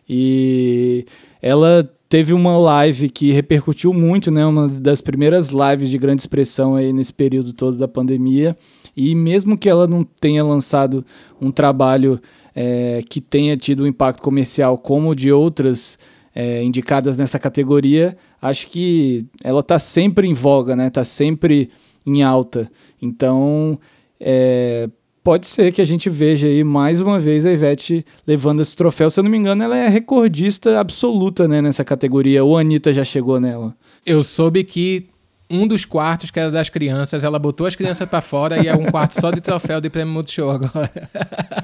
E 0.07 1.05
ela 1.41 1.89
teve 2.07 2.31
uma 2.31 2.55
live 2.55 3.09
que 3.09 3.31
repercutiu 3.31 3.91
muito, 3.91 4.29
né? 4.29 4.45
Uma 4.45 4.67
das 4.67 5.01
primeiras 5.01 5.49
lives 5.49 5.89
de 5.89 5.97
grande 5.97 6.21
expressão 6.21 6.75
aí 6.75 6.93
nesse 6.93 7.11
período 7.11 7.51
todo 7.51 7.75
da 7.75 7.87
pandemia. 7.87 8.55
E 8.95 9.15
mesmo 9.15 9.57
que 9.57 9.67
ela 9.67 9.87
não 9.87 10.03
tenha 10.03 10.43
lançado 10.43 11.03
um 11.41 11.49
trabalho 11.49 12.21
é, 12.55 13.03
que 13.09 13.19
tenha 13.19 13.57
tido 13.57 13.81
um 13.81 13.87
impacto 13.87 14.21
comercial 14.21 14.77
como 14.77 15.09
o 15.09 15.15
de 15.15 15.31
outras 15.31 15.97
é, 16.35 16.63
indicadas 16.63 17.17
nessa 17.17 17.37
categoria, 17.37 18.17
acho 18.41 18.67
que 18.67 19.25
ela 19.43 19.59
está 19.59 19.77
sempre 19.77 20.27
em 20.27 20.33
voga, 20.33 20.75
né? 20.75 20.87
Está 20.87 21.03
sempre 21.03 21.69
em 22.05 22.23
alta. 22.23 22.69
Então, 23.01 23.79
é, 24.19 24.89
pode 25.23 25.47
ser 25.47 25.71
que 25.71 25.81
a 25.81 25.85
gente 25.85 26.09
veja 26.09 26.47
aí 26.47 26.63
mais 26.63 26.99
uma 26.99 27.19
vez 27.19 27.45
a 27.45 27.51
Ivete 27.51 28.05
levando 28.27 28.61
esse 28.61 28.75
troféu. 28.75 29.09
Se 29.09 29.19
eu 29.19 29.23
não 29.23 29.31
me 29.31 29.37
engano, 29.37 29.63
ela 29.63 29.77
é 29.77 29.87
recordista 29.87 30.79
absoluta 30.79 31.47
né, 31.47 31.61
nessa 31.61 31.83
categoria. 31.83 32.43
Ou 32.43 32.57
a 32.57 32.61
Anitta 32.61 32.91
já 32.91 33.03
chegou 33.03 33.39
nela? 33.39 33.75
Eu 34.05 34.23
soube 34.23 34.63
que 34.63 35.07
um 35.49 35.67
dos 35.67 35.85
quartos, 35.85 36.31
que 36.31 36.39
era 36.39 36.51
das 36.51 36.69
crianças, 36.69 37.23
ela 37.23 37.37
botou 37.37 37.67
as 37.67 37.75
crianças 37.75 38.07
para 38.09 38.21
fora 38.21 38.61
e 38.61 38.67
é 38.67 38.75
um 38.75 38.85
quarto 38.85 39.19
só 39.19 39.31
de 39.31 39.39
troféu 39.39 39.79
de 39.79 39.89
prêmio 39.89 40.13
Multishow 40.13 40.49
agora. 40.49 40.91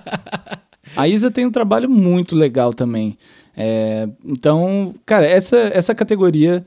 a 0.95 1.07
Isa 1.07 1.31
tem 1.31 1.45
um 1.45 1.51
trabalho 1.51 1.89
muito 1.89 2.35
legal 2.35 2.73
também. 2.73 3.17
É, 3.61 4.07
então, 4.25 4.95
cara, 5.05 5.25
essa, 5.25 5.57
essa 5.73 5.93
categoria 5.93 6.65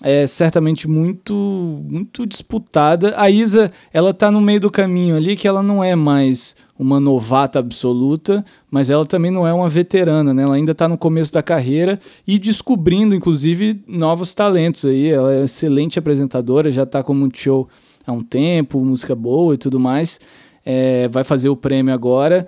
é 0.00 0.24
certamente 0.28 0.86
muito 0.86 1.82
muito 1.90 2.24
disputada. 2.24 3.12
A 3.16 3.28
Isa, 3.28 3.72
ela 3.92 4.14
tá 4.14 4.30
no 4.30 4.40
meio 4.40 4.60
do 4.60 4.70
caminho 4.70 5.16
ali, 5.16 5.36
que 5.36 5.48
ela 5.48 5.64
não 5.64 5.82
é 5.82 5.96
mais 5.96 6.54
uma 6.78 7.00
novata 7.00 7.58
absoluta, 7.58 8.44
mas 8.70 8.88
ela 8.88 9.04
também 9.04 9.32
não 9.32 9.44
é 9.44 9.52
uma 9.52 9.68
veterana, 9.68 10.32
né? 10.32 10.44
Ela 10.44 10.54
ainda 10.54 10.70
está 10.70 10.88
no 10.88 10.96
começo 10.96 11.32
da 11.32 11.42
carreira 11.42 11.98
e 12.24 12.38
descobrindo, 12.38 13.16
inclusive, 13.16 13.82
novos 13.88 14.32
talentos 14.32 14.84
aí. 14.84 15.08
Ela 15.08 15.34
é 15.34 15.44
excelente 15.44 15.98
apresentadora, 15.98 16.70
já 16.70 16.84
está 16.84 17.02
com 17.02 17.14
muito 17.14 17.36
show 17.36 17.68
há 18.06 18.12
um 18.12 18.22
tempo, 18.22 18.78
música 18.78 19.16
boa 19.16 19.54
e 19.54 19.58
tudo 19.58 19.80
mais. 19.80 20.20
É, 20.64 21.08
vai 21.08 21.24
fazer 21.24 21.48
o 21.48 21.56
prêmio 21.56 21.92
agora. 21.92 22.46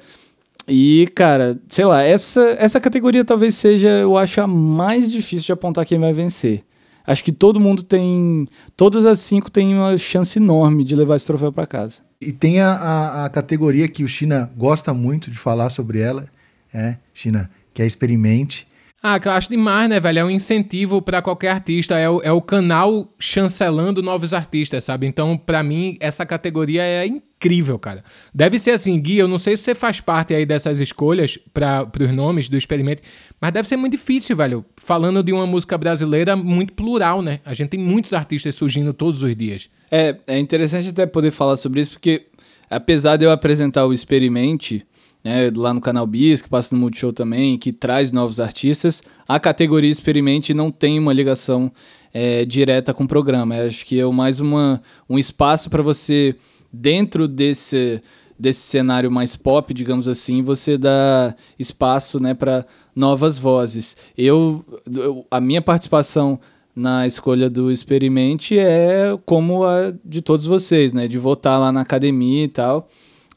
E, 0.71 1.09
cara, 1.17 1.61
sei 1.69 1.85
lá, 1.85 2.01
essa, 2.01 2.57
essa 2.59 2.81
categoria 2.81 3.25
talvez 3.25 3.57
seja, 3.57 3.89
eu 3.89 4.17
acho, 4.17 4.41
a 4.41 4.47
mais 4.47 5.11
difícil 5.11 5.47
de 5.47 5.53
apontar 5.53 5.85
quem 5.85 5.99
vai 5.99 6.13
vencer. 6.13 6.65
Acho 7.05 7.25
que 7.25 7.33
todo 7.33 7.59
mundo 7.59 7.83
tem. 7.83 8.47
Todas 8.77 9.05
as 9.05 9.19
cinco 9.19 9.51
têm 9.51 9.75
uma 9.75 9.99
chance 9.99 10.39
enorme 10.39 10.85
de 10.85 10.95
levar 10.95 11.17
esse 11.17 11.27
troféu 11.27 11.53
para 11.53 11.67
casa. 11.67 11.97
E 12.21 12.31
tem 12.31 12.61
a, 12.61 12.71
a, 12.71 13.25
a, 13.25 13.29
categoria 13.31 13.89
que 13.89 14.05
o 14.05 14.09
China 14.09 14.49
gosta 14.57 14.95
muito 14.95 15.31
de 15.31 15.37
falar 15.37 15.71
sobre 15.71 16.01
ela, 16.01 16.29
é, 16.73 16.97
China, 17.13 17.51
que 17.75 17.83
é 17.83 17.87
experimente. 17.87 18.69
Ah, 19.03 19.19
que 19.19 19.27
eu 19.29 19.33
acho 19.33 19.49
demais, 19.49 19.89
né, 19.89 19.99
velho? 19.99 20.19
É 20.19 20.25
um 20.25 20.31
incentivo 20.31 21.01
para 21.01 21.23
qualquer 21.23 21.49
artista, 21.53 21.97
é 21.97 22.09
o, 22.09 22.21
é 22.23 22.31
o 22.31 22.43
canal 22.43 23.11
chancelando 23.19 24.03
novos 24.03 24.35
artistas, 24.35 24.85
sabe? 24.85 25.07
Então, 25.07 25.39
para 25.39 25.63
mim, 25.63 25.97
essa 26.01 26.27
categoria 26.27 26.83
é 26.83 27.07
incrível, 27.07 27.79
cara. 27.79 28.05
Deve 28.35 28.59
ser 28.59 28.73
assim, 28.73 29.01
Gui, 29.01 29.17
eu 29.17 29.27
não 29.27 29.39
sei 29.39 29.57
se 29.57 29.63
você 29.63 29.75
faz 29.75 30.03
parte 30.03 30.35
aí 30.35 30.45
dessas 30.45 30.81
escolhas 30.81 31.39
para 31.55 31.89
os 31.99 32.11
nomes 32.13 32.51
do 32.51 32.59
experimento, 32.59 33.01
mas 33.41 33.53
deve 33.53 33.67
ser 33.67 33.79
muito 33.79 33.93
difícil, 33.93 34.37
velho. 34.37 34.63
Falando 34.77 35.23
de 35.23 35.33
uma 35.33 35.47
música 35.47 35.79
brasileira 35.79 36.37
muito 36.37 36.75
plural, 36.75 37.23
né? 37.23 37.41
A 37.43 37.55
gente 37.55 37.71
tem 37.71 37.81
muitos 37.81 38.13
artistas 38.13 38.55
surgindo 38.55 38.93
todos 38.93 39.23
os 39.23 39.35
dias. 39.35 39.71
É, 39.91 40.17
é 40.27 40.39
interessante 40.39 40.91
até 40.91 41.07
poder 41.07 41.31
falar 41.31 41.57
sobre 41.57 41.81
isso, 41.81 41.93
porque 41.93 42.27
apesar 42.69 43.17
de 43.17 43.25
eu 43.25 43.33
apresentar 43.33 43.87
o 43.87 43.95
Experimente, 43.95 44.87
né, 45.23 45.51
lá 45.55 45.75
no 45.75 45.81
canal 45.81 46.07
Bis, 46.07 46.41
que 46.41 46.49
passa 46.49 46.75
no 46.75 46.81
Multishow 46.81 47.13
também, 47.13 47.59
que 47.59 47.73
traz 47.73 48.11
novos 48.11 48.41
artistas, 48.41 49.03
a 49.29 49.39
categoria 49.39 49.91
Experimente 49.91 50.55
não 50.55 50.71
tem 50.71 50.99
uma 50.99 51.13
ligação 51.13 51.71
é, 52.13 52.45
direta 52.45 52.95
com 52.95 53.05
o 53.05 53.09
programa. 53.09 53.57
Eu 53.57 53.69
acho 53.69 53.85
que 53.85 54.01
é 54.01 54.07
mais 54.07 54.41
uma, 54.41 54.83
um 55.09 55.19
espaço 55.19 55.69
para 55.69 55.83
você, 55.83 56.35
dentro 56.73 57.29
desse, 57.29 58.03
desse 58.39 58.61
cenário 58.61 59.11
mais 59.11 59.37
pop, 59.37 59.73
digamos 59.75 60.09
assim, 60.09 60.43
você 60.43 60.79
dar 60.79 61.37
espaço 61.59 62.19
né, 62.21 62.35
para 62.35 62.65
novas 62.95 63.39
vozes. 63.39 63.97
Eu, 64.17 64.65
eu, 64.91 65.25
a 65.31 65.41
minha 65.41 65.61
participação 65.61 66.41
na 66.75 67.07
escolha 67.07 67.51
do 67.51 67.71
Experimente 67.71 68.59
é 68.59 69.17
como 69.27 69.65
a 69.65 69.93
de 70.05 70.23
todos 70.23 70.47
vocês, 70.47 70.93
né? 70.93 71.09
De 71.09 71.19
votar 71.19 71.59
lá 71.59 71.71
na 71.73 71.81
academia 71.81 72.45
e 72.45 72.49
tal. 72.49 72.89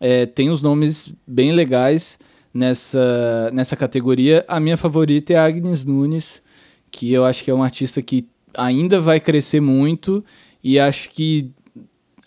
É, 0.05 0.25
tem 0.25 0.49
os 0.49 0.61
nomes 0.61 1.13
bem 1.25 1.53
legais 1.53 2.19
nessa, 2.53 3.49
nessa 3.53 3.73
categoria. 3.73 4.43
A 4.49 4.59
minha 4.59 4.75
favorita 4.75 5.31
é 5.31 5.37
a 5.37 5.45
Agnes 5.45 5.85
Nunes, 5.85 6.43
que 6.91 7.13
eu 7.13 7.23
acho 7.23 7.41
que 7.41 7.49
é 7.49 7.53
uma 7.53 7.63
artista 7.63 8.01
que 8.01 8.27
ainda 8.53 8.99
vai 8.99 9.21
crescer 9.21 9.61
muito 9.61 10.21
e 10.61 10.77
acho 10.77 11.09
que 11.09 11.51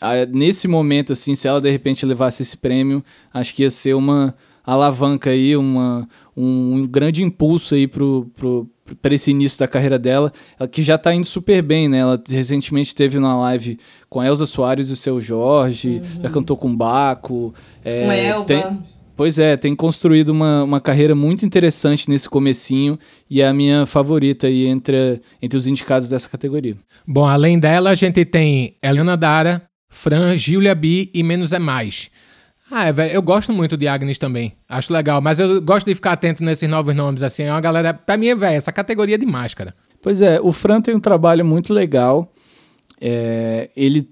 a, 0.00 0.24
nesse 0.24 0.66
momento, 0.66 1.12
assim, 1.12 1.34
se 1.34 1.46
ela 1.46 1.60
de 1.60 1.70
repente 1.70 2.06
levasse 2.06 2.42
esse 2.42 2.56
prêmio, 2.56 3.04
acho 3.30 3.52
que 3.54 3.62
ia 3.62 3.70
ser 3.70 3.92
uma 3.92 4.34
alavanca 4.66 5.30
aí, 5.30 5.56
uma, 5.56 6.08
um, 6.36 6.74
um 6.74 6.86
grande 6.86 7.22
impulso 7.22 7.74
aí 7.74 7.86
pro, 7.86 8.30
pro, 8.36 8.68
para 9.00 9.14
esse 9.14 9.30
início 9.30 9.58
da 9.58 9.68
carreira 9.68 9.98
dela, 9.98 10.32
ela 10.58 10.68
que 10.68 10.82
já 10.82 10.96
está 10.96 11.14
indo 11.14 11.26
super 11.26 11.62
bem, 11.62 11.88
né? 11.88 11.98
Ela 11.98 12.22
recentemente 12.28 12.94
teve 12.94 13.16
uma 13.16 13.36
live 13.40 13.78
com 14.08 14.20
a 14.20 14.26
Elza 14.26 14.46
Soares 14.46 14.88
e 14.88 14.92
o 14.92 14.96
seu 14.96 15.20
Jorge, 15.20 16.02
uhum. 16.02 16.22
já 16.22 16.30
cantou 16.30 16.56
com 16.56 16.74
Baco. 16.74 17.54
É, 17.84 18.04
com 18.04 18.12
Elba. 18.12 18.44
Tem, 18.44 18.78
pois 19.16 19.38
é, 19.38 19.56
tem 19.56 19.74
construído 19.74 20.30
uma, 20.30 20.64
uma 20.64 20.80
carreira 20.80 21.14
muito 21.14 21.46
interessante 21.46 22.08
nesse 22.10 22.28
comecinho 22.28 22.98
e 23.30 23.40
é 23.40 23.48
a 23.48 23.54
minha 23.54 23.86
favorita 23.86 24.46
aí 24.46 24.66
entre, 24.66 25.20
entre 25.40 25.56
os 25.56 25.66
indicados 25.66 26.08
dessa 26.08 26.28
categoria. 26.28 26.76
Bom, 27.06 27.26
além 27.26 27.58
dela, 27.58 27.90
a 27.90 27.94
gente 27.94 28.24
tem 28.24 28.76
Helena 28.82 29.16
Dara, 29.16 29.62
Fran, 29.88 30.36
Giulia 30.36 30.74
B 30.74 31.10
e 31.14 31.22
Menos 31.22 31.52
é 31.52 31.58
Mais. 31.58 32.10
Ah, 32.70 32.88
é, 32.88 32.92
velho, 32.92 33.12
eu 33.12 33.22
gosto 33.22 33.52
muito 33.52 33.76
de 33.76 33.86
Agnes 33.86 34.18
também. 34.18 34.56
Acho 34.68 34.92
legal, 34.92 35.20
mas 35.20 35.38
eu 35.38 35.62
gosto 35.62 35.86
de 35.86 35.94
ficar 35.94 36.12
atento 36.12 36.42
nesses 36.42 36.68
novos 36.68 36.94
nomes, 36.94 37.22
assim. 37.22 37.44
É 37.44 37.52
uma 37.52 37.60
galera. 37.60 37.94
Pra 37.94 38.16
mim, 38.16 38.34
velho, 38.34 38.56
essa 38.56 38.72
categoria 38.72 39.14
é 39.14 39.18
de 39.18 39.26
máscara. 39.26 39.74
Pois 40.02 40.20
é, 40.20 40.40
o 40.40 40.52
Fran 40.52 40.80
tem 40.80 40.94
um 40.94 41.00
trabalho 41.00 41.44
muito 41.44 41.72
legal. 41.72 42.32
É, 43.00 43.70
ele. 43.76 44.08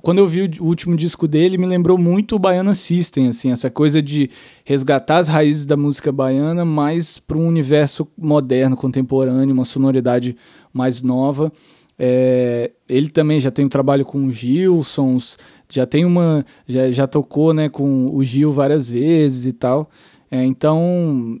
Quando 0.00 0.18
eu 0.18 0.28
vi 0.28 0.42
o 0.60 0.64
último 0.64 0.96
disco 0.96 1.26
dele, 1.26 1.58
me 1.58 1.66
lembrou 1.66 1.98
muito 1.98 2.36
o 2.36 2.38
Baiana 2.38 2.74
System, 2.74 3.28
assim, 3.28 3.50
essa 3.50 3.68
coisa 3.68 4.00
de 4.00 4.30
resgatar 4.64 5.18
as 5.18 5.26
raízes 5.26 5.66
da 5.66 5.76
música 5.76 6.12
baiana, 6.12 6.64
mais 6.64 7.18
para 7.18 7.36
um 7.36 7.44
universo 7.44 8.06
moderno, 8.16 8.76
contemporâneo, 8.76 9.52
uma 9.52 9.64
sonoridade 9.64 10.36
mais 10.72 11.02
nova. 11.02 11.50
É, 11.98 12.70
ele 12.88 13.08
também 13.08 13.40
já 13.40 13.50
tem 13.50 13.64
um 13.64 13.68
trabalho 13.68 14.04
com 14.04 14.30
Gilsons, 14.30 15.36
já 15.68 15.86
tem 15.86 16.04
uma. 16.04 16.44
Já, 16.66 16.90
já 16.90 17.06
tocou 17.06 17.52
né, 17.52 17.68
com 17.68 18.14
o 18.14 18.22
Gil 18.24 18.52
várias 18.52 18.88
vezes 18.88 19.46
e 19.46 19.52
tal. 19.52 19.90
É, 20.30 20.44
então, 20.44 21.40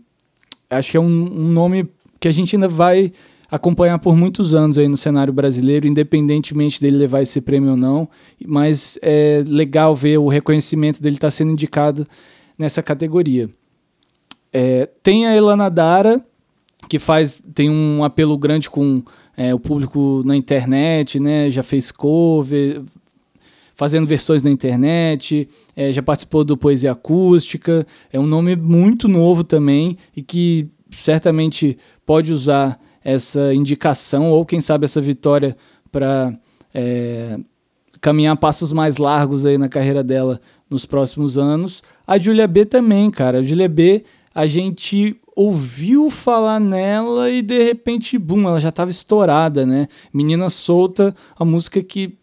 acho 0.70 0.90
que 0.90 0.96
é 0.96 1.00
um, 1.00 1.04
um, 1.04 1.48
nome 1.48 1.88
que 2.18 2.28
a 2.28 2.32
gente 2.32 2.56
ainda 2.56 2.68
vai 2.68 3.12
acompanhar 3.50 3.98
por 3.98 4.16
muitos 4.16 4.54
anos 4.54 4.76
aí 4.76 4.88
no 4.88 4.96
cenário 4.96 5.32
brasileiro, 5.32 5.86
independentemente 5.86 6.80
dele 6.80 6.96
levar 6.96 7.22
esse 7.22 7.40
prêmio 7.40 7.70
ou 7.70 7.76
não. 7.76 8.08
Mas 8.44 8.98
é 9.02 9.44
legal 9.46 9.94
ver 9.94 10.18
o 10.18 10.28
reconhecimento 10.28 11.02
dele 11.02 11.16
estar 11.16 11.28
tá 11.28 11.30
sendo 11.30 11.52
indicado 11.52 12.06
nessa 12.58 12.82
categoria. 12.82 13.48
É, 14.52 14.88
tem 15.02 15.26
a 15.26 15.36
Elana 15.36 15.70
Dara, 15.70 16.24
que 16.88 16.98
faz 16.98 17.42
tem 17.54 17.70
um 17.70 18.02
apelo 18.02 18.36
grande 18.38 18.70
com 18.70 19.02
é, 19.36 19.54
o 19.54 19.60
público 19.60 20.22
na 20.24 20.34
internet, 20.34 21.20
né? 21.20 21.50
Já 21.50 21.62
fez 21.62 21.92
cover, 21.92 22.82
fazendo 23.76 24.06
versões 24.06 24.42
na 24.42 24.50
internet, 24.50 25.48
é, 25.76 25.92
já 25.92 26.02
participou 26.02 26.42
do 26.42 26.56
Poesia 26.56 26.92
Acústica. 26.92 27.86
É 28.10 28.18
um 28.18 28.26
nome 28.26 28.56
muito 28.56 29.06
novo 29.06 29.44
também 29.44 29.98
e 30.16 30.22
que 30.22 30.68
certamente 30.90 31.78
pode 32.04 32.32
usar 32.32 32.80
essa 33.04 33.54
indicação 33.54 34.30
ou, 34.30 34.44
quem 34.44 34.60
sabe, 34.60 34.86
essa 34.86 35.00
vitória 35.00 35.56
para 35.92 36.32
é, 36.74 37.38
caminhar 38.00 38.36
passos 38.36 38.72
mais 38.72 38.96
largos 38.96 39.44
aí 39.44 39.58
na 39.58 39.68
carreira 39.68 40.02
dela 40.02 40.40
nos 40.68 40.84
próximos 40.86 41.36
anos. 41.36 41.82
A 42.06 42.18
Julia 42.18 42.48
B 42.48 42.64
também, 42.64 43.10
cara. 43.10 43.38
A 43.38 43.42
Julia 43.42 43.68
B, 43.68 44.04
a 44.34 44.46
gente 44.46 45.16
ouviu 45.36 46.10
falar 46.10 46.58
nela 46.58 47.30
e 47.30 47.42
de 47.42 47.62
repente, 47.62 48.18
bum, 48.18 48.48
ela 48.48 48.58
já 48.58 48.70
estava 48.70 48.90
estourada, 48.90 49.66
né? 49.66 49.86
Menina 50.12 50.48
Solta, 50.48 51.14
a 51.38 51.44
música 51.44 51.82
que 51.82 52.18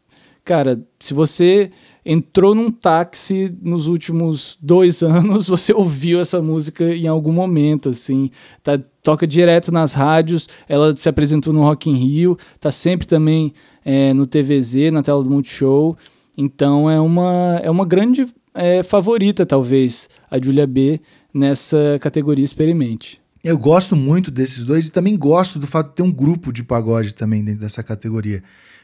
Cara, 0.45 0.82
se 0.99 1.13
você 1.13 1.71
entrou 2.06 2.53
num 2.53 2.69
táxi 2.69 3.56
nos 3.62 3.88
últimos 3.88 4.58
dois 4.62 5.01
anos, 5.03 5.47
você 5.47 5.73
ouviu 5.73 6.19
essa 6.19 6.41
música 6.41 6.84
em 6.93 7.08
algum 7.08 7.32
momento, 7.32 7.89
assim. 7.89 8.29
Tá, 8.62 8.77
toca 9.01 9.25
direto 9.25 9.71
nas 9.71 9.93
rádios, 9.93 10.47
ela 10.67 10.95
se 10.97 11.08
apresentou 11.08 11.53
no 11.53 11.62
Rock 11.62 11.89
in 11.89 11.95
Rio, 11.95 12.38
tá 12.60 12.71
sempre 12.71 13.08
também 13.08 13.53
é, 13.86 14.13
no 14.13 14.25
TVZ, 14.25 14.91
na 14.91 15.01
tela 15.01 15.23
do 15.23 15.29
Multishow. 15.29 15.97
Então 16.38 16.89
é 16.89 16.99
uma, 16.99 17.62
é 17.63 17.69
uma 17.69 17.86
grande 17.86 18.27
é, 18.53 18.84
favorita, 18.84 19.45
talvez, 19.45 20.10
a 20.29 20.38
Julia 20.41 20.67
B 20.67 20.99
nessa 21.34 21.97
categoria 22.01 22.43
Experimente. 22.43 23.21
Eu 23.43 23.58
gosto 23.58 23.95
muito 23.95 24.32
desses 24.32 24.63
dois 24.63 24.88
e 24.88 24.91
também 24.91 25.17
gosto 25.17 25.60
do 25.60 25.67
fato 25.67 25.89
de 25.89 25.95
ter 25.95 26.03
um 26.03 26.12
grupo 26.12 26.51
de 26.53 26.63
pagode 26.63 27.13
também 27.13 27.43
dentro 27.43 27.62
dessa 27.62 27.84
categoria 27.84 28.41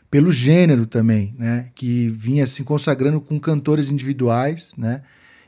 pelo 0.10 0.32
gênero 0.32 0.86
também, 0.86 1.36
né? 1.38 1.70
Que 1.76 2.10
vinha 2.10 2.48
se 2.48 2.64
consagrando 2.64 3.22
com 3.22 3.40
cantores 3.40 3.90
individuais, 3.90 4.74
né? 4.78 5.02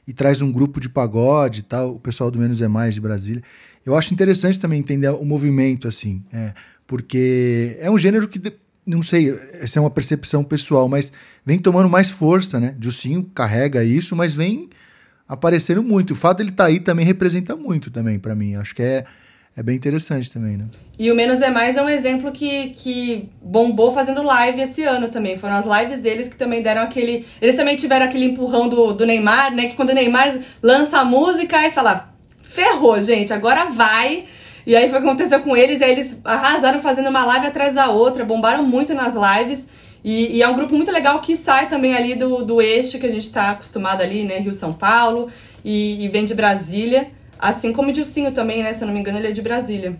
E 0.07 0.13
traz 0.13 0.41
um 0.41 0.51
grupo 0.51 0.79
de 0.79 0.89
pagode 0.89 1.59
e 1.59 1.63
tal, 1.63 1.95
o 1.95 1.99
pessoal 1.99 2.29
do 2.29 2.39
Menos 2.39 2.61
é 2.61 2.67
Mais 2.67 2.93
de 2.93 3.01
Brasília. 3.01 3.43
Eu 3.85 3.95
acho 3.95 4.13
interessante 4.13 4.59
também 4.59 4.79
entender 4.79 5.09
o 5.09 5.25
movimento, 5.25 5.87
assim, 5.87 6.23
é, 6.31 6.53
porque 6.85 7.77
é 7.79 7.89
um 7.89 7.97
gênero 7.97 8.27
que, 8.27 8.39
não 8.85 9.01
sei, 9.01 9.31
essa 9.53 9.79
é 9.79 9.81
uma 9.81 9.89
percepção 9.89 10.43
pessoal, 10.43 10.87
mas 10.87 11.11
vem 11.45 11.57
tomando 11.57 11.89
mais 11.89 12.09
força, 12.09 12.59
né? 12.59 12.75
Dilcinho 12.77 13.23
carrega 13.33 13.83
isso, 13.83 14.15
mas 14.15 14.33
vem 14.33 14.69
aparecendo 15.27 15.81
muito. 15.81 16.11
O 16.11 16.15
fato 16.15 16.39
dele 16.39 16.49
estar 16.49 16.65
tá 16.65 16.69
aí 16.69 16.79
também 16.79 17.05
representa 17.05 17.55
muito 17.55 17.89
também 17.89 18.19
para 18.19 18.35
mim. 18.35 18.55
Acho 18.55 18.75
que 18.75 18.83
é 18.83 19.05
é 19.55 19.61
bem 19.61 19.75
interessante 19.75 20.31
também, 20.31 20.55
né? 20.55 20.65
E 20.97 21.11
o 21.11 21.15
Menos 21.15 21.41
é 21.41 21.49
Mais 21.49 21.75
é 21.75 21.81
um 21.81 21.89
exemplo 21.89 22.31
que, 22.31 22.69
que 22.77 23.29
bombou 23.41 23.93
fazendo 23.93 24.23
live 24.23 24.61
esse 24.61 24.83
ano 24.83 25.09
também. 25.09 25.37
Foram 25.37 25.55
as 25.55 25.65
lives 25.65 25.99
deles 25.99 26.29
que 26.29 26.37
também 26.37 26.61
deram 26.61 26.83
aquele. 26.83 27.25
Eles 27.41 27.55
também 27.55 27.75
tiveram 27.75 28.05
aquele 28.05 28.25
empurrão 28.25 28.69
do, 28.69 28.93
do 28.93 29.05
Neymar, 29.05 29.53
né? 29.53 29.67
Que 29.67 29.75
quando 29.75 29.89
o 29.89 29.95
Neymar 29.95 30.39
lança 30.63 30.99
a 30.99 31.05
música, 31.05 31.57
aí 31.57 31.69
fala: 31.69 32.13
ferrou, 32.43 32.99
gente, 33.01 33.33
agora 33.33 33.65
vai. 33.65 34.25
E 34.65 34.75
aí 34.75 34.89
foi 34.89 34.99
o 34.99 35.01
que 35.01 35.07
aconteceu 35.07 35.41
com 35.41 35.57
eles, 35.57 35.81
e 35.81 35.83
aí 35.83 35.91
eles 35.91 36.19
arrasaram 36.23 36.81
fazendo 36.81 37.09
uma 37.09 37.25
live 37.25 37.47
atrás 37.47 37.73
da 37.73 37.89
outra, 37.89 38.23
bombaram 38.23 38.63
muito 38.63 38.93
nas 38.93 39.15
lives. 39.15 39.67
E, 40.03 40.37
e, 40.37 40.41
é 40.41 40.47
um 40.47 40.55
grupo 40.55 40.75
muito 40.75 40.91
legal 40.91 41.19
que 41.19 41.35
sai 41.35 41.67
também 41.67 41.93
ali 41.93 42.15
do, 42.15 42.43
do 42.43 42.61
eixo 42.61 42.97
que 42.97 43.05
a 43.05 43.11
gente 43.11 43.27
está 43.27 43.51
acostumado 43.51 44.01
ali, 44.01 44.23
né? 44.23 44.37
Rio 44.37 44.53
São 44.53 44.71
Paulo, 44.71 45.29
e, 45.63 46.03
e 46.03 46.07
vem 46.07 46.25
de 46.25 46.33
Brasília. 46.33 47.09
Assim 47.41 47.73
como 47.73 47.89
o 47.89 47.93
Dilcinho 47.93 48.31
também, 48.31 48.61
né? 48.61 48.71
Se 48.71 48.83
eu 48.83 48.85
não 48.85 48.93
me 48.93 48.99
engano, 48.99 49.17
ele 49.17 49.27
é 49.27 49.31
de 49.31 49.41
Brasília. 49.41 49.97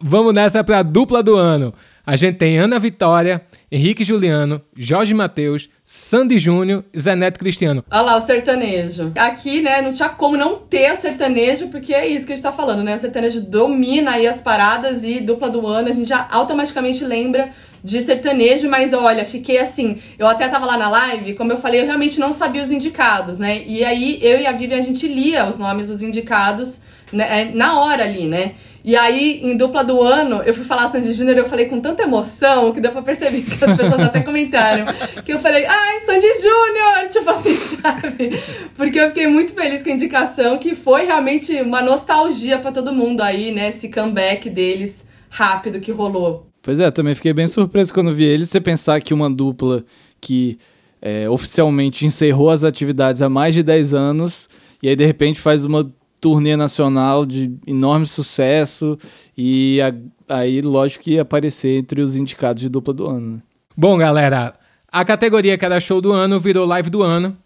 Vamos 0.00 0.32
nessa 0.32 0.62
pra 0.62 0.82
dupla 0.82 1.22
do 1.22 1.34
ano. 1.34 1.74
A 2.06 2.14
gente 2.16 2.36
tem 2.36 2.58
Ana 2.58 2.78
Vitória, 2.78 3.42
Henrique 3.72 4.04
Juliano, 4.04 4.60
Jorge 4.76 5.14
Matheus, 5.14 5.70
Sandy 5.82 6.38
Júnior 6.38 6.84
e 6.92 7.00
Zeneto 7.00 7.38
Cristiano. 7.38 7.82
Olha 7.90 8.02
lá, 8.02 8.16
o 8.18 8.26
sertanejo. 8.26 9.12
Aqui, 9.16 9.62
né, 9.62 9.80
não 9.80 9.92
tinha 9.92 10.10
como 10.10 10.36
não 10.36 10.56
ter 10.56 10.92
o 10.92 11.00
sertanejo, 11.00 11.68
porque 11.68 11.94
é 11.94 12.06
isso 12.06 12.26
que 12.26 12.34
a 12.34 12.36
gente 12.36 12.44
tá 12.44 12.52
falando, 12.52 12.84
né? 12.84 12.94
O 12.94 12.98
sertanejo 12.98 13.40
domina 13.40 14.12
aí 14.12 14.26
as 14.26 14.36
paradas 14.36 15.02
e 15.02 15.18
dupla 15.20 15.48
do 15.48 15.66
ano, 15.66 15.88
a 15.88 15.94
gente 15.94 16.08
já 16.08 16.28
automaticamente 16.30 17.02
lembra 17.02 17.50
de 17.84 18.00
sertanejo, 18.00 18.66
mas 18.66 18.94
olha, 18.94 19.26
fiquei 19.26 19.58
assim, 19.58 19.98
eu 20.18 20.26
até 20.26 20.48
tava 20.48 20.64
lá 20.64 20.78
na 20.78 20.88
live, 20.88 21.34
como 21.34 21.52
eu 21.52 21.58
falei, 21.58 21.82
eu 21.82 21.86
realmente 21.86 22.18
não 22.18 22.32
sabia 22.32 22.62
os 22.62 22.72
indicados, 22.72 23.38
né? 23.38 23.62
E 23.66 23.84
aí 23.84 24.18
eu 24.22 24.40
e 24.40 24.46
a 24.46 24.52
Vivian 24.52 24.78
a 24.78 24.82
gente 24.82 25.06
lia 25.06 25.44
os 25.46 25.58
nomes 25.58 25.88
dos 25.88 26.02
indicados 26.02 26.80
né, 27.12 27.42
é 27.42 27.54
na 27.54 27.78
hora 27.78 28.02
ali, 28.04 28.26
né? 28.26 28.54
E 28.82 28.96
aí, 28.96 29.40
em 29.42 29.56
dupla 29.56 29.82
do 29.82 30.02
ano, 30.02 30.42
eu 30.44 30.52
fui 30.52 30.64
falar 30.64 30.90
Sandy 30.90 31.14
Júnior, 31.14 31.38
eu 31.38 31.48
falei 31.48 31.66
com 31.66 31.80
tanta 31.80 32.02
emoção 32.02 32.70
que 32.70 32.82
deu 32.82 32.92
pra 32.92 33.00
perceber 33.00 33.40
que 33.40 33.64
as 33.64 33.76
pessoas 33.76 34.00
até 34.00 34.20
comentaram. 34.20 34.84
Que 35.24 35.32
eu 35.32 35.38
falei, 35.38 35.64
ai, 35.64 36.00
Sandy 36.00 36.26
Júnior! 36.42 37.08
Tipo 37.10 37.30
assim, 37.30 37.56
sabe? 37.80 38.42
Porque 38.76 39.00
eu 39.00 39.08
fiquei 39.08 39.26
muito 39.26 39.54
feliz 39.54 39.82
com 39.82 39.88
a 39.88 39.92
indicação, 39.94 40.58
que 40.58 40.74
foi 40.74 41.06
realmente 41.06 41.62
uma 41.62 41.80
nostalgia 41.80 42.58
para 42.58 42.72
todo 42.72 42.92
mundo 42.92 43.22
aí, 43.22 43.52
né? 43.52 43.70
Esse 43.70 43.88
comeback 43.88 44.50
deles 44.50 45.02
rápido 45.30 45.80
que 45.80 45.90
rolou. 45.90 46.53
Pois 46.64 46.80
é, 46.80 46.90
também 46.90 47.14
fiquei 47.14 47.34
bem 47.34 47.46
surpreso 47.46 47.92
quando 47.92 48.14
vi 48.14 48.24
eles. 48.24 48.48
Você 48.48 48.58
pensar 48.58 48.98
que 49.02 49.12
uma 49.12 49.30
dupla 49.30 49.84
que 50.18 50.58
é, 51.00 51.28
oficialmente 51.28 52.06
encerrou 52.06 52.48
as 52.48 52.64
atividades 52.64 53.20
há 53.20 53.28
mais 53.28 53.54
de 53.54 53.62
10 53.62 53.92
anos 53.92 54.48
e 54.82 54.88
aí 54.88 54.96
de 54.96 55.04
repente 55.04 55.38
faz 55.38 55.62
uma 55.62 55.92
turnê 56.18 56.56
nacional 56.56 57.26
de 57.26 57.54
enorme 57.66 58.06
sucesso 58.06 58.98
e 59.36 59.78
a, 59.82 60.36
aí, 60.36 60.62
lógico, 60.62 61.04
que 61.04 61.12
ia 61.12 61.22
aparecer 61.22 61.80
entre 61.80 62.00
os 62.00 62.16
indicados 62.16 62.62
de 62.62 62.70
dupla 62.70 62.94
do 62.94 63.06
ano. 63.06 63.32
Né? 63.32 63.36
Bom, 63.76 63.98
galera, 63.98 64.54
a 64.90 65.04
categoria 65.04 65.58
que 65.58 65.66
era 65.66 65.78
show 65.78 66.00
do 66.00 66.12
ano 66.12 66.40
virou 66.40 66.64
live 66.64 66.88
do 66.88 67.02
ano 67.02 67.36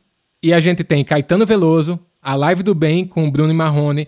e 0.40 0.54
a 0.54 0.60
gente 0.60 0.84
tem 0.84 1.02
Caetano 1.02 1.44
Veloso, 1.44 1.98
a 2.22 2.36
live 2.36 2.62
do 2.62 2.72
bem 2.72 3.04
com 3.04 3.28
Bruno 3.28 3.52
Marrone, 3.52 4.06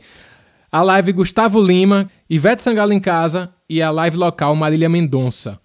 a 0.70 0.82
live 0.82 1.10
Gustavo 1.10 1.60
Lima, 1.60 2.08
Ivete 2.28 2.62
Sangalo 2.62 2.92
em 2.92 3.00
casa 3.00 3.50
e 3.70 3.80
a 3.80 3.90
live 3.92 4.16
local 4.16 4.54
Marília 4.56 4.88
Mendonça. 4.88 5.60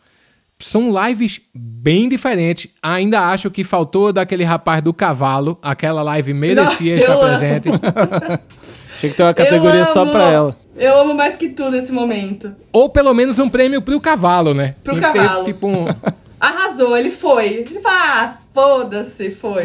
São 0.60 0.92
lives 1.04 1.42
bem 1.54 2.08
diferentes. 2.08 2.70
Ainda 2.82 3.30
acho 3.30 3.50
que 3.50 3.64
faltou 3.64 4.14
daquele 4.14 4.44
rapaz 4.44 4.82
do 4.82 4.94
cavalo. 4.94 5.58
Aquela 5.62 6.02
live 6.04 6.34
merecia 6.34 6.96
Não, 6.96 7.02
estar 7.02 7.18
presente. 7.18 7.70
Tinha 9.02 9.12
que 9.12 9.18
ter 9.18 9.24
uma 9.24 9.34
categoria 9.34 9.84
só 9.86 10.06
pra 10.06 10.32
ela. 10.32 10.58
Eu 10.78 11.02
amo 11.02 11.14
mais 11.14 11.36
que 11.36 11.50
tudo 11.50 11.76
esse 11.76 11.92
momento. 11.92 12.56
Ou 12.72 12.90
pelo 12.90 13.14
menos 13.14 13.40
um 13.40 13.50
prêmio 13.50 13.82
pro 13.82 14.00
cavalo, 14.00 14.54
né? 14.54 14.76
Pro 14.84 14.98
cavalo. 14.98 15.44
Ter, 15.44 15.54
tipo 15.54 15.68
um... 15.68 15.88
Arrasou, 16.40 16.96
ele 16.96 17.12
foi. 17.12 17.48
Ele 17.48 17.80
fala, 17.80 17.96
ah, 17.98 18.38
foda-se, 18.54 19.32
foi. 19.32 19.64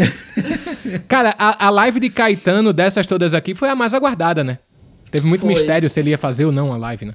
Cara, 1.07 1.35
a, 1.39 1.67
a 1.67 1.71
live 1.71 2.01
de 2.01 2.09
Caetano 2.11 2.73
dessas 2.73 3.07
todas 3.07 3.35
aqui 3.35 3.55
foi 3.55 3.69
a 3.69 3.77
mais 3.77 3.93
aguardada, 3.93 4.43
né? 4.43 4.59
Teve 5.11 5.27
muito 5.27 5.43
foi. 5.43 5.51
mistério 5.51 5.91
se 5.91 6.01
ele 6.01 6.11
ia 6.11 6.19
fazer 6.19 6.47
ou 6.47 6.53
não 6.53 6.73
a 6.73 6.77
live, 6.77 7.07
né? 7.07 7.15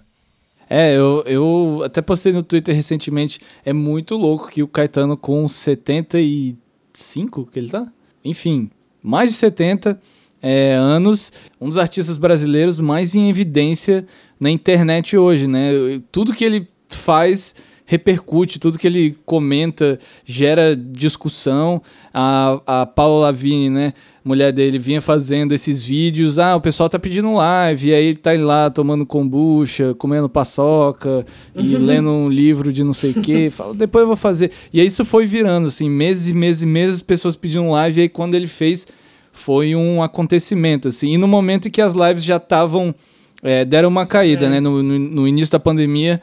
É, 0.70 0.96
eu, 0.96 1.24
eu 1.26 1.82
até 1.84 2.02
postei 2.02 2.32
no 2.34 2.44
Twitter 2.44 2.76
recentemente. 2.76 3.40
É 3.64 3.72
muito 3.74 4.16
louco 4.16 4.50
que 4.50 4.64
o 4.64 4.68
Caetano, 4.68 5.16
com 5.16 5.48
75 5.48 7.46
que 7.46 7.60
ele 7.60 7.70
tá? 7.70 7.92
Enfim, 8.24 8.70
mais 9.02 9.30
de 9.32 9.36
70 9.36 10.00
é, 10.42 10.74
anos, 10.74 11.32
um 11.60 11.70
dos 11.70 11.78
artistas 11.78 12.18
brasileiros 12.18 12.80
mais 12.80 13.16
em 13.16 13.30
evidência 13.30 14.06
na 14.40 14.50
internet 14.50 15.18
hoje, 15.18 15.48
né? 15.48 15.72
Tudo 16.12 16.34
que 16.34 16.44
ele 16.44 16.68
faz 16.90 17.56
repercute, 17.86 18.60
tudo 18.60 18.80
que 18.80 18.88
ele 18.88 19.16
comenta 19.26 20.00
gera 20.26 20.76
discussão. 20.76 21.82
A, 22.14 22.60
a 22.66 22.86
Paula 22.86 23.28
Lavigne, 23.28 23.70
né? 23.70 23.94
Mulher 24.24 24.52
dele 24.52 24.80
vinha 24.80 25.02
fazendo 25.02 25.54
esses 25.54 25.84
vídeos. 25.84 26.40
Ah, 26.40 26.56
o 26.56 26.62
pessoal 26.62 26.90
tá 26.90 26.98
pedindo 26.98 27.32
live. 27.34 27.90
E 27.90 27.94
aí 27.94 28.06
ele 28.06 28.18
tá 28.18 28.32
lá 28.34 28.72
tomando 28.72 29.06
kombucha, 29.06 29.94
comendo 29.94 30.28
paçoca 30.28 31.24
e 31.54 31.76
uhum. 31.76 31.86
lendo 31.86 32.10
um 32.10 32.28
livro 32.28 32.74
de 32.74 32.84
não 32.84 32.94
sei 32.94 33.12
o 33.12 33.22
quê. 33.22 33.50
Fala, 33.54 33.76
depois 33.76 34.02
eu 34.02 34.08
vou 34.08 34.16
fazer. 34.16 34.50
E 34.74 34.82
aí 34.82 34.88
isso 34.88 35.06
foi 35.06 35.28
virando, 35.28 35.68
assim, 35.68 35.88
meses 35.88 36.28
e 36.28 36.34
meses 36.34 36.64
e 36.64 36.66
meses, 36.66 37.02
pessoas 37.04 37.36
pedindo 37.36 37.70
live. 37.70 38.00
E 38.00 38.04
aí 38.04 38.10
quando 38.10 38.34
ele 38.34 38.48
fez, 38.48 38.88
foi 39.32 39.76
um 39.76 40.02
acontecimento, 40.02 40.88
assim. 40.88 41.14
E 41.14 41.18
no 41.20 41.28
momento 41.28 41.68
em 41.68 41.72
que 41.72 41.82
as 41.82 41.94
lives 41.94 42.24
já 42.24 42.38
estavam. 42.38 42.96
É, 43.44 43.64
deram 43.64 43.90
uma 43.90 44.08
caída, 44.08 44.48
é. 44.48 44.50
né? 44.50 44.60
No, 44.60 44.82
no, 44.82 44.98
no 44.98 45.28
início 45.28 45.52
da 45.52 45.60
pandemia 45.60 46.20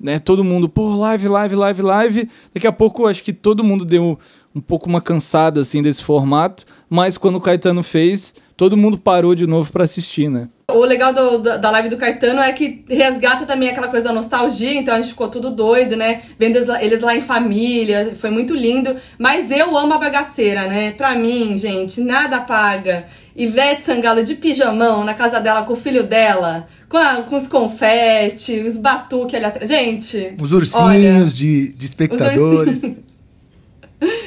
né? 0.00 0.18
Todo 0.18 0.44
mundo, 0.44 0.68
pô, 0.68 0.96
live, 0.96 1.28
live, 1.28 1.54
live, 1.54 1.82
live. 1.82 2.28
Daqui 2.52 2.66
a 2.66 2.72
pouco 2.72 3.06
acho 3.06 3.22
que 3.22 3.32
todo 3.32 3.64
mundo 3.64 3.84
deu 3.84 4.18
um 4.54 4.60
pouco 4.60 4.88
uma 4.88 5.00
cansada 5.00 5.60
assim 5.60 5.82
desse 5.82 6.02
formato, 6.02 6.64
mas 6.88 7.18
quando 7.18 7.36
o 7.36 7.40
Caetano 7.40 7.82
fez, 7.82 8.32
todo 8.56 8.76
mundo 8.76 8.96
parou 8.96 9.34
de 9.34 9.46
novo 9.46 9.72
para 9.72 9.84
assistir, 9.84 10.30
né? 10.30 10.48
O 10.70 10.84
legal 10.84 11.12
do, 11.12 11.38
da 11.38 11.70
live 11.70 11.90
do 11.90 11.96
Caetano 11.96 12.40
é 12.40 12.50
que 12.52 12.84
resgata 12.88 13.44
também 13.44 13.68
aquela 13.68 13.88
coisa 13.88 14.06
da 14.06 14.14
nostalgia, 14.14 14.74
então 14.74 14.94
a 14.94 14.98
gente 14.98 15.10
ficou 15.10 15.28
tudo 15.28 15.50
doido, 15.50 15.94
né? 15.94 16.22
Vendo 16.38 16.56
eles 16.80 17.00
lá 17.00 17.14
em 17.14 17.20
família, 17.20 18.14
foi 18.18 18.30
muito 18.30 18.54
lindo. 18.54 18.96
Mas 19.18 19.50
eu 19.50 19.76
amo 19.76 19.92
a 19.92 19.98
bagaceira, 19.98 20.66
né? 20.66 20.92
Pra 20.92 21.14
mim, 21.14 21.58
gente, 21.58 22.00
nada 22.00 22.40
paga. 22.40 23.06
Ivete 23.36 23.84
Sangalo 23.84 24.22
de 24.22 24.34
pijamão 24.36 25.04
na 25.04 25.14
casa 25.14 25.40
dela 25.40 25.62
com 25.62 25.72
o 25.72 25.76
filho 25.76 26.04
dela, 26.04 26.68
com, 26.88 26.96
a, 26.96 27.22
com 27.22 27.36
os 27.36 27.48
confetes, 27.48 28.64
os 28.66 28.76
batuques 28.76 29.34
ali 29.34 29.44
atrás. 29.44 29.68
Gente. 29.68 30.34
Os 30.40 30.52
ursinhos 30.52 30.80
olha, 30.80 31.24
de, 31.24 31.72
de 31.72 31.84
espectadores. 31.86 33.02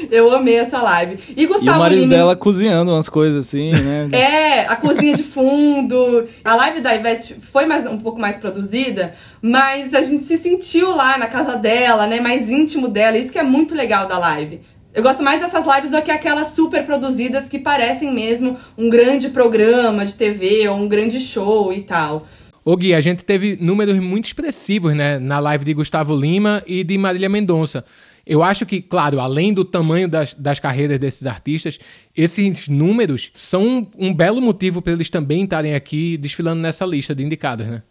Eu 0.09 0.33
amei 0.33 0.55
essa 0.55 0.81
live. 0.81 1.19
E 1.35 1.45
Gustavo 1.45 1.65
E 1.65 1.69
o 1.69 1.79
marido 1.79 1.99
Lima... 2.01 2.15
dela 2.15 2.35
cozinhando 2.35 2.91
umas 2.91 3.09
coisas 3.09 3.45
assim, 3.45 3.71
né? 3.71 4.09
é, 4.17 4.59
a 4.61 4.75
cozinha 4.75 5.15
de 5.15 5.23
fundo. 5.23 6.27
A 6.43 6.55
live 6.55 6.81
da 6.81 6.95
Ivete 6.95 7.35
foi 7.35 7.65
mais, 7.65 7.85
um 7.85 7.97
pouco 7.97 8.19
mais 8.19 8.37
produzida, 8.37 9.13
mas 9.41 9.93
a 9.93 10.03
gente 10.03 10.23
se 10.23 10.37
sentiu 10.37 10.95
lá 10.95 11.17
na 11.17 11.27
casa 11.27 11.57
dela, 11.57 12.07
né? 12.07 12.19
Mais 12.19 12.49
íntimo 12.49 12.87
dela. 12.87 13.17
Isso 13.17 13.31
que 13.31 13.39
é 13.39 13.43
muito 13.43 13.75
legal 13.75 14.07
da 14.07 14.17
live. 14.17 14.61
Eu 14.97 15.03
gosto 15.03 15.21
mais 15.21 15.39
dessas 15.39 15.63
lives 15.63 15.91
do 15.91 16.01
que 16.01 16.09
aquelas 16.09 16.47
super 16.47 16.83
produzidas 16.83 17.47
que 17.47 17.59
parecem 17.59 18.11
mesmo 18.11 18.57
um 18.75 18.89
grande 18.89 19.29
programa 19.29 20.03
de 20.03 20.15
TV 20.15 20.67
ou 20.67 20.75
um 20.75 20.87
grande 20.87 21.19
show 21.19 21.71
e 21.71 21.83
tal. 21.83 22.25
Ô 22.65 22.75
Gui, 22.75 22.95
a 22.95 22.99
gente 22.99 23.23
teve 23.23 23.55
números 23.61 23.99
muito 23.99 24.25
expressivos, 24.25 24.95
né, 24.95 25.19
na 25.19 25.37
live 25.37 25.63
de 25.65 25.75
Gustavo 25.75 26.15
Lima 26.15 26.63
e 26.65 26.83
de 26.83 26.97
Marília 26.97 27.29
Mendonça. 27.29 27.85
Eu 28.25 28.41
acho 28.41 28.65
que, 28.65 28.81
claro, 28.81 29.19
além 29.19 29.53
do 29.53 29.63
tamanho 29.63 30.09
das, 30.09 30.33
das 30.33 30.59
carreiras 30.59 30.99
desses 30.99 31.27
artistas, 31.27 31.77
esses 32.15 32.67
números 32.67 33.29
são 33.35 33.87
um 33.95 34.11
belo 34.11 34.41
motivo 34.41 34.81
para 34.81 34.93
eles 34.93 35.11
também 35.11 35.43
estarem 35.43 35.75
aqui 35.75 36.17
desfilando 36.17 36.59
nessa 36.59 36.87
lista 36.87 37.13
de 37.13 37.23
indicados, 37.23 37.67
né? 37.67 37.83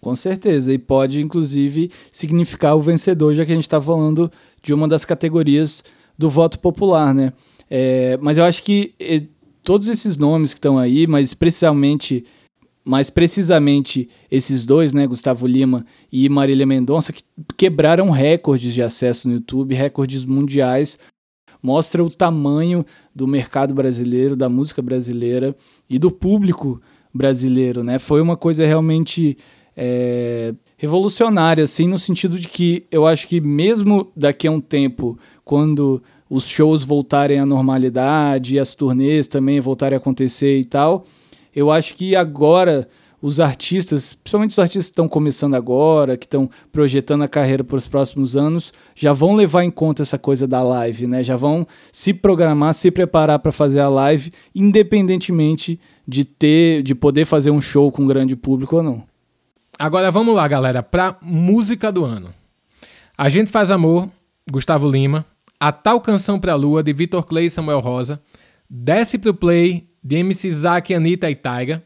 Com 0.00 0.14
certeza, 0.14 0.72
e 0.72 0.78
pode 0.78 1.20
inclusive 1.20 1.90
significar 2.12 2.76
o 2.76 2.80
vencedor, 2.80 3.34
já 3.34 3.44
que 3.44 3.50
a 3.50 3.54
gente 3.56 3.64
está 3.64 3.82
falando 3.82 4.30
de 4.62 4.72
uma 4.72 4.86
das 4.86 5.04
categorias 5.04 5.82
do 6.16 6.30
voto 6.30 6.58
popular, 6.58 7.14
né? 7.14 7.32
É, 7.70 8.18
mas 8.20 8.38
eu 8.38 8.44
acho 8.44 8.62
que 8.62 8.94
e, 9.00 9.26
todos 9.62 9.88
esses 9.88 10.16
nomes 10.16 10.52
que 10.52 10.58
estão 10.58 10.78
aí, 10.78 11.06
mas 11.06 11.34
precisamente 11.34 12.24
mais 12.84 13.10
precisamente 13.10 14.08
esses 14.30 14.66
dois, 14.66 14.92
né, 14.92 15.06
Gustavo 15.06 15.46
Lima 15.46 15.86
e 16.10 16.28
Marília 16.28 16.66
Mendonça, 16.66 17.12
que 17.12 17.22
quebraram 17.56 18.10
recordes 18.10 18.74
de 18.74 18.82
acesso 18.82 19.28
no 19.28 19.34
YouTube, 19.34 19.74
recordes 19.74 20.24
mundiais, 20.24 20.98
mostra 21.62 22.02
o 22.02 22.10
tamanho 22.10 22.84
do 23.14 23.26
mercado 23.26 23.72
brasileiro, 23.72 24.34
da 24.34 24.48
música 24.48 24.82
brasileira 24.82 25.54
e 25.88 25.98
do 25.98 26.10
público 26.10 26.82
brasileiro, 27.14 27.84
né? 27.84 27.98
Foi 28.00 28.20
uma 28.20 28.36
coisa 28.36 28.66
realmente 28.66 29.36
é, 29.76 30.52
revolucionária, 30.76 31.62
assim, 31.62 31.86
no 31.86 31.98
sentido 31.98 32.38
de 32.38 32.48
que 32.48 32.84
eu 32.90 33.06
acho 33.06 33.28
que 33.28 33.40
mesmo 33.40 34.10
daqui 34.16 34.48
a 34.48 34.50
um 34.50 34.60
tempo, 34.60 35.16
quando 35.44 36.02
os 36.28 36.46
shows 36.46 36.84
voltarem 36.84 37.38
à 37.38 37.46
normalidade, 37.46 38.56
e 38.56 38.58
as 38.58 38.74
turnês 38.74 39.26
também 39.26 39.60
voltarem 39.60 39.96
a 39.96 39.98
acontecer 39.98 40.58
e 40.58 40.64
tal, 40.64 41.04
eu 41.54 41.70
acho 41.70 41.94
que 41.94 42.16
agora 42.16 42.88
os 43.22 43.38
artistas, 43.38 44.14
principalmente 44.14 44.50
os 44.50 44.58
artistas 44.58 44.86
que 44.86 44.92
estão 44.92 45.08
começando 45.08 45.54
agora, 45.54 46.16
que 46.16 46.26
estão 46.26 46.50
projetando 46.72 47.22
a 47.22 47.28
carreira 47.28 47.62
para 47.62 47.76
os 47.76 47.86
próximos 47.86 48.34
anos, 48.34 48.72
já 48.96 49.12
vão 49.12 49.34
levar 49.36 49.62
em 49.62 49.70
conta 49.70 50.02
essa 50.02 50.18
coisa 50.18 50.44
da 50.44 50.60
live, 50.60 51.06
né? 51.06 51.22
Já 51.22 51.36
vão 51.36 51.64
se 51.92 52.12
programar, 52.12 52.74
se 52.74 52.90
preparar 52.90 53.38
para 53.38 53.52
fazer 53.52 53.78
a 53.78 53.88
live, 53.88 54.32
independentemente 54.52 55.78
de 56.06 56.24
ter, 56.24 56.82
de 56.82 56.96
poder 56.96 57.24
fazer 57.24 57.52
um 57.52 57.60
show 57.60 57.92
com 57.92 58.02
um 58.02 58.06
grande 58.06 58.34
público 58.34 58.76
ou 58.76 58.82
não. 58.82 59.04
Agora 59.78 60.10
vamos 60.10 60.34
lá, 60.34 60.48
galera, 60.48 60.82
para 60.82 61.16
música 61.22 61.92
do 61.92 62.04
ano. 62.04 62.34
A 63.16 63.28
gente 63.28 63.52
faz 63.52 63.70
amor, 63.70 64.08
Gustavo 64.50 64.90
Lima, 64.90 65.24
a 65.62 65.70
tal 65.70 66.00
canção 66.00 66.40
pra 66.40 66.56
lua 66.56 66.82
de 66.82 66.92
Vitor 66.92 67.24
Clay 67.24 67.46
e 67.46 67.50
Samuel 67.50 67.78
Rosa, 67.78 68.20
Desce 68.68 69.16
pro 69.16 69.32
Play 69.32 69.86
de 70.02 70.16
MC 70.16 70.50
Zack, 70.50 70.92
Anitta 70.92 71.30
e 71.30 71.36
Taiga, 71.36 71.84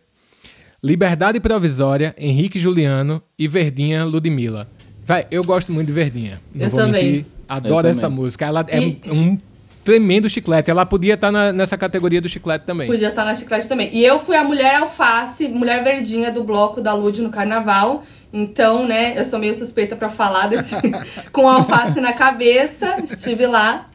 Liberdade 0.82 1.38
Provisória, 1.40 2.14
Henrique 2.16 2.58
Juliano 2.58 3.22
e 3.38 3.46
Verdinha 3.46 4.02
Ludmilla. 4.06 4.66
Vai, 5.04 5.26
eu 5.30 5.42
gosto 5.44 5.74
muito 5.74 5.88
de 5.88 5.92
Verdinha. 5.92 6.40
Não 6.54 6.64
eu 6.64 6.70
vou 6.70 6.80
também. 6.80 7.04
mentir. 7.04 7.26
Adoro 7.46 7.86
eu 7.86 7.90
essa 7.90 8.02
também. 8.02 8.16
música. 8.16 8.46
Ela 8.46 8.64
é 8.66 8.80
e... 8.80 9.00
um 9.10 9.38
tremendo 9.84 10.26
chiclete. 10.26 10.70
Ela 10.70 10.86
podia 10.86 11.12
estar 11.12 11.30
tá 11.30 11.52
nessa 11.52 11.76
categoria 11.76 12.22
do 12.22 12.30
chiclete 12.30 12.64
também. 12.64 12.86
Podia 12.86 13.08
estar 13.08 13.24
tá 13.24 13.28
na 13.28 13.34
chiclete 13.34 13.68
também. 13.68 13.90
E 13.92 14.02
eu 14.02 14.18
fui 14.18 14.36
a 14.36 14.42
mulher 14.42 14.74
alface, 14.76 15.48
mulher 15.48 15.84
verdinha 15.84 16.32
do 16.32 16.42
bloco 16.42 16.80
da 16.80 16.94
Lud 16.94 17.20
no 17.20 17.28
carnaval. 17.28 18.04
Então, 18.32 18.86
né, 18.86 19.14
eu 19.16 19.24
sou 19.24 19.38
meio 19.38 19.54
suspeita 19.54 19.96
para 19.96 20.08
falar 20.08 20.48
desse 20.48 20.74
com 21.32 21.48
alface 21.48 22.00
na 22.00 22.12
cabeça, 22.12 22.96
estive 23.02 23.46
lá. 23.46 23.88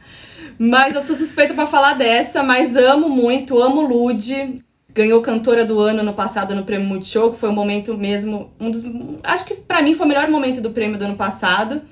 Mas 0.58 0.94
eu 0.94 1.02
sou 1.02 1.16
suspeita 1.16 1.54
para 1.54 1.66
falar 1.66 1.94
dessa, 1.94 2.42
mas 2.42 2.76
amo 2.76 3.08
muito, 3.08 3.60
amo 3.60 3.80
Lud. 3.80 4.62
ganhou 4.94 5.22
cantora 5.22 5.64
do 5.64 5.80
ano 5.80 6.02
no 6.02 6.12
passado 6.12 6.54
no 6.54 6.64
Prêmio 6.64 6.86
Multishow, 6.86 7.32
que 7.32 7.38
foi 7.38 7.48
um 7.48 7.54
momento 7.54 7.96
mesmo, 7.96 8.50
um 8.60 8.70
dos, 8.70 8.84
acho 9.24 9.44
que 9.44 9.54
para 9.54 9.82
mim 9.82 9.94
foi 9.94 10.06
o 10.06 10.08
melhor 10.08 10.28
momento 10.28 10.60
do 10.60 10.70
prêmio 10.70 10.98
do 10.98 11.04
ano 11.04 11.16
passado. 11.16 11.82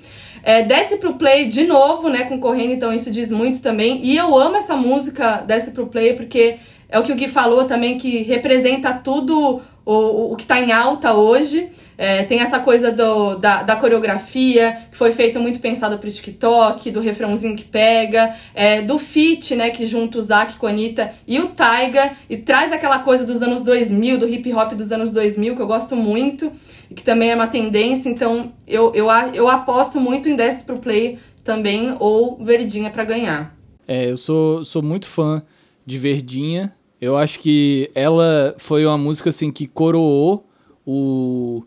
É, 0.43 0.63
desce 0.63 0.97
pro 0.97 1.15
play 1.15 1.45
de 1.49 1.65
novo, 1.65 2.09
né, 2.09 2.23
concorrendo, 2.23 2.73
então 2.73 2.93
isso 2.93 3.11
diz 3.11 3.31
muito 3.31 3.59
também. 3.59 4.03
E 4.03 4.17
eu 4.17 4.37
amo 4.37 4.57
essa 4.57 4.75
música 4.75 5.43
Desce 5.45 5.71
pro 5.71 5.87
play 5.87 6.13
porque 6.13 6.57
é 6.89 6.99
o 6.99 7.03
que 7.03 7.11
o 7.11 7.15
Gui 7.15 7.27
falou 7.27 7.65
também, 7.65 7.97
que 7.97 8.23
representa 8.23 8.93
tudo 8.93 9.61
o, 9.85 10.33
o 10.33 10.35
que 10.35 10.43
está 10.43 10.59
em 10.59 10.71
alta 10.71 11.13
hoje. 11.13 11.69
É, 11.97 12.23
tem 12.23 12.39
essa 12.39 12.59
coisa 12.59 12.91
do, 12.91 13.35
da, 13.35 13.61
da, 13.61 13.75
coreografia, 13.75 14.87
que 14.89 14.97
foi 14.97 15.11
feita 15.11 15.39
muito 15.39 15.59
pensada 15.59 15.97
pro 15.99 16.09
TikTok, 16.09 16.89
do 16.89 16.99
refrãozinho 16.99 17.55
que 17.55 17.63
pega, 17.63 18.35
é, 18.55 18.81
do 18.81 18.97
feat, 18.97 19.55
né, 19.55 19.69
que 19.69 19.85
junta 19.85 20.17
o 20.17 20.21
Zack 20.21 20.57
com 20.57 20.65
a 20.65 20.71
Anitta 20.71 21.13
e 21.27 21.39
o 21.39 21.49
Taiga, 21.49 22.11
e 22.27 22.37
traz 22.37 22.73
aquela 22.73 22.99
coisa 22.99 23.23
dos 23.23 23.43
anos 23.43 23.61
2000, 23.61 24.17
do 24.17 24.27
hip 24.27 24.51
hop 24.51 24.73
dos 24.73 24.91
anos 24.91 25.11
2000, 25.11 25.55
que 25.55 25.61
eu 25.61 25.67
gosto 25.67 25.95
muito, 25.95 26.51
e 26.89 26.95
que 26.95 27.03
também 27.03 27.29
é 27.29 27.35
uma 27.35 27.45
tendência, 27.45 28.09
então 28.09 28.51
eu, 28.67 28.91
eu, 28.95 29.07
eu 29.35 29.47
aposto 29.47 29.99
muito 29.99 30.27
em 30.27 30.35
Desce 30.35 30.63
pro 30.63 30.79
Play 30.79 31.19
também, 31.43 31.95
ou 31.99 32.35
Verdinha 32.43 32.89
para 32.89 33.05
ganhar. 33.05 33.55
É, 33.87 34.09
eu 34.09 34.17
sou, 34.17 34.65
sou 34.65 34.81
muito 34.81 35.05
fã 35.05 35.43
de 35.85 35.99
Verdinha, 35.99 36.73
eu 37.01 37.17
acho 37.17 37.39
que 37.39 37.91
ela 37.93 38.55
foi 38.57 38.85
uma 38.85 38.97
música 38.97 39.29
assim 39.31 39.51
que 39.51 39.67
coroou 39.67 40.47
o 40.85 41.63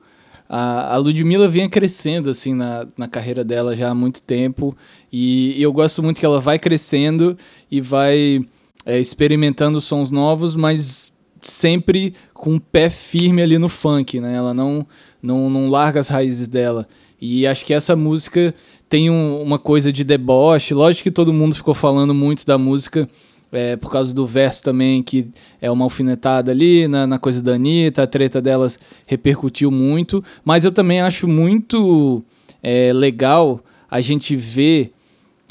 a, 0.48 0.94
a 0.94 0.96
Ludmilla 0.96 1.48
vinha 1.48 1.68
crescendo 1.68 2.30
assim 2.30 2.54
na, 2.54 2.86
na 2.96 3.08
carreira 3.08 3.42
dela 3.42 3.76
já 3.76 3.90
há 3.90 3.94
muito 3.94 4.22
tempo 4.22 4.76
e, 5.12 5.58
e 5.58 5.62
eu 5.62 5.72
gosto 5.72 6.02
muito 6.02 6.20
que 6.20 6.26
ela 6.26 6.40
vai 6.40 6.58
crescendo 6.58 7.36
e 7.70 7.80
vai 7.80 8.40
é, 8.84 8.98
experimentando 8.98 9.80
sons 9.80 10.10
novos, 10.10 10.54
mas 10.54 11.12
sempre 11.42 12.14
com 12.32 12.56
o 12.56 12.60
pé 12.60 12.90
firme 12.90 13.42
ali 13.42 13.58
no 13.58 13.68
funk, 13.68 14.20
né? 14.20 14.34
Ela 14.34 14.52
não, 14.52 14.86
não, 15.22 15.48
não 15.48 15.70
larga 15.70 16.00
as 16.00 16.08
raízes 16.08 16.48
dela. 16.48 16.86
E 17.20 17.46
acho 17.46 17.64
que 17.64 17.72
essa 17.72 17.96
música 17.96 18.54
tem 18.88 19.10
um, 19.10 19.40
uma 19.40 19.58
coisa 19.58 19.92
de 19.92 20.04
deboche. 20.04 20.74
Lógico 20.74 21.04
que 21.04 21.10
todo 21.10 21.32
mundo 21.32 21.54
ficou 21.54 21.74
falando 21.74 22.12
muito 22.14 22.44
da 22.44 22.58
música 22.58 23.08
é, 23.54 23.76
por 23.76 23.90
causa 23.90 24.12
do 24.12 24.26
verso 24.26 24.62
também, 24.62 25.02
que 25.02 25.28
é 25.60 25.70
uma 25.70 25.84
alfinetada 25.84 26.50
ali 26.50 26.88
na, 26.88 27.06
na 27.06 27.18
coisa 27.18 27.40
da 27.40 27.54
Anitta, 27.54 28.02
a 28.02 28.06
treta 28.06 28.42
delas 28.42 28.78
repercutiu 29.06 29.70
muito, 29.70 30.22
mas 30.44 30.64
eu 30.64 30.72
também 30.72 31.00
acho 31.00 31.28
muito 31.28 32.22
é, 32.62 32.92
legal 32.92 33.60
a 33.88 34.00
gente 34.00 34.34
ver 34.34 34.92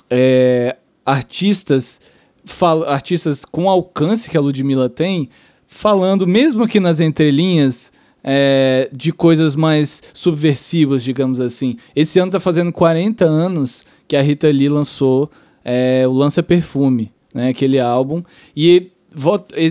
é, 0.10 0.76
artistas, 1.06 2.00
fal 2.44 2.84
artistas 2.84 3.46
com 3.46 3.70
alcance 3.70 4.30
que 4.30 4.38
a 4.38 4.42
Ludmilla 4.42 4.90
tem, 4.90 5.30
falando, 5.66 6.28
mesmo 6.28 6.64
aqui 6.64 6.80
nas 6.80 7.00
entrelinhas, 7.00 7.92
é, 8.22 8.90
de 8.94 9.12
coisas 9.14 9.56
mais 9.56 10.04
subversivas, 10.14 11.04
digamos 11.04 11.40
assim. 11.40 11.78
Esse 11.96 12.20
ano 12.20 12.32
tá 12.32 12.40
fazendo 12.40 12.72
40 12.72 13.26
anos 13.26 13.86
que 14.08 14.16
a 14.16 14.22
Rita 14.22 14.50
Lee 14.50 14.70
lançou 14.70 15.32
é, 15.64 16.06
o 16.08 16.12
Lança 16.12 16.44
Perfume 16.44 17.13
né? 17.34 17.50
Aquele 17.50 17.80
álbum. 17.80 18.24
E 18.56 18.92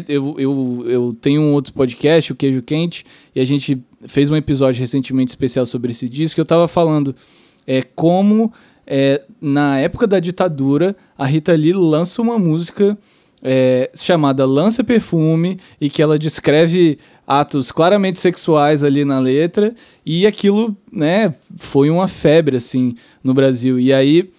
eu, 0.09 0.37
eu, 0.39 0.85
eu 0.87 1.17
tenho 1.21 1.43
um 1.43 1.53
outro 1.53 1.73
podcast, 1.73 2.33
o 2.33 2.37
Queijo 2.37 2.63
Quente, 2.63 3.05
e 3.35 3.41
a 3.41 3.45
gente 3.45 3.83
fez 4.07 4.31
um 4.31 4.37
episódio 4.37 4.81
recentemente 4.81 5.31
especial 5.31 5.67
sobre 5.67 5.91
esse 5.91 6.09
disco. 6.09 6.41
Eu 6.41 6.45
estava 6.45 6.69
falando 6.69 7.15
é, 7.67 7.83
como, 7.83 8.53
é, 8.87 9.23
na 9.41 9.79
época 9.79 10.07
da 10.07 10.21
ditadura, 10.21 10.97
a 11.17 11.27
Rita 11.27 11.53
Lee 11.53 11.73
lança 11.73 12.23
uma 12.23 12.39
música 12.39 12.97
é, 13.43 13.91
chamada 13.95 14.47
Lança 14.47 14.85
Perfume 14.85 15.59
e 15.81 15.91
que 15.91 16.01
ela 16.01 16.19
descreve 16.19 16.99
atos 17.27 17.73
claramente 17.73 18.19
sexuais 18.19 18.85
ali 18.85 19.05
na 19.05 19.19
letra 19.19 19.75
e 20.05 20.27
aquilo, 20.27 20.77
né, 20.91 21.35
foi 21.57 21.91
uma 21.91 22.07
febre, 22.07 22.57
assim, 22.57 22.95
no 23.23 23.35
Brasil. 23.35 23.81
E 23.81 23.93
aí 23.93 24.31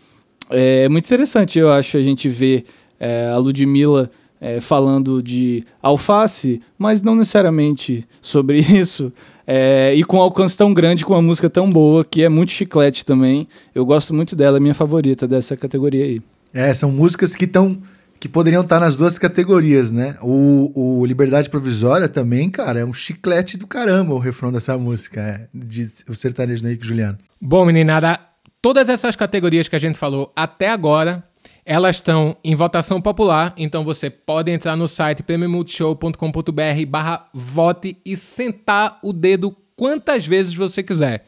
é 0.50 0.88
muito 0.88 1.06
interessante, 1.06 1.60
eu 1.60 1.72
acho, 1.72 1.98
a 1.98 2.02
gente 2.02 2.30
ver 2.30 2.66
é, 3.04 3.28
a 3.28 3.38
Ludmilla 3.38 4.10
é, 4.40 4.62
falando 4.62 5.22
de 5.22 5.62
alface, 5.82 6.62
mas 6.78 7.02
não 7.02 7.16
necessariamente 7.16 8.08
sobre 8.22 8.60
isso. 8.80 9.12
É, 9.46 9.94
e 9.94 10.06
com 10.06 10.18
um 10.18 10.22
alcance 10.22 10.56
tão 10.56 10.74
grande, 10.74 11.04
com 11.04 11.12
uma 11.12 11.22
música 11.22 11.50
tão 11.50 11.70
boa, 11.70 12.06
que 12.06 12.24
é 12.24 12.30
muito 12.30 12.54
chiclete 12.54 13.06
também. 13.06 13.46
Eu 13.76 13.86
gosto 13.86 14.14
muito 14.14 14.38
dela, 14.38 14.56
é 14.56 14.60
minha 14.62 14.74
favorita 14.74 15.28
dessa 15.28 15.58
categoria 15.58 16.06
aí. 16.06 16.22
É, 16.54 16.74
são 16.74 16.92
músicas 16.92 17.36
que 17.36 17.44
estão 17.44 17.78
que 18.22 18.30
poderiam 18.30 18.62
estar 18.62 18.80
nas 18.80 18.96
duas 18.96 19.18
categorias, 19.18 19.92
né? 19.92 20.16
O, 20.22 21.02
o, 21.02 21.06
Liberdade 21.06 21.50
Provisória 21.50 22.08
também, 22.08 22.50
cara, 22.50 22.80
é 22.80 22.86
um 22.86 22.94
chiclete 22.94 23.58
do 23.58 23.68
caramba 23.68 24.14
o 24.14 24.18
refrão 24.18 24.50
dessa 24.50 24.78
música, 24.78 25.20
é, 25.20 25.48
diz 25.54 26.06
o 26.08 26.16
sertanejo 26.16 26.66
Henrique 26.66 26.88
Juliano. 26.88 27.18
Bom, 27.42 27.66
meninada, 27.66 28.18
todas 28.62 28.88
essas 28.88 29.18
categorias 29.18 29.68
que 29.68 29.76
a 29.76 29.80
gente 29.80 29.98
falou 29.98 30.32
até 30.34 30.70
agora 30.70 31.22
elas 31.66 31.98
estão 31.98 32.36
em 32.44 32.56
votação 32.56 33.02
popular, 33.02 33.54
então 33.58 33.84
você 33.84 34.10
pode 34.10 34.52
entrar 34.52 34.76
no 34.76 34.88
site 34.88 35.24
prêmiomultishow.com.br 35.24 36.86
barra 36.88 37.30
vote 37.34 37.98
e 38.06 38.18
sentar 38.18 39.00
o 39.02 39.14
dedo 39.14 39.56
quantas 39.76 40.26
vezes 40.26 40.54
você 40.54 40.84
quiser. 40.84 41.26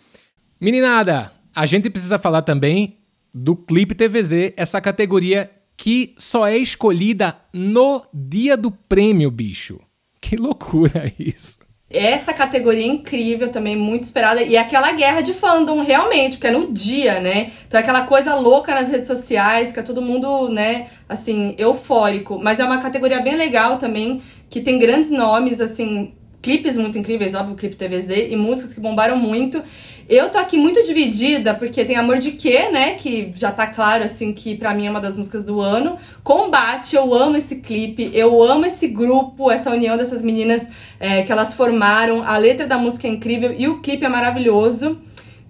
Meninada, 0.60 1.32
a 1.56 1.66
gente 1.66 1.90
precisa 1.90 2.20
falar 2.20 2.42
também 2.42 2.98
do 3.34 3.56
Clipe 3.56 3.96
TVZ, 3.96 4.54
essa 4.56 4.80
categoria 4.82 5.52
que 5.78 6.14
só 6.18 6.48
é 6.48 6.58
escolhida 6.58 7.36
no 7.54 8.06
dia 8.14 8.56
do 8.56 8.72
prêmio, 8.72 9.30
bicho. 9.30 9.80
Que 10.22 10.38
loucura 10.38 11.12
isso 11.20 11.65
essa 11.90 12.34
categoria 12.34 12.84
é 12.84 12.88
incrível 12.88 13.50
também, 13.52 13.76
muito 13.76 14.04
esperada. 14.04 14.42
E 14.42 14.58
aquela 14.58 14.92
guerra 14.92 15.22
de 15.22 15.34
fandom, 15.34 15.82
realmente, 15.82 16.38
porque 16.38 16.48
é 16.48 16.52
no 16.52 16.72
dia, 16.72 17.20
né? 17.20 17.52
Então 17.68 17.80
é 17.80 17.84
aquela 17.84 18.02
coisa 18.02 18.34
louca 18.36 18.74
nas 18.74 18.90
redes 18.90 19.08
sociais, 19.08 19.72
que 19.72 19.80
é 19.80 19.84
todo 19.84 20.02
mundo, 20.02 20.50
né, 20.50 20.88
assim, 21.08 21.54
eufórico. 21.58 22.40
Mas 22.42 22.60
é 22.60 22.66
uma 22.66 22.80
categoria 22.80 23.20
bem 23.20 23.36
legal 23.36 23.78
também, 23.78 24.22
que 24.50 24.62
tem 24.62 24.80
grandes 24.80 25.12
nomes, 25.12 25.62
assim, 25.62 26.14
clipes 26.42 26.76
muito 26.76 26.98
incríveis, 26.98 27.34
óbvio, 27.36 27.56
clipe 27.56 27.76
TVZ, 27.76 28.32
e 28.32 28.36
músicas 28.36 28.74
que 28.74 28.80
bombaram 28.80 29.18
muito. 29.18 29.64
Eu 30.08 30.30
tô 30.30 30.38
aqui 30.38 30.56
muito 30.56 30.84
dividida, 30.84 31.56
porque 31.56 31.84
tem 31.84 31.96
Amor 31.96 32.20
de 32.20 32.34
Quê, 32.34 32.70
né? 32.70 32.94
Que 32.94 33.32
já 33.36 33.52
tá 33.52 33.66
claro, 33.66 34.04
assim, 34.04 34.34
que 34.34 34.56
pra 34.56 34.72
mim 34.72 34.86
é 34.86 34.90
uma 34.90 35.02
das 35.02 35.16
músicas 35.16 35.44
do 35.44 35.60
ano. 35.60 35.98
Combate, 36.24 36.96
eu 36.96 37.12
amo 37.12 37.38
esse 37.38 37.56
clipe, 37.56 38.12
eu 38.14 38.44
amo 38.44 38.68
esse 38.68 38.88
grupo, 38.88 39.50
essa 39.50 39.72
união 39.72 39.98
dessas 39.98 40.22
meninas 40.22 40.68
é, 41.00 41.24
que 41.24 41.32
elas 41.32 41.56
formaram. 41.56 42.24
A 42.24 42.38
letra 42.38 42.68
da 42.68 42.78
música 42.78 43.08
é 43.08 43.10
incrível 43.10 43.56
e 43.58 43.68
o 43.68 43.82
clipe 43.82 44.06
é 44.06 44.10
maravilhoso. 44.10 45.02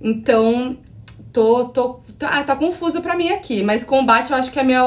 Então, 0.01 0.77
tô. 1.33 1.65
tô 1.65 1.99
tá, 2.17 2.41
tá 2.43 2.55
confuso 2.55 3.01
pra 3.01 3.17
mim 3.17 3.29
aqui, 3.29 3.61
mas 3.61 3.83
Combate 3.83 4.31
eu 4.31 4.37
acho 4.37 4.53
que 4.53 4.59
é 4.59 4.63
minha, 4.63 4.85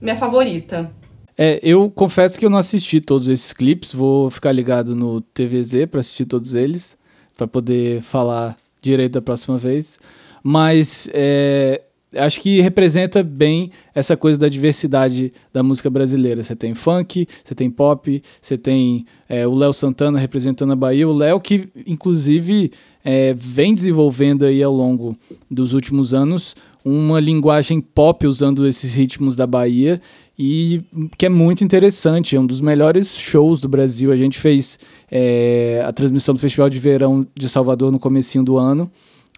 minha 0.00 0.16
favorita. 0.16 0.90
É, 1.36 1.60
eu 1.62 1.88
confesso 1.88 2.36
que 2.36 2.44
eu 2.44 2.50
não 2.50 2.58
assisti 2.58 3.00
todos 3.00 3.28
esses 3.28 3.52
clipes, 3.52 3.92
vou 3.92 4.28
ficar 4.28 4.50
ligado 4.50 4.96
no 4.96 5.20
TVZ 5.20 5.86
para 5.88 6.00
assistir 6.00 6.26
todos 6.26 6.52
eles, 6.52 6.98
para 7.36 7.46
poder 7.46 8.02
falar 8.02 8.56
direito 8.80 9.12
da 9.12 9.22
próxima 9.22 9.58
vez. 9.58 9.98
Mas 10.42 11.08
é, 11.12 11.82
acho 12.16 12.40
que 12.40 12.60
representa 12.60 13.22
bem 13.22 13.70
essa 13.94 14.16
coisa 14.16 14.38
da 14.38 14.48
diversidade 14.48 15.32
da 15.52 15.62
música 15.62 15.90
brasileira. 15.90 16.42
Você 16.42 16.56
tem 16.56 16.74
funk, 16.74 17.26
você 17.44 17.54
tem 17.54 17.70
pop, 17.70 18.22
você 18.40 18.56
tem 18.56 19.04
é, 19.28 19.46
o 19.46 19.54
Léo 19.54 19.72
Santana 19.72 20.18
representando 20.18 20.72
a 20.72 20.76
Bahia. 20.76 21.08
O 21.08 21.12
Léo 21.12 21.40
que, 21.40 21.68
inclusive, 21.86 22.72
é, 23.04 23.34
vem 23.34 23.74
desenvolvendo 23.74 24.44
aí 24.44 24.62
ao 24.62 24.72
longo 24.72 25.16
dos 25.50 25.72
últimos 25.72 26.14
anos 26.14 26.54
uma 26.84 27.20
linguagem 27.20 27.80
pop 27.80 28.26
usando 28.26 28.66
esses 28.66 28.94
ritmos 28.94 29.36
da 29.36 29.46
Bahia 29.46 30.00
e 30.38 30.84
que 31.16 31.26
é 31.26 31.28
muito 31.28 31.64
interessante, 31.64 32.36
é 32.36 32.40
um 32.40 32.46
dos 32.46 32.60
melhores 32.60 33.16
shows 33.18 33.60
do 33.60 33.68
Brasil. 33.68 34.12
A 34.12 34.16
gente 34.16 34.38
fez 34.38 34.78
é, 35.10 35.82
a 35.84 35.92
transmissão 35.92 36.32
do 36.32 36.38
Festival 36.38 36.70
de 36.70 36.78
Verão 36.78 37.26
de 37.34 37.48
Salvador 37.48 37.90
no 37.90 37.98
comecinho 37.98 38.44
do 38.44 38.56
ano. 38.56 38.88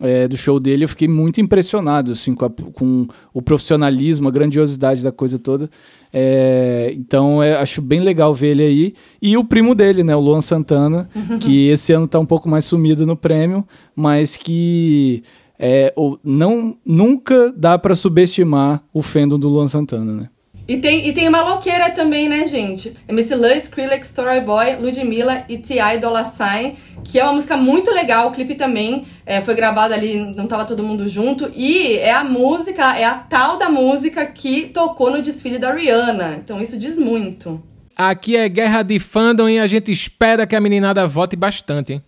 É, 0.03 0.27
do 0.27 0.35
show 0.35 0.59
dele, 0.59 0.85
eu 0.85 0.89
fiquei 0.89 1.07
muito 1.07 1.43
impressionado 1.43 2.13
assim, 2.13 2.35
com, 2.35 2.47
a, 2.47 2.51
com 2.51 3.07
o 3.35 3.43
profissionalismo, 3.43 4.29
a 4.29 4.31
grandiosidade 4.31 5.03
da 5.03 5.13
coisa 5.13 5.39
toda. 5.39 5.71
É, 6.11 6.91
então, 6.97 7.43
é, 7.43 7.57
acho 7.57 7.83
bem 7.83 8.01
legal 8.01 8.35
ver 8.35 8.49
ele 8.49 8.63
aí. 8.63 8.95
E 9.21 9.37
o 9.37 9.45
primo 9.45 9.75
dele, 9.75 10.03
né, 10.03 10.17
o 10.17 10.21
Luan 10.21 10.41
Santana, 10.41 11.09
que 11.41 11.69
esse 11.69 11.93
ano 11.93 12.07
está 12.07 12.19
um 12.19 12.25
pouco 12.25 12.49
mais 12.49 12.65
sumido 12.65 13.07
no 13.07 13.15
prêmio, 13.15 13.63
mas 13.95 14.39
que 14.39 15.23
é, 15.59 15.93
não, 16.25 16.77
nunca 16.85 17.53
dá 17.55 17.79
para 17.79 17.95
subestimar 17.95 18.83
o 18.95 19.03
fandom 19.03 19.39
do 19.39 19.51
Luan 19.51 19.69
Santana, 19.69 20.13
né? 20.13 20.29
E 20.71 20.77
tem, 20.77 21.09
e 21.09 21.13
tem 21.13 21.29
uma 21.29 21.43
louqueira 21.43 21.91
também, 21.91 22.29
né, 22.29 22.47
gente? 22.47 22.97
MC 23.09 23.35
Luz, 23.35 23.65
Skrillex, 23.65 24.07
Story 24.07 24.41
Boy, 24.41 24.77
Ludmilla 24.77 25.45
e 25.49 25.59
T.I. 25.59 25.99
Dolla 25.99 26.25
Sign, 26.25 26.77
que 27.03 27.19
é 27.19 27.25
uma 27.25 27.33
música 27.33 27.57
muito 27.57 27.91
legal, 27.91 28.29
o 28.29 28.31
clipe 28.31 28.55
também 28.55 29.05
é, 29.27 29.41
foi 29.41 29.57
gravado 29.57 29.93
ali, 29.93 30.17
não 30.17 30.47
tava 30.47 30.65
todo 30.65 30.85
mundo 30.85 31.09
junto, 31.09 31.51
e 31.57 31.97
é 31.97 32.13
a 32.13 32.23
música, 32.23 32.97
é 32.97 33.05
a 33.05 33.15
tal 33.15 33.59
da 33.59 33.69
música 33.69 34.25
que 34.27 34.67
tocou 34.67 35.11
no 35.11 35.21
desfile 35.21 35.59
da 35.59 35.73
Rihanna, 35.73 36.37
então 36.37 36.63
isso 36.63 36.79
diz 36.79 36.97
muito. 36.97 37.61
Aqui 37.97 38.37
é 38.37 38.49
guerra 38.49 38.85
de 38.85 39.01
fandom 39.01 39.49
e 39.49 39.59
a 39.59 39.67
gente 39.67 39.91
espera 39.91 40.47
que 40.47 40.55
a 40.55 40.61
meninada 40.61 41.05
vote 41.05 41.35
bastante, 41.35 41.95
hein? 41.95 42.03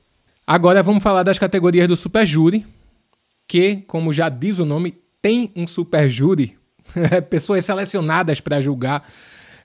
Agora 0.47 0.85
vamos 0.85 1.03
falar 1.03 1.25
das 1.25 1.37
categorias 1.37 1.89
do 1.89 1.97
Super 1.97 2.25
Júri, 2.25 2.65
que, 3.49 3.83
como 3.89 4.13
já 4.13 4.29
diz 4.29 4.61
o 4.61 4.65
nome, 4.65 4.95
tem 5.21 5.51
um 5.57 5.67
Super 5.67 6.09
Júri, 6.09 6.62
pessoas 7.31 7.65
selecionadas 7.65 8.41
para 8.41 8.61
julgar 8.61 9.07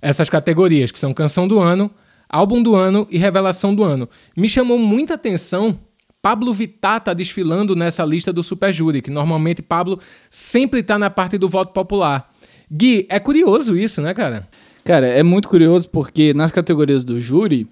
essas 0.02 0.30
categorias, 0.30 0.92
que 0.92 1.00
são 1.00 1.14
Canção 1.14 1.48
do 1.48 1.60
Ano, 1.60 1.92
Álbum 2.30 2.62
do 2.62 2.76
Ano 2.76 3.08
e 3.10 3.18
Revelação 3.18 3.74
do 3.74 3.84
Ano. 3.84 4.10
Me 4.36 4.48
chamou 4.48 4.78
muita 4.78 5.16
atenção 5.16 5.80
Pablo 6.22 6.54
Vittar 6.54 7.02
tá 7.02 7.14
desfilando 7.14 7.76
nessa 7.76 8.04
lista 8.04 8.34
do 8.34 8.44
Super 8.44 8.74
Júri, 8.74 9.02
que 9.02 9.10
normalmente 9.10 9.62
Pablo 9.62 10.00
sempre 10.30 10.82
está 10.82 11.00
na 11.00 11.10
parte 11.10 11.38
do 11.38 11.48
voto 11.48 11.72
popular. 11.72 12.32
Gui, 12.70 13.06
é 13.10 13.20
curioso 13.20 13.78
isso, 13.78 14.02
né, 14.02 14.14
cara? 14.14 14.48
Cara, 14.84 15.08
é 15.08 15.24
muito 15.24 15.48
curioso 15.48 15.90
porque 15.90 16.34
nas 16.34 16.52
categorias 16.52 17.06
do 17.06 17.20
júri, 17.20 17.68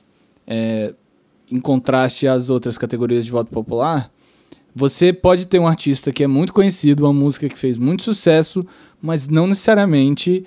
é, 0.47 0.93
em 1.51 1.59
contraste 1.59 2.27
às 2.27 2.49
outras 2.49 2.77
categorias 2.77 3.25
de 3.25 3.31
voto 3.31 3.51
popular, 3.51 4.09
você 4.73 5.11
pode 5.11 5.47
ter 5.47 5.59
um 5.59 5.67
artista 5.67 6.11
que 6.11 6.23
é 6.23 6.27
muito 6.27 6.53
conhecido, 6.53 7.03
uma 7.03 7.13
música 7.13 7.49
que 7.49 7.57
fez 7.57 7.77
muito 7.77 8.03
sucesso, 8.03 8.65
mas 9.05 9.27
não 9.27 9.45
necessariamente 9.45 10.43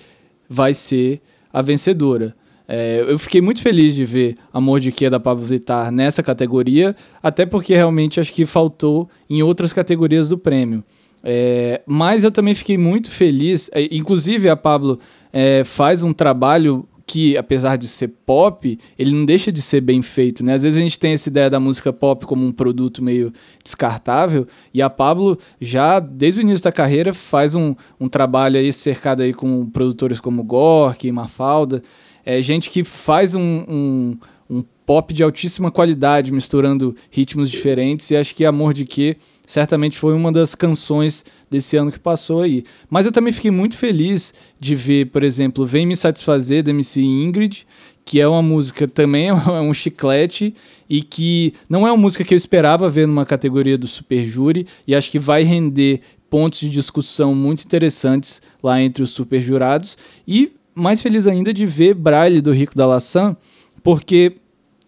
vai 0.49 0.75
ser 0.75 1.21
a 1.53 1.63
vencedora. 1.63 2.35
É, 2.67 3.03
eu 3.07 3.19
fiquei 3.19 3.41
muito 3.41 3.63
feliz 3.63 3.95
de 3.95 4.05
ver 4.05 4.35
Amor 4.53 4.81
de 4.81 4.93
Que 4.93 5.09
da 5.09 5.19
Pablo 5.19 5.47
Vittar 5.47 5.91
nessa 5.91 6.23
categoria, 6.23 6.95
até 7.23 7.47
porque 7.47 7.75
realmente 7.75 8.21
acho 8.21 8.33
que 8.33 8.45
faltou 8.45 9.09
em 9.31 9.43
outras 9.43 9.73
categorias 9.73 10.29
do 10.29 10.37
prêmio. 10.37 10.85
É, 11.23 11.81
mas 11.87 12.25
eu 12.25 12.31
também 12.31 12.55
fiquei 12.55 12.77
muito 12.77 13.11
feliz, 13.11 13.71
é, 13.73 13.83
inclusive 13.95 14.49
a 14.49 14.57
Pablo 14.57 14.99
é, 15.33 15.63
faz 15.65 16.03
um 16.03 16.13
trabalho 16.13 16.87
que, 17.09 17.39
apesar 17.39 17.77
de 17.77 17.89
ser 17.89 18.09
pop, 18.27 18.79
ele 18.99 19.11
não 19.11 19.25
deixa 19.25 19.51
de 19.51 19.63
ser 19.63 19.81
bem 19.81 20.03
feito, 20.03 20.45
né? 20.45 20.53
Às 20.53 20.63
vezes 20.63 20.79
a 20.79 20.83
gente 20.83 20.99
tem 20.99 21.15
essa 21.15 21.31
ideia 21.31 21.49
da 21.49 21.59
música 21.59 21.91
pop 21.91 22.27
como 22.27 22.45
um 22.45 22.53
produto 22.53 23.03
meio 23.03 23.33
descartável, 23.65 24.47
e 24.75 24.83
a 24.83 24.91
Pablo 24.91 25.39
já, 25.59 25.99
desde 25.99 26.41
o 26.41 26.43
início 26.43 26.63
da 26.63 26.71
carreira, 26.71 27.15
faz 27.15 27.55
um, 27.55 27.75
um 27.99 28.09
trabalho 28.09 28.59
aí 28.59 28.71
cercado 28.73 29.23
aí 29.23 29.33
com 29.33 29.65
produtores 29.71 30.21
como 30.21 30.45
Gork, 30.45 31.11
Mafalda, 31.11 31.83
é 32.27 32.43
gente 32.43 32.69
que 32.69 32.85
faz 32.85 33.35
um, 33.35 33.65
um, 33.67 34.19
um 34.51 34.63
pop 34.85 35.15
de 35.15 35.23
altíssima 35.23 35.71
qualidade, 35.71 36.31
misturando 36.31 36.95
ritmos 37.11 37.51
diferentes, 37.51 38.11
e 38.11 38.17
acho 38.17 38.35
que 38.35 38.45
Amor 38.45 38.75
de 38.75 38.85
Que 38.85 39.17
certamente 39.49 39.97
foi 39.99 40.13
uma 40.13 40.31
das 40.31 40.55
canções 40.55 41.25
desse 41.51 41.75
ano 41.75 41.91
que 41.91 41.99
passou 41.99 42.43
aí. 42.43 42.65
Mas 42.91 43.07
eu 43.07 43.13
também 43.13 43.33
fiquei 43.33 43.51
muito 43.51 43.79
feliz 43.79 44.35
de 44.61 44.75
ver, 44.75 45.07
por 45.07 45.23
exemplo, 45.23 45.65
Vem 45.65 45.87
Me 45.87 45.97
Satisfazer, 45.97 46.63
da 46.63 46.71
MC 46.71 47.01
Ingrid, 47.01 47.67
que 48.05 48.21
é 48.21 48.29
uma 48.29 48.43
música 48.43 48.87
também 48.87 49.29
é 49.29 49.33
um 49.33 49.73
chiclete 49.73 50.55
e 50.89 51.01
que 51.01 51.55
não 51.67 51.87
é 51.87 51.91
uma 51.91 51.97
música 51.97 52.25
que 52.25 52.35
eu 52.35 52.37
esperava 52.37 52.91
ver 52.91 53.07
numa 53.07 53.25
categoria 53.25 53.79
do 53.79 53.89
Super 53.89 54.27
Júri 54.27 54.67
e 54.87 54.95
acho 54.95 55.11
que 55.11 55.19
vai 55.19 55.45
render 55.45 56.03
pontos 56.29 56.61
de 56.61 56.69
discussão 56.69 57.35
muito 57.35 57.65
interessantes 57.65 58.43
lá 58.63 58.79
entre 58.83 59.03
os 59.03 59.09
super 59.09 59.41
jurados 59.41 59.97
e 60.27 60.53
mais 60.75 61.01
feliz 61.01 61.27
ainda 61.27 61.55
de 61.55 61.65
ver 61.65 61.95
Braille 61.95 62.43
do 62.43 62.53
Rico 62.53 62.77
da 62.77 62.87
Laçã, 62.87 63.35
porque 63.83 64.37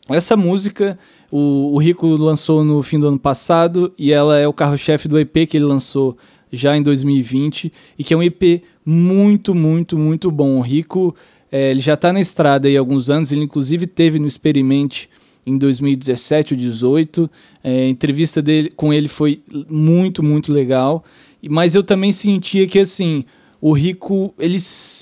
essa 0.06 0.36
música 0.36 0.98
o, 1.30 1.74
o 1.74 1.78
Rico 1.78 2.06
lançou 2.08 2.64
no 2.64 2.82
fim 2.82 2.98
do 2.98 3.08
ano 3.08 3.18
passado 3.18 3.92
e 3.96 4.12
ela 4.12 4.38
é 4.38 4.48
o 4.48 4.52
carro-chefe 4.52 5.06
do 5.08 5.18
EP 5.18 5.48
que 5.48 5.56
ele 5.56 5.64
lançou 5.64 6.16
já 6.52 6.76
em 6.76 6.82
2020 6.82 7.72
e 7.98 8.02
que 8.02 8.12
é 8.12 8.16
um 8.16 8.22
EP 8.22 8.62
muito, 8.84 9.54
muito, 9.54 9.96
muito 9.96 10.30
bom. 10.30 10.58
O 10.58 10.60
Rico 10.60 11.14
é, 11.52 11.70
ele 11.70 11.80
já 11.80 11.94
está 11.94 12.12
na 12.12 12.20
estrada 12.20 12.68
há 12.68 12.78
alguns 12.78 13.10
anos, 13.10 13.32
ele 13.32 13.44
inclusive 13.44 13.86
teve 13.86 14.18
no 14.18 14.26
Experimente 14.26 15.08
em 15.46 15.56
2017 15.56 16.54
ou 16.54 16.58
2018. 16.58 17.30
É, 17.62 17.84
a 17.84 17.88
entrevista 17.88 18.42
dele 18.42 18.70
com 18.74 18.92
ele 18.92 19.08
foi 19.08 19.42
muito, 19.68 20.22
muito 20.22 20.52
legal. 20.52 21.04
Mas 21.48 21.74
eu 21.74 21.82
também 21.82 22.12
sentia 22.12 22.66
que 22.66 22.78
assim 22.78 23.24
o 23.60 23.72
Rico, 23.72 24.34
ele, 24.38 24.56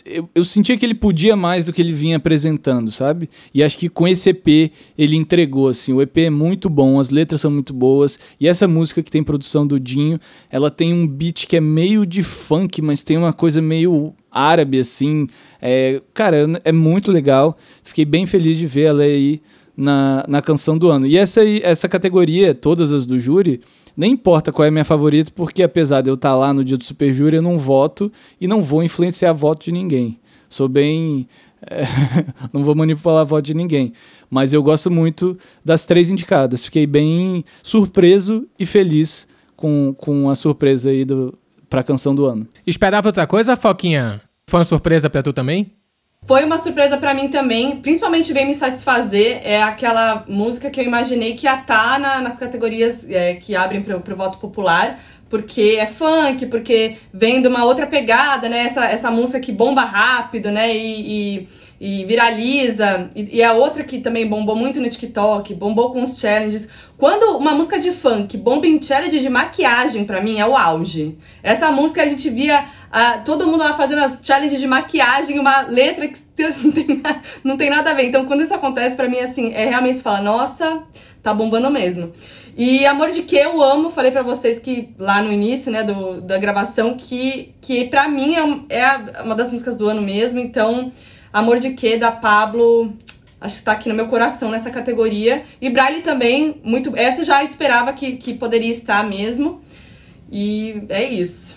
eu, 0.09 0.29
eu, 0.35 0.45
sentia 0.45 0.77
que 0.77 0.85
ele 0.85 0.95
podia 0.95 1.37
mais 1.37 1.67
do 1.67 1.73
que 1.73 1.81
ele 1.81 1.93
vinha 1.93 2.17
apresentando, 2.17 2.91
sabe? 2.91 3.29
E 3.53 3.63
acho 3.63 3.77
que 3.77 3.89
com 3.89 4.09
esse 4.09 4.31
EP 4.31 4.73
ele 4.97 5.17
entregou, 5.17 5.69
assim. 5.69 5.93
O 5.93 6.03
EP 6.03 6.17
é 6.19 6.31
muito 6.31 6.71
bom, 6.71 6.99
as 6.99 7.11
letras 7.11 7.41
são 7.41 7.51
muito 7.51 7.73
boas. 7.73 8.19
E 8.41 8.49
essa 8.49 8.67
música 8.67 9.03
que 9.03 9.11
tem 9.11 9.23
produção 9.23 9.67
do 9.67 9.79
Dinho, 9.79 10.19
ela 10.51 10.71
tem 10.71 10.93
um 10.93 11.07
beat 11.07 11.47
que 11.47 11.57
é 11.57 11.61
meio 11.61 12.07
de 12.07 12.23
funk, 12.23 12.81
mas 12.81 13.03
tem 13.03 13.17
uma 13.17 13.33
coisa 13.33 13.61
meio 13.61 14.15
árabe, 14.31 14.79
assim. 14.81 15.27
É, 15.61 16.01
cara, 16.15 16.47
é 16.65 16.73
muito 16.73 17.13
legal. 17.13 17.57
Fiquei 17.83 18.05
bem 18.05 18.27
feliz 18.27 18.59
de 18.59 18.67
ver 18.67 18.83
ela 18.83 19.03
aí 19.03 19.41
na, 19.79 20.25
na 20.27 20.43
canção 20.43 20.77
do 20.77 20.91
ano. 20.91 21.07
E 21.07 21.17
essa, 21.17 21.41
essa 21.63 21.89
categoria, 21.89 22.53
todas 22.53 22.93
as 22.93 23.07
do 23.07 23.21
júri, 23.21 23.61
nem 23.97 24.13
importa 24.13 24.51
qual 24.51 24.67
é 24.67 24.69
a 24.69 24.73
minha 24.73 24.85
favorita, 24.85 25.31
porque 25.33 25.63
apesar 25.63 26.01
de 26.01 26.11
eu 26.11 26.15
estar 26.15 26.35
lá 26.35 26.53
no 26.53 26.65
dia 26.65 26.77
do 26.77 26.83
Super 26.83 27.13
Júri, 27.13 27.37
eu 27.37 27.43
não 27.43 27.57
voto 27.57 28.11
e 28.41 28.49
não 28.49 28.61
vou 28.61 28.83
influenciar 28.83 29.33
voto 29.33 29.67
de 29.67 29.73
ninguém. 29.73 30.19
Sou 30.49 30.69
bem. 30.69 31.29
É, 31.63 31.83
não 32.53 32.65
vou 32.65 32.75
manipular 32.75 33.25
voto 33.25 33.45
de 33.45 33.55
ninguém. 33.55 33.93
Mas 34.29 34.53
eu 34.53 34.63
gosto 34.65 34.91
muito 34.91 35.39
das 35.65 35.85
três 35.85 36.11
indicadas. 36.11 36.65
Fiquei 36.65 36.87
bem 36.87 37.45
surpreso 37.63 38.49
e 38.59 38.67
feliz 38.67 39.29
com, 39.55 39.95
com 39.97 40.29
a 40.29 40.35
surpresa 40.35 40.91
aí 40.91 41.05
do, 41.05 41.39
pra 41.71 41.85
canção 41.85 42.15
do 42.15 42.27
ano. 42.27 42.49
Esperava 42.67 43.09
outra 43.09 43.29
coisa, 43.29 43.57
Foquinha? 43.57 44.21
Foi 44.49 44.59
uma 44.59 44.65
surpresa 44.65 45.09
para 45.09 45.23
tu 45.23 45.33
também? 45.33 45.78
Foi 46.27 46.45
uma 46.45 46.59
surpresa 46.59 46.99
para 46.99 47.15
mim 47.15 47.29
também, 47.29 47.81
principalmente 47.81 48.33
Vem 48.33 48.47
Me 48.47 48.55
Satisfazer, 48.55 49.41
é 49.43 49.63
aquela 49.63 50.25
música 50.29 50.69
que 50.69 50.79
eu 50.79 50.85
imaginei 50.85 51.35
que 51.35 51.47
ia 51.47 51.55
estar 51.55 51.93
tá 51.95 51.99
na, 51.99 52.21
nas 52.21 52.39
categorias 52.39 53.09
é, 53.09 53.35
que 53.35 53.57
abrem 53.57 53.83
para 53.83 53.97
o 53.97 54.17
voto 54.17 54.39
popular, 54.39 55.01
porque 55.31 55.77
é 55.79 55.87
funk, 55.87 56.47
porque 56.47 56.97
vem 57.13 57.41
de 57.41 57.49
uma 57.49 57.65
outra 57.65 57.87
pegada, 57.87 58.49
né? 58.49 58.67
Essa, 58.67 58.85
essa 58.87 59.11
música 59.11 59.41
que 59.41 59.53
bomba 59.53 59.83
rápido, 59.83 60.51
né? 60.51 60.75
E, 60.75 61.41
e, 61.41 61.49
e 61.81 62.05
viraliza. 62.05 63.11
E, 63.15 63.39
e, 63.39 63.43
a 63.43 63.53
outra 63.53 63.85
que 63.85 64.01
também 64.01 64.27
bombou 64.27 64.57
muito 64.57 64.81
no 64.81 64.89
TikTok, 64.89 65.55
bombou 65.55 65.93
com 65.93 66.03
os 66.03 66.19
challenges. 66.19 66.69
Quando 66.97 67.39
uma 67.39 67.53
música 67.53 67.79
de 67.79 67.93
funk 67.93 68.37
bomba 68.37 68.67
em 68.67 68.83
challenge 68.83 69.21
de 69.21 69.29
maquiagem, 69.29 70.05
para 70.05 70.21
mim, 70.21 70.39
é 70.39 70.47
o 70.47 70.57
auge. 70.57 71.17
Essa 71.43 71.71
música 71.71 72.03
a 72.03 72.07
gente 72.07 72.29
via 72.29 72.65
ah, 72.91 73.19
todo 73.25 73.47
mundo 73.47 73.59
lá 73.59 73.75
fazendo 73.75 74.03
as 74.03 74.19
challenges 74.23 74.59
de 74.59 74.67
maquiagem, 74.67 75.39
uma 75.39 75.61
letra 75.63 76.09
que 76.09 76.19
não 76.65 76.73
tem, 76.73 77.03
não 77.45 77.57
tem 77.57 77.71
nada 77.71 77.91
a 77.91 77.95
ver. 77.95 78.05
Então, 78.05 78.25
quando 78.25 78.43
isso 78.43 78.55
acontece, 78.55 78.97
para 78.97 79.09
mim, 79.09 79.19
assim, 79.19 79.53
é 79.53 79.67
realmente 79.67 80.03
fala, 80.03 80.21
nossa, 80.21 80.83
tá 81.23 81.33
bombando 81.33 81.71
mesmo. 81.71 82.13
E 82.57 82.85
Amor 82.87 83.13
de 83.13 83.23
Que 83.23 83.37
eu 83.37 83.63
amo, 83.63 83.91
falei 83.91 84.11
para 84.11 84.23
vocês 84.23 84.59
que 84.59 84.93
lá 84.99 85.23
no 85.23 85.33
início, 85.33 85.71
né, 85.71 85.85
do, 85.85 86.21
da 86.21 86.39
gravação, 86.39 86.95
que, 86.95 87.55
que 87.61 87.85
pra 87.85 88.09
mim 88.09 88.35
é, 88.69 88.81
é 88.81 89.23
uma 89.23 89.37
das 89.37 89.51
músicas 89.53 89.77
do 89.77 89.89
ano 89.89 90.03
mesmo. 90.03 90.41
Então, 90.41 90.91
Amor 91.33 91.59
de 91.59 91.71
Que 91.71 91.97
da 91.97 92.11
Pablo, 92.11 92.93
acho 93.41 93.59
que 93.59 93.65
tá 93.65 93.73
aqui 93.73 93.89
no 93.89 93.95
meu 93.95 94.07
coração 94.07 94.51
nessa 94.51 94.71
categoria. 94.71 95.43
E 95.61 95.71
Braille 95.71 96.03
também, 96.03 96.57
muito. 96.63 96.97
Essa 96.97 97.23
eu 97.23 97.25
já 97.25 97.43
esperava 97.43 97.93
que, 97.93 98.13
que 98.13 98.35
poderia 98.35 98.71
estar 98.71 99.07
mesmo. 99.09 99.61
E 100.31 100.83
é 100.89 101.05
isso. 101.05 101.57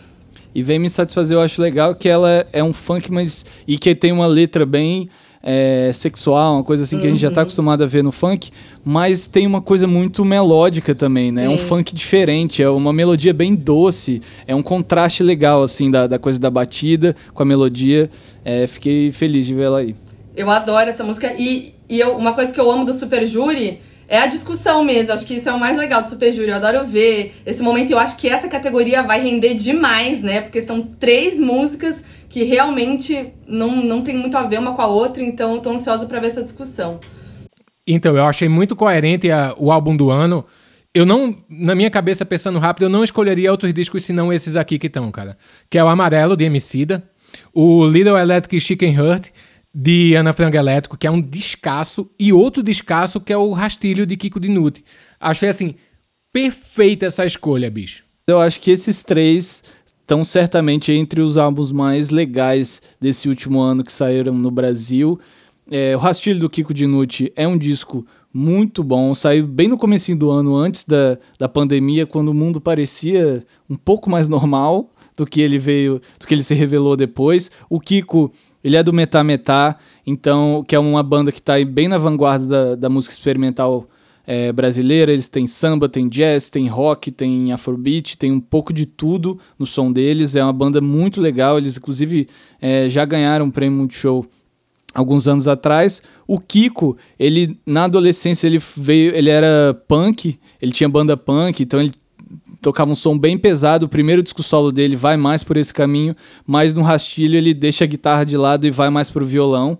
E 0.53 0.61
vem 0.61 0.79
me 0.79 0.89
satisfazer, 0.89 1.37
eu 1.37 1.41
acho 1.41 1.61
legal 1.61 1.95
que 1.95 2.09
ela 2.09 2.45
é 2.51 2.63
um 2.63 2.73
funk, 2.73 3.11
mas. 3.11 3.45
e 3.67 3.77
que 3.77 3.95
tem 3.95 4.11
uma 4.11 4.27
letra 4.27 4.65
bem. 4.65 5.09
É, 5.43 5.89
sexual, 5.91 6.53
uma 6.53 6.63
coisa 6.63 6.83
assim 6.83 6.99
que 6.99 7.07
a 7.07 7.09
gente 7.09 7.19
já 7.19 7.29
está 7.29 7.41
uhum. 7.41 7.45
acostumado 7.45 7.83
a 7.83 7.87
ver 7.87 8.03
no 8.03 8.11
funk, 8.11 8.51
mas 8.85 9.25
tem 9.25 9.47
uma 9.47 9.59
coisa 9.59 9.87
muito 9.87 10.23
melódica 10.23 10.93
também, 10.93 11.31
né? 11.31 11.47
Sim. 11.47 11.47
É 11.47 11.49
um 11.49 11.57
funk 11.57 11.95
diferente, 11.95 12.61
é 12.61 12.69
uma 12.69 12.93
melodia 12.93 13.33
bem 13.33 13.55
doce, 13.55 14.21
é 14.45 14.53
um 14.53 14.61
contraste 14.61 15.23
legal, 15.23 15.63
assim, 15.63 15.89
da, 15.89 16.05
da 16.05 16.19
coisa 16.19 16.39
da 16.39 16.51
batida 16.51 17.15
com 17.33 17.41
a 17.41 17.45
melodia. 17.47 18.07
É, 18.43 18.67
fiquei 18.67 19.11
feliz 19.11 19.45
de 19.45 19.53
ver 19.53 19.63
ela 19.63 19.79
aí. 19.79 19.95
Eu 20.35 20.49
adoro 20.49 20.89
essa 20.89 21.03
música 21.03 21.33
e, 21.37 21.75
e 21.89 21.99
eu, 21.99 22.15
uma 22.17 22.33
coisa 22.33 22.51
que 22.51 22.59
eu 22.59 22.71
amo 22.71 22.85
do 22.85 22.93
Super 22.93 23.25
Júri 23.25 23.81
é 24.11 24.17
a 24.17 24.27
discussão 24.27 24.83
mesmo. 24.83 25.13
Acho 25.13 25.25
que 25.25 25.35
isso 25.35 25.47
é 25.47 25.53
o 25.53 25.59
mais 25.59 25.77
legal 25.77 26.01
do 26.01 26.09
Super 26.09 26.33
Júri. 26.33 26.49
Eu 26.49 26.55
adoro 26.55 26.85
ver 26.85 27.33
esse 27.45 27.63
momento. 27.63 27.91
Eu 27.91 27.97
acho 27.97 28.17
que 28.17 28.27
essa 28.27 28.49
categoria 28.49 29.01
vai 29.01 29.21
render 29.21 29.53
demais, 29.53 30.21
né? 30.21 30.41
Porque 30.41 30.61
são 30.61 30.81
três 30.81 31.39
músicas 31.39 32.03
que 32.27 32.43
realmente 32.43 33.27
não, 33.47 33.75
não 33.77 34.01
tem 34.01 34.15
muito 34.17 34.35
a 34.37 34.43
ver 34.43 34.59
uma 34.59 34.73
com 34.73 34.81
a 34.81 34.87
outra. 34.87 35.23
Então, 35.23 35.55
eu 35.55 35.61
tô 35.61 35.69
ansiosa 35.69 36.05
para 36.05 36.19
ver 36.19 36.27
essa 36.27 36.43
discussão. 36.43 36.99
Então, 37.87 38.17
eu 38.17 38.25
achei 38.25 38.49
muito 38.49 38.75
coerente 38.75 39.31
a, 39.31 39.55
o 39.57 39.71
álbum 39.71 39.95
do 39.95 40.09
ano. 40.09 40.45
Eu 40.93 41.05
não, 41.05 41.33
na 41.49 41.73
minha 41.73 41.89
cabeça, 41.89 42.25
pensando 42.25 42.59
rápido, 42.59 42.83
eu 42.83 42.89
não 42.89 43.05
escolheria 43.05 43.49
outros 43.49 43.73
discos 43.73 44.03
senão 44.03 44.31
esses 44.31 44.57
aqui 44.57 44.77
que 44.77 44.87
estão, 44.87 45.09
cara. 45.09 45.37
Que 45.69 45.77
é 45.77 45.83
o 45.83 45.87
Amarelo, 45.87 46.35
de 46.35 46.43
Emicida, 46.43 47.01
o 47.53 47.85
Little 47.85 48.17
Electric 48.17 48.59
Chicken 48.59 48.95
Heart, 48.95 49.29
de 49.73 50.15
Ana 50.15 50.33
Frango 50.33 50.57
Elétrico, 50.57 50.97
que 50.97 51.07
é 51.07 51.11
um 51.11 51.21
descasso, 51.21 52.09
e 52.19 52.33
outro 52.33 52.61
descasso 52.61 53.21
que 53.21 53.31
é 53.31 53.37
o 53.37 53.51
Rastilho 53.51 54.05
de 54.05 54.17
Kiko 54.17 54.39
Dinucci. 54.39 54.83
Achei 55.19 55.49
assim, 55.49 55.75
perfeita 56.31 57.05
essa 57.05 57.25
escolha, 57.25 57.69
bicho. 57.71 58.03
Eu 58.27 58.39
acho 58.39 58.59
que 58.59 58.71
esses 58.71 59.01
três 59.01 59.63
estão 60.01 60.23
certamente 60.23 60.91
entre 60.91 61.21
os 61.21 61.37
álbuns 61.37 61.71
mais 61.71 62.09
legais 62.09 62.81
desse 62.99 63.29
último 63.29 63.61
ano 63.61 63.83
que 63.83 63.93
saíram 63.93 64.33
no 64.33 64.51
Brasil. 64.51 65.19
É, 65.69 65.95
o 65.95 65.99
Rastilho 65.99 66.39
do 66.39 66.49
Kiko 66.49 66.73
Dinucci 66.73 67.31
é 67.35 67.47
um 67.47 67.57
disco 67.57 68.05
muito 68.33 68.83
bom, 68.83 69.13
saiu 69.13 69.45
bem 69.45 69.67
no 69.67 69.77
começo 69.77 70.13
do 70.15 70.29
ano, 70.29 70.55
antes 70.55 70.85
da, 70.85 71.17
da 71.37 71.49
pandemia, 71.49 72.05
quando 72.05 72.29
o 72.29 72.33
mundo 72.33 72.61
parecia 72.61 73.45
um 73.69 73.75
pouco 73.75 74.09
mais 74.09 74.29
normal 74.29 74.89
do 75.21 75.27
que 75.27 75.39
ele 75.39 75.59
veio, 75.59 76.01
do 76.19 76.25
que 76.25 76.33
ele 76.33 76.41
se 76.41 76.55
revelou 76.55 76.97
depois. 76.97 77.51
O 77.69 77.79
Kiko, 77.79 78.31
ele 78.63 78.75
é 78.75 78.81
do 78.81 78.91
Metá 78.91 79.23
Metá, 79.23 79.77
então, 80.05 80.65
que 80.67 80.75
é 80.75 80.79
uma 80.79 81.03
banda 81.03 81.31
que 81.31 81.37
está 81.37 81.63
bem 81.63 81.87
na 81.87 81.99
vanguarda 81.99 82.47
da, 82.47 82.75
da 82.75 82.89
música 82.89 83.13
experimental 83.13 83.87
é, 84.25 84.51
brasileira. 84.51 85.13
Eles 85.13 85.27
têm 85.27 85.45
samba, 85.45 85.87
tem 85.87 86.09
jazz, 86.09 86.49
tem 86.49 86.67
rock, 86.67 87.11
tem 87.11 87.53
afrobeat, 87.53 88.17
tem 88.17 88.31
um 88.31 88.39
pouco 88.39 88.73
de 88.73 88.87
tudo 88.87 89.39
no 89.59 89.67
som 89.67 89.91
deles. 89.91 90.35
É 90.35 90.43
uma 90.43 90.51
banda 90.51 90.81
muito 90.81 91.21
legal. 91.21 91.59
Eles, 91.59 91.77
inclusive, 91.77 92.27
é, 92.59 92.89
já 92.89 93.05
ganharam 93.05 93.45
um 93.45 93.51
prêmio 93.51 93.77
Multishow 93.77 94.25
alguns 94.91 95.27
anos 95.27 95.47
atrás. 95.47 96.01
O 96.27 96.39
Kiko, 96.39 96.97
ele 97.19 97.55
na 97.63 97.83
adolescência 97.83 98.47
ele 98.47 98.59
veio, 98.75 99.15
ele 99.15 99.29
era 99.29 99.79
punk, 99.87 100.39
ele 100.59 100.71
tinha 100.71 100.89
banda 100.89 101.15
punk, 101.15 101.61
então 101.61 101.79
ele 101.79 101.93
tocava 102.61 102.91
um 102.91 102.95
som 102.95 103.17
bem 103.17 103.37
pesado. 103.37 103.85
O 103.85 103.89
primeiro 103.89 104.21
disco 104.21 104.43
solo 104.43 104.71
dele 104.71 104.95
vai 104.95 105.17
mais 105.17 105.43
por 105.43 105.57
esse 105.57 105.73
caminho, 105.73 106.15
mas 106.45 106.73
no 106.73 106.81
rastilho 106.81 107.37
ele 107.37 107.53
deixa 107.53 107.83
a 107.83 107.87
guitarra 107.87 108.23
de 108.23 108.37
lado 108.37 108.67
e 108.67 108.71
vai 108.71 108.89
mais 108.89 109.09
pro 109.09 109.25
violão. 109.25 109.77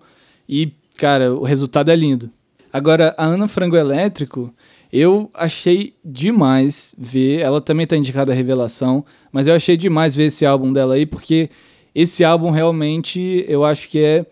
E, 0.50 0.74
cara, 0.98 1.34
o 1.34 1.44
resultado 1.44 1.92
é 1.92 1.96
lindo. 1.96 2.30
Agora, 2.74 3.14
a 3.18 3.26
Ana 3.26 3.48
Frango 3.48 3.76
Elétrico, 3.76 4.54
eu 4.92 5.30
achei 5.34 5.94
demais 6.04 6.96
ver. 6.98 7.40
Ela 7.40 7.62
também 7.62 7.86
tá 7.86 7.96
indicada 7.96 8.32
a 8.32 8.36
revelação, 8.36 9.06
mas 9.32 9.48
eu 9.48 9.54
achei 9.54 9.78
demais 9.78 10.16
ver 10.16 10.26
esse 10.26 10.46
álbum 10.46 10.74
dela 10.74 10.96
aí, 10.96 11.06
porque 11.06 11.50
esse 11.94 12.24
álbum 12.24 12.50
realmente 12.50 13.46
eu 13.48 13.64
acho 13.64 13.88
que 13.90 14.00
é 14.00 14.26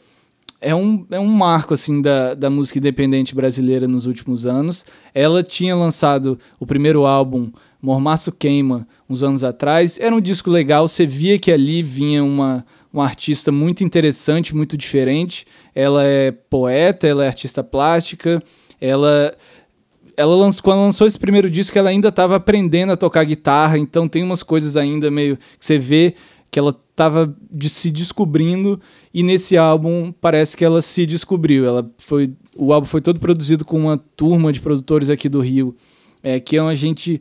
é 0.62 0.76
um, 0.76 1.06
é 1.10 1.20
um 1.20 1.28
marco 1.28 1.74
assim 1.74 2.02
da, 2.02 2.34
da 2.34 2.50
música 2.50 2.80
independente 2.80 3.34
brasileira 3.34 3.88
nos 3.88 4.06
últimos 4.06 4.45
anos. 4.45 4.86
Ela 5.14 5.41
tinha 5.41 5.76
lançado 5.76 6.38
o 6.60 6.66
primeiro 6.66 7.06
álbum, 7.06 7.50
Mormaço 7.82 8.32
Queima, 8.32 8.88
uns 9.10 9.24
anos 9.24 9.44
atrás. 9.44 9.98
Era 10.00 10.16
um 10.16 10.22
disco 10.22 10.50
legal, 10.50 10.88
você 10.88 11.06
via 11.06 11.40
que 11.40 11.52
ali 11.52 11.82
vinha 11.82 12.24
uma, 12.24 12.66
uma 12.92 13.06
artista 13.06 13.52
muito 13.52 13.84
interessante, 13.84 14.56
muito 14.56 14.78
diferente. 14.78 15.46
Ela 15.74 16.04
é 16.04 16.32
poeta, 16.32 17.08
ela 17.08 17.24
é 17.24 17.28
artista 17.28 17.64
plástica, 17.64 18.42
ela 18.80 19.36
ela 20.18 20.36
lançou, 20.36 20.62
quando 20.62 20.82
lançou 20.82 21.08
esse 21.08 21.18
primeiro 21.18 21.50
disco, 21.50 21.78
ela 21.78 21.90
ainda 21.90 22.10
estava 22.10 22.36
aprendendo 22.36 22.92
a 22.92 22.98
tocar 22.98 23.24
guitarra, 23.24 23.78
então 23.78 24.06
tem 24.06 24.22
umas 24.22 24.44
coisas 24.44 24.76
ainda 24.76 25.10
meio 25.10 25.38
que 25.38 25.66
você 25.66 25.80
vê 25.80 26.14
que 26.52 26.60
ela 26.60 26.78
estava 26.92 27.34
de 27.50 27.70
se 27.70 27.90
descobrindo 27.90 28.82
e 29.14 29.24
nesse 29.24 29.56
álbum 29.56 30.12
parece 30.12 30.58
que 30.58 30.66
ela 30.66 30.82
se 30.82 31.06
descobriu. 31.06 31.66
Ela 31.66 31.90
foi, 31.98 32.34
o 32.58 32.74
álbum 32.74 32.86
foi 32.86 33.00
todo 33.00 33.20
produzido 33.20 33.64
com 33.64 33.80
uma 33.80 33.98
turma 33.98 34.52
de 34.52 34.60
produtores 34.60 35.10
aqui 35.10 35.30
do 35.30 35.40
Rio, 35.40 35.74
é, 36.22 36.40
que 36.40 36.58
é 36.58 36.62
uma 36.62 36.76
gente, 36.76 37.20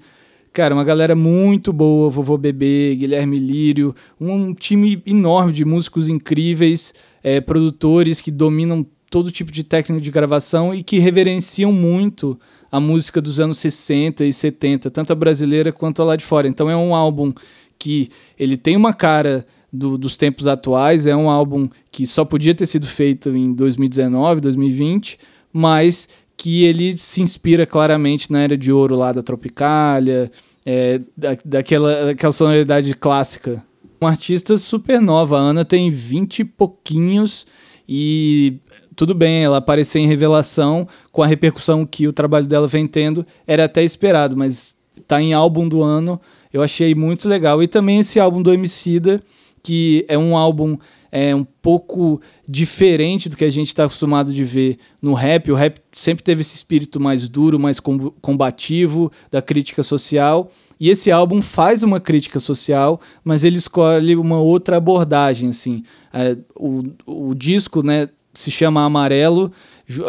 cara, 0.58 0.74
uma 0.74 0.82
galera 0.82 1.14
muito 1.14 1.72
boa, 1.72 2.10
Vovô 2.10 2.36
Bebê, 2.36 2.92
Guilherme 2.96 3.38
Lírio, 3.38 3.94
um 4.20 4.52
time 4.52 5.00
enorme 5.06 5.52
de 5.52 5.64
músicos 5.64 6.08
incríveis, 6.08 6.92
é, 7.22 7.40
produtores 7.40 8.20
que 8.20 8.32
dominam 8.32 8.84
todo 9.08 9.30
tipo 9.30 9.52
de 9.52 9.62
técnica 9.62 10.02
de 10.02 10.10
gravação 10.10 10.74
e 10.74 10.82
que 10.82 10.98
reverenciam 10.98 11.70
muito 11.70 12.36
a 12.72 12.80
música 12.80 13.20
dos 13.20 13.38
anos 13.38 13.58
60 13.58 14.24
e 14.24 14.32
70, 14.32 14.90
tanto 14.90 15.12
a 15.12 15.14
brasileira 15.14 15.70
quanto 15.70 16.02
a 16.02 16.04
lá 16.04 16.16
de 16.16 16.24
fora. 16.24 16.48
Então 16.48 16.68
é 16.68 16.76
um 16.76 16.92
álbum 16.92 17.32
que 17.78 18.08
ele 18.36 18.56
tem 18.56 18.76
uma 18.76 18.92
cara 18.92 19.46
do, 19.72 19.96
dos 19.96 20.16
tempos 20.16 20.48
atuais, 20.48 21.06
é 21.06 21.14
um 21.14 21.30
álbum 21.30 21.68
que 21.92 22.04
só 22.04 22.24
podia 22.24 22.52
ter 22.52 22.66
sido 22.66 22.88
feito 22.88 23.28
em 23.28 23.52
2019, 23.52 24.40
2020, 24.40 25.20
mas 25.52 26.08
que 26.36 26.64
ele 26.64 26.96
se 26.96 27.20
inspira 27.20 27.66
claramente 27.66 28.32
na 28.32 28.40
era 28.40 28.56
de 28.56 28.72
ouro 28.72 28.96
lá 28.96 29.12
da 29.12 29.22
Tropicália, 29.22 30.30
é, 30.70 31.00
da, 31.16 31.34
daquela, 31.42 32.04
daquela 32.04 32.30
sonoridade 32.30 32.92
clássica. 32.92 33.64
Uma 33.98 34.10
artista 34.10 34.58
super 34.58 35.00
nova, 35.00 35.38
a 35.38 35.40
Ana 35.40 35.64
tem 35.64 35.88
20 35.90 36.40
e 36.40 36.44
pouquinhos 36.44 37.46
e 37.88 38.58
tudo 38.94 39.14
bem, 39.14 39.42
ela 39.42 39.56
aparecer 39.56 39.98
em 39.98 40.06
revelação 40.06 40.86
com 41.10 41.22
a 41.22 41.26
repercussão 41.26 41.86
que 41.86 42.06
o 42.06 42.12
trabalho 42.12 42.46
dela 42.46 42.68
vem 42.68 42.86
tendo, 42.86 43.24
era 43.46 43.64
até 43.64 43.82
esperado, 43.82 44.36
mas 44.36 44.74
tá 45.06 45.22
em 45.22 45.32
álbum 45.32 45.66
do 45.66 45.82
ano, 45.82 46.20
eu 46.52 46.62
achei 46.62 46.94
muito 46.94 47.26
legal. 47.26 47.62
E 47.62 47.66
também 47.66 48.00
esse 48.00 48.20
álbum 48.20 48.42
do 48.42 48.52
Emicida, 48.52 49.22
que 49.62 50.04
é 50.06 50.18
um 50.18 50.36
álbum 50.36 50.76
é, 51.10 51.34
um 51.34 51.44
pouco 51.44 52.20
diferente 52.48 53.28
do 53.28 53.36
que 53.36 53.44
a 53.44 53.50
gente 53.50 53.68
está 53.68 53.84
acostumado 53.84 54.32
de 54.32 54.44
ver 54.44 54.78
no 55.00 55.14
rap. 55.14 55.50
O 55.50 55.54
rap 55.54 55.80
sempre 55.90 56.22
teve 56.22 56.42
esse 56.42 56.56
espírito 56.56 57.00
mais 57.00 57.28
duro, 57.28 57.58
mais 57.58 57.80
combativo 57.80 59.10
da 59.30 59.40
crítica 59.42 59.82
social. 59.82 60.50
E 60.80 60.90
esse 60.90 61.10
álbum 61.10 61.42
faz 61.42 61.82
uma 61.82 61.98
crítica 61.98 62.38
social, 62.38 63.00
mas 63.24 63.42
ele 63.42 63.58
escolhe 63.58 64.14
uma 64.14 64.38
outra 64.38 64.76
abordagem, 64.76 65.50
assim. 65.50 65.82
É, 66.12 66.36
o, 66.54 66.82
o 67.04 67.34
disco, 67.34 67.82
né, 67.82 68.08
se 68.32 68.50
chama 68.50 68.84
Amarelo, 68.84 69.50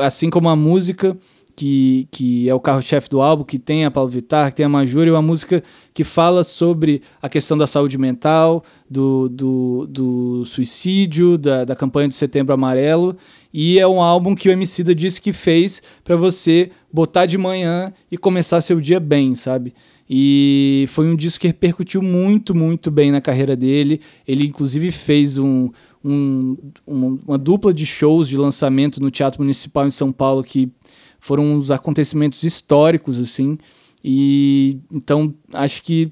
assim 0.01 0.29
como 0.29 0.49
a 0.49 0.55
música, 0.55 1.17
que, 1.59 2.07
que 2.09 2.47
é 2.47 2.55
o 2.55 2.59
carro-chefe 2.59 3.09
do 3.09 3.19
álbum, 3.19 3.43
que 3.43 3.59
tem 3.59 3.83
a 3.83 3.91
Paulo 3.91 4.09
Vittar, 4.09 4.49
que 4.49 4.55
tem 4.55 4.65
a 4.65 4.69
Majuri, 4.69 5.11
uma 5.11 5.21
música 5.21 5.61
que 5.93 6.05
fala 6.05 6.41
sobre 6.41 7.01
a 7.21 7.27
questão 7.27 7.57
da 7.57 7.67
saúde 7.67 7.97
mental, 7.97 8.63
do, 8.89 9.27
do, 9.27 9.85
do 9.85 10.45
suicídio, 10.45 11.37
da, 11.37 11.65
da 11.65 11.75
campanha 11.75 12.07
de 12.07 12.15
Setembro 12.15 12.53
Amarelo. 12.53 13.13
E 13.53 13.77
é 13.77 13.85
um 13.85 14.01
álbum 14.01 14.35
que 14.35 14.47
o 14.47 14.51
Emicida 14.53 14.95
disse 14.95 15.19
que 15.19 15.33
fez 15.33 15.83
para 16.01 16.15
você 16.15 16.71
botar 16.93 17.25
de 17.25 17.37
manhã 17.37 17.91
e 18.09 18.17
começar 18.17 18.61
seu 18.61 18.79
dia 18.79 18.97
bem, 18.97 19.35
sabe? 19.35 19.73
E 20.09 20.85
foi 20.87 21.07
um 21.07 21.15
disco 21.15 21.41
que 21.41 21.47
repercutiu 21.47 22.01
muito, 22.01 22.55
muito 22.55 22.89
bem 22.89 23.11
na 23.11 23.19
carreira 23.19 23.53
dele. 23.53 23.99
Ele, 24.25 24.45
inclusive, 24.45 24.91
fez 24.91 25.37
um, 25.37 25.69
um, 26.03 26.55
uma 26.87 27.37
dupla 27.37 27.73
de 27.73 27.85
shows 27.85 28.29
de 28.29 28.37
lançamento 28.37 29.01
no 29.01 29.11
Teatro 29.11 29.41
Municipal 29.41 29.85
em 29.85 29.91
São 29.91 30.09
Paulo 30.09 30.41
que 30.41 30.71
foram 31.19 31.43
uns 31.45 31.71
acontecimentos 31.71 32.43
históricos, 32.43 33.19
assim. 33.19 33.57
E 34.03 34.79
então 34.91 35.33
acho 35.53 35.83
que 35.83 36.11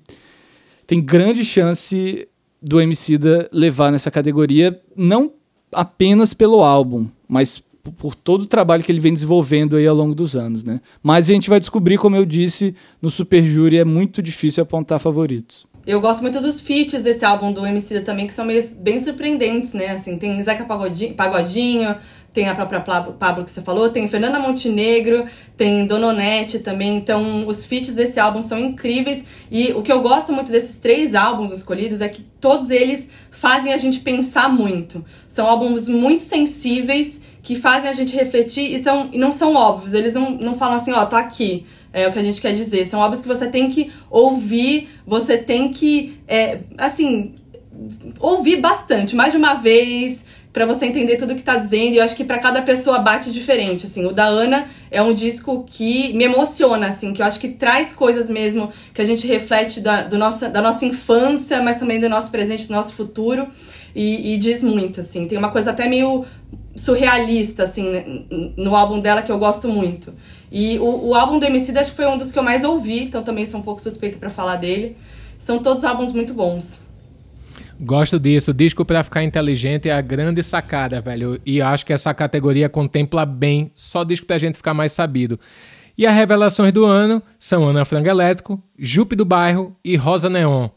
tem 0.85 1.01
grande 1.01 1.43
chance 1.43 2.27
do 2.61 2.81
Emicida 2.81 3.49
levar 3.51 3.91
nessa 3.91 4.11
categoria, 4.11 4.79
não 4.95 5.31
apenas 5.71 6.33
pelo 6.33 6.63
álbum, 6.63 7.07
mas 7.27 7.63
por 7.97 8.15
todo 8.15 8.41
o 8.41 8.47
trabalho 8.47 8.83
que 8.83 8.91
ele 8.91 8.99
vem 8.99 9.13
desenvolvendo 9.13 9.77
aí 9.77 9.87
ao 9.87 9.95
longo 9.95 10.13
dos 10.13 10.35
anos, 10.35 10.63
né? 10.63 10.81
Mas 11.01 11.29
a 11.29 11.33
gente 11.33 11.49
vai 11.49 11.59
descobrir, 11.59 11.97
como 11.97 12.15
eu 12.15 12.25
disse, 12.25 12.75
no 13.01 13.09
Super 13.09 13.43
Júri 13.43 13.77
é 13.77 13.85
muito 13.85 14.21
difícil 14.21 14.61
apontar 14.61 14.99
favoritos. 14.99 15.65
Eu 15.85 16.01
gosto 16.01 16.21
muito 16.21 16.41
dos 16.41 16.59
feats 16.59 17.01
desse 17.01 17.23
álbum 17.23 17.53
do 17.53 17.65
Emicida 17.65 18.01
também, 18.01 18.27
que 18.27 18.33
são 18.33 18.43
meio, 18.43 18.61
bem 18.79 19.01
surpreendentes, 19.01 19.71
né? 19.71 19.91
Assim, 19.91 20.17
tem 20.17 20.43
Zeca 20.43 20.65
Pagodinho, 20.65 21.13
Pagodinho 21.13 21.95
tem 22.37 22.47
a 22.47 22.53
própria 22.53 22.81
Pablo 22.81 23.43
que 23.43 23.49
você 23.49 23.63
falou, 23.63 23.89
tem 23.89 24.07
Fernanda 24.07 24.37
Montenegro, 24.37 25.25
tem 25.57 25.87
Dononete 25.87 26.59
também. 26.59 26.95
Então, 26.95 27.47
os 27.47 27.65
feats 27.65 27.95
desse 27.95 28.19
álbum 28.19 28.43
são 28.43 28.59
incríveis. 28.59 29.25
E 29.49 29.71
o 29.71 29.81
que 29.81 29.91
eu 29.91 30.01
gosto 30.01 30.31
muito 30.31 30.51
desses 30.51 30.77
três 30.77 31.15
álbuns 31.15 31.51
escolhidos 31.51 31.99
é 31.99 32.07
que 32.07 32.21
todos 32.39 32.69
eles 32.69 33.09
fazem 33.31 33.73
a 33.73 33.77
gente 33.77 34.01
pensar 34.01 34.49
muito. 34.49 35.03
São 35.27 35.47
álbuns 35.47 35.87
muito 35.87 36.23
sensíveis 36.23 37.19
que 37.41 37.55
fazem 37.55 37.89
a 37.89 37.93
gente 37.93 38.15
refletir 38.15 38.71
e, 38.71 38.83
são, 38.83 39.09
e 39.11 39.17
não 39.17 39.33
são 39.33 39.55
óbvios. 39.55 39.95
Eles 39.95 40.13
não, 40.13 40.29
não 40.29 40.55
falam 40.55 40.75
assim, 40.75 40.91
ó, 40.91 41.01
oh, 41.01 41.05
tô 41.07 41.15
aqui. 41.15 41.65
É 41.91 42.07
o 42.07 42.13
que 42.13 42.19
a 42.19 42.23
gente 42.23 42.39
quer 42.39 42.53
dizer. 42.53 42.85
São 42.85 43.01
álbuns 43.01 43.21
que 43.23 43.27
você 43.27 43.47
tem 43.47 43.71
que 43.71 43.91
ouvir, 44.11 44.89
você 45.07 45.39
tem 45.39 45.73
que, 45.73 46.19
é, 46.27 46.59
assim, 46.77 47.33
ouvir 48.19 48.57
bastante, 48.57 49.15
mais 49.15 49.31
de 49.31 49.39
uma 49.39 49.55
vez, 49.55 50.26
para 50.51 50.65
você 50.65 50.85
entender 50.85 51.17
tudo 51.17 51.35
que 51.35 51.43
tá 51.43 51.57
dizendo. 51.57 51.93
E 51.93 51.97
eu 51.97 52.03
acho 52.03 52.15
que 52.15 52.23
para 52.23 52.39
cada 52.39 52.61
pessoa 52.61 52.99
bate 52.99 53.31
diferente, 53.31 53.85
assim. 53.85 54.05
O 54.05 54.11
da 54.11 54.25
Ana 54.25 54.67
é 54.89 55.01
um 55.01 55.13
disco 55.13 55.65
que 55.69 56.13
me 56.13 56.23
emociona, 56.23 56.87
assim, 56.87 57.13
que 57.13 57.21
eu 57.21 57.25
acho 57.25 57.39
que 57.39 57.49
traz 57.49 57.93
coisas 57.93 58.29
mesmo 58.29 58.71
que 58.93 59.01
a 59.01 59.05
gente 59.05 59.27
reflete 59.27 59.79
da, 59.79 60.03
do 60.03 60.17
nossa, 60.17 60.49
da 60.49 60.61
nossa 60.61 60.85
infância, 60.85 61.61
mas 61.61 61.77
também 61.77 61.99
do 61.99 62.09
nosso 62.09 62.31
presente, 62.31 62.67
do 62.67 62.73
nosso 62.73 62.93
futuro. 62.93 63.47
E, 63.95 64.33
e 64.33 64.37
diz 64.37 64.61
muito, 64.61 64.99
assim. 64.99 65.27
Tem 65.27 65.37
uma 65.37 65.51
coisa 65.51 65.71
até 65.71 65.87
meio 65.87 66.25
surrealista, 66.75 67.63
assim, 67.63 68.25
no 68.55 68.75
álbum 68.75 68.99
dela 68.99 69.21
que 69.21 69.31
eu 69.31 69.39
gosto 69.39 69.67
muito. 69.67 70.13
E 70.51 70.77
o, 70.79 71.09
o 71.09 71.15
álbum 71.15 71.39
do 71.39 71.45
MC 71.45 71.77
acho 71.77 71.91
que 71.91 71.97
foi 71.97 72.05
um 72.05 72.17
dos 72.17 72.31
que 72.31 72.39
eu 72.39 72.43
mais 72.43 72.63
ouvi, 72.63 73.03
então 73.03 73.23
também 73.23 73.45
sou 73.45 73.59
um 73.59 73.63
pouco 73.63 73.81
suspeita 73.81 74.17
para 74.17 74.29
falar 74.29 74.57
dele. 74.57 74.95
São 75.39 75.59
todos 75.59 75.83
álbuns 75.83 76.13
muito 76.13 76.33
bons. 76.33 76.79
Gosto 77.79 78.19
disso. 78.19 78.53
Disco 78.53 78.83
para 78.83 79.03
ficar 79.03 79.23
inteligente 79.23 79.87
é 79.87 79.93
a 79.93 80.01
grande 80.01 80.41
sacada, 80.41 80.99
velho. 80.99 81.39
E 81.45 81.61
acho 81.61 81.85
que 81.85 81.93
essa 81.93 82.13
categoria 82.13 82.67
contempla 82.67 83.25
bem 83.25 83.71
só 83.75 84.03
disco 84.03 84.25
pra 84.25 84.37
gente 84.37 84.57
ficar 84.57 84.73
mais 84.73 84.91
sabido. 84.91 85.39
E 85.97 86.05
as 86.05 86.13
revelações 86.13 86.71
do 86.71 86.85
ano 86.85 87.21
são 87.39 87.67
Ana 87.67 87.83
Frango 87.83 88.07
Elétrico, 88.07 88.61
Jupe 88.77 89.15
do 89.15 89.25
Bairro 89.25 89.75
e 89.83 89.95
Rosa 89.95 90.29
Neon. 90.29 90.69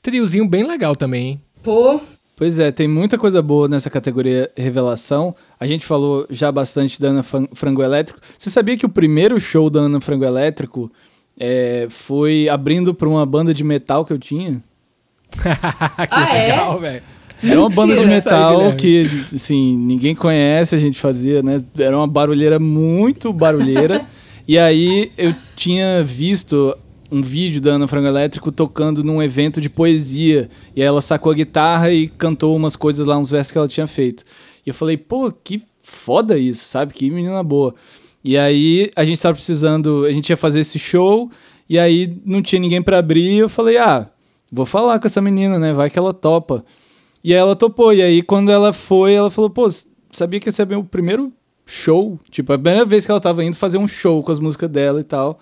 Triozinho 0.00 0.48
bem 0.48 0.66
legal 0.66 0.96
também, 0.96 1.26
hein? 1.26 1.42
Pô. 1.62 2.00
Pois 2.34 2.58
é, 2.58 2.72
tem 2.72 2.88
muita 2.88 3.18
coisa 3.18 3.40
boa 3.42 3.68
nessa 3.68 3.90
categoria 3.90 4.50
revelação. 4.56 5.36
A 5.60 5.66
gente 5.66 5.84
falou 5.84 6.26
já 6.30 6.50
bastante 6.50 7.00
da 7.00 7.08
Ana 7.08 7.22
Frango 7.22 7.82
Elétrico. 7.82 8.18
Você 8.36 8.50
sabia 8.50 8.76
que 8.76 8.86
o 8.86 8.88
primeiro 8.88 9.38
show 9.38 9.68
da 9.68 9.80
Ana 9.80 10.00
Frango 10.00 10.24
Elétrico 10.24 10.90
é, 11.38 11.86
foi 11.90 12.48
abrindo 12.48 12.94
para 12.94 13.08
uma 13.08 13.24
banda 13.24 13.52
de 13.54 13.62
metal 13.62 14.04
que 14.04 14.12
eu 14.12 14.18
tinha? 14.18 14.62
que 15.42 15.48
Ah, 16.10 16.36
é? 16.36 16.46
legal, 16.46 16.80
velho. 16.80 17.02
Era 17.42 17.58
uma 17.60 17.70
banda 17.70 17.96
de 17.96 18.06
metal 18.06 18.72
que, 18.76 19.24
assim, 19.34 19.76
ninguém 19.76 20.14
conhece, 20.14 20.76
a 20.76 20.78
gente 20.78 21.00
fazia, 21.00 21.42
né? 21.42 21.62
Era 21.76 21.96
uma 21.96 22.06
barulheira 22.06 22.58
muito 22.60 23.32
barulheira. 23.32 24.06
e 24.46 24.56
aí 24.58 25.10
eu 25.18 25.34
tinha 25.56 26.04
visto 26.04 26.76
um 27.10 27.20
vídeo 27.20 27.60
da 27.60 27.72
Ana 27.72 27.88
Frango 27.88 28.06
Elétrico 28.06 28.52
tocando 28.52 29.02
num 29.02 29.20
evento 29.20 29.60
de 29.60 29.68
poesia. 29.68 30.48
E 30.74 30.80
aí 30.80 30.86
ela 30.86 31.00
sacou 31.00 31.32
a 31.32 31.34
guitarra 31.34 31.90
e 31.90 32.06
cantou 32.06 32.54
umas 32.54 32.76
coisas 32.76 33.06
lá, 33.06 33.18
uns 33.18 33.30
versos 33.30 33.50
que 33.50 33.58
ela 33.58 33.68
tinha 33.68 33.88
feito. 33.88 34.22
E 34.64 34.70
eu 34.70 34.74
falei, 34.74 34.96
pô, 34.96 35.30
que 35.32 35.62
foda 35.82 36.38
isso, 36.38 36.64
sabe? 36.64 36.94
Que 36.94 37.10
menina 37.10 37.42
boa. 37.42 37.74
E 38.24 38.38
aí 38.38 38.88
a 38.94 39.04
gente 39.04 39.20
tava 39.20 39.34
precisando, 39.34 40.04
a 40.06 40.12
gente 40.12 40.30
ia 40.30 40.36
fazer 40.36 40.60
esse 40.60 40.78
show, 40.78 41.28
e 41.68 41.76
aí 41.76 42.16
não 42.24 42.40
tinha 42.40 42.60
ninguém 42.60 42.80
pra 42.80 42.98
abrir, 42.98 43.38
eu 43.38 43.48
falei, 43.48 43.78
ah, 43.78 44.08
vou 44.52 44.66
falar 44.66 45.00
com 45.00 45.06
essa 45.06 45.22
menina, 45.22 45.58
né? 45.58 45.72
Vai 45.72 45.88
que 45.88 45.98
ela 45.98 46.12
topa. 46.12 46.62
E 47.24 47.32
aí 47.32 47.38
ela 47.38 47.56
topou. 47.56 47.94
E 47.94 48.02
aí, 48.02 48.22
quando 48.22 48.52
ela 48.52 48.72
foi, 48.72 49.14
ela 49.14 49.30
falou, 49.30 49.48
pô, 49.48 49.66
sabia 50.10 50.38
que 50.38 50.50
esse 50.50 50.60
é 50.60 50.66
meu 50.66 50.84
primeiro 50.84 51.32
show? 51.64 52.20
Tipo, 52.30 52.52
a 52.52 52.58
primeira 52.58 52.84
vez 52.84 53.06
que 53.06 53.10
ela 53.10 53.20
tava 53.20 53.42
indo 53.42 53.56
fazer 53.56 53.78
um 53.78 53.88
show 53.88 54.22
com 54.22 54.30
as 54.30 54.38
músicas 54.38 54.68
dela 54.68 55.00
e 55.00 55.04
tal. 55.04 55.38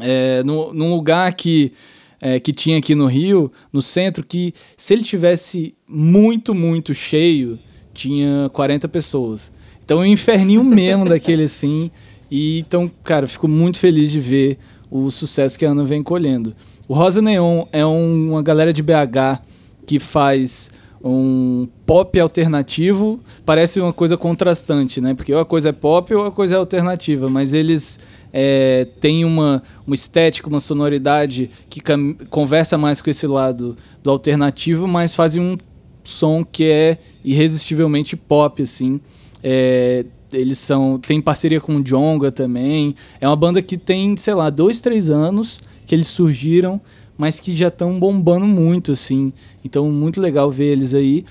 É, 0.00 0.42
no, 0.44 0.72
num 0.72 0.94
lugar 0.94 1.34
que, 1.34 1.72
é, 2.20 2.40
que 2.40 2.52
tinha 2.52 2.78
aqui 2.78 2.94
no 2.94 3.06
Rio, 3.06 3.52
no 3.70 3.82
centro, 3.82 4.24
que 4.24 4.54
se 4.76 4.94
ele 4.94 5.02
tivesse 5.02 5.74
muito, 5.86 6.54
muito 6.54 6.94
cheio, 6.94 7.58
tinha 7.92 8.48
40 8.54 8.88
pessoas. 8.88 9.52
Então, 9.84 9.98
é 10.00 10.04
um 10.04 10.06
inferninho 10.06 10.64
mesmo 10.64 11.04
daquele 11.04 11.42
assim. 11.42 11.90
E 12.30 12.60
então, 12.60 12.90
cara, 13.04 13.26
fico 13.26 13.46
muito 13.46 13.78
feliz 13.78 14.10
de 14.10 14.20
ver 14.20 14.58
o 14.90 15.10
sucesso 15.10 15.58
que 15.58 15.66
a 15.66 15.70
Ana 15.70 15.84
vem 15.84 16.02
colhendo. 16.02 16.54
O 16.88 16.94
Rosa 16.94 17.22
Neon 17.22 17.64
é 17.72 17.84
um- 17.86 18.30
uma 18.32 18.42
galera 18.42 18.72
de 18.72 18.82
BH 18.82 19.40
que 19.86 19.98
faz 19.98 20.70
um 21.04 21.66
pop 21.86 22.18
alternativo. 22.20 23.20
Parece 23.44 23.80
uma 23.80 23.92
coisa 23.92 24.16
contrastante, 24.16 25.00
né? 25.00 25.14
Porque 25.14 25.32
ou 25.34 25.40
a 25.40 25.44
coisa 25.44 25.70
é 25.70 25.72
pop 25.72 26.14
ou 26.14 26.26
a 26.26 26.30
coisa 26.30 26.54
é 26.54 26.58
alternativa. 26.58 27.28
Mas 27.28 27.52
eles 27.52 27.98
é, 28.32 28.86
têm 29.00 29.24
uma, 29.24 29.62
uma 29.86 29.94
estética, 29.94 30.48
uma 30.48 30.60
sonoridade 30.60 31.50
que 31.68 31.82
conversa 32.30 32.78
mais 32.78 33.00
com 33.00 33.10
esse 33.10 33.26
lado 33.26 33.76
do 34.02 34.10
alternativo, 34.10 34.86
mas 34.88 35.14
fazem 35.14 35.42
um 35.42 35.58
som 36.04 36.44
que 36.44 36.64
é 36.64 36.98
irresistivelmente 37.24 38.16
pop, 38.16 38.62
assim. 38.62 39.00
É, 39.42 40.04
eles 40.32 40.58
são. 40.58 40.98
Tem 40.98 41.20
parceria 41.20 41.60
com 41.60 41.76
o 41.76 41.82
Jonga 41.82 42.30
também. 42.32 42.94
É 43.20 43.26
uma 43.28 43.36
banda 43.36 43.60
que 43.60 43.76
tem, 43.76 44.16
sei 44.16 44.34
lá, 44.34 44.48
dois, 44.50 44.80
três 44.80 45.10
anos 45.10 45.58
que 45.92 45.96
eles 45.96 46.06
surgiram, 46.06 46.80
mas 47.18 47.38
que 47.38 47.54
já 47.54 47.68
estão 47.68 48.00
bombando 48.00 48.46
muito, 48.46 48.92
assim. 48.92 49.30
Então, 49.62 49.90
muito 49.90 50.22
legal 50.22 50.50
ver 50.50 50.72
eles 50.72 50.94
aí. 50.94 51.26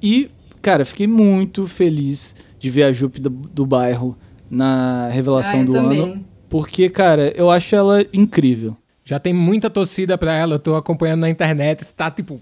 E, 0.00 0.28
cara, 0.62 0.84
fiquei 0.84 1.08
muito 1.08 1.66
feliz 1.66 2.32
de 2.60 2.70
ver 2.70 2.84
a 2.84 2.92
Jupe 2.92 3.20
do, 3.20 3.28
do 3.28 3.66
bairro 3.66 4.16
na 4.48 5.08
revelação 5.08 5.62
Ah, 5.62 5.64
do 5.64 5.72
também. 5.72 6.00
ano. 6.00 6.24
Porque, 6.48 6.88
cara, 6.88 7.32
eu 7.36 7.50
acho 7.50 7.74
ela 7.74 8.06
incrível. 8.12 8.76
Já 9.04 9.18
tem 9.18 9.34
muita 9.34 9.68
torcida 9.68 10.16
pra 10.16 10.32
ela, 10.36 10.54
eu 10.54 10.58
tô 10.60 10.76
acompanhando 10.76 11.22
na 11.22 11.28
internet, 11.28 11.80
está 11.80 12.08
tipo. 12.08 12.40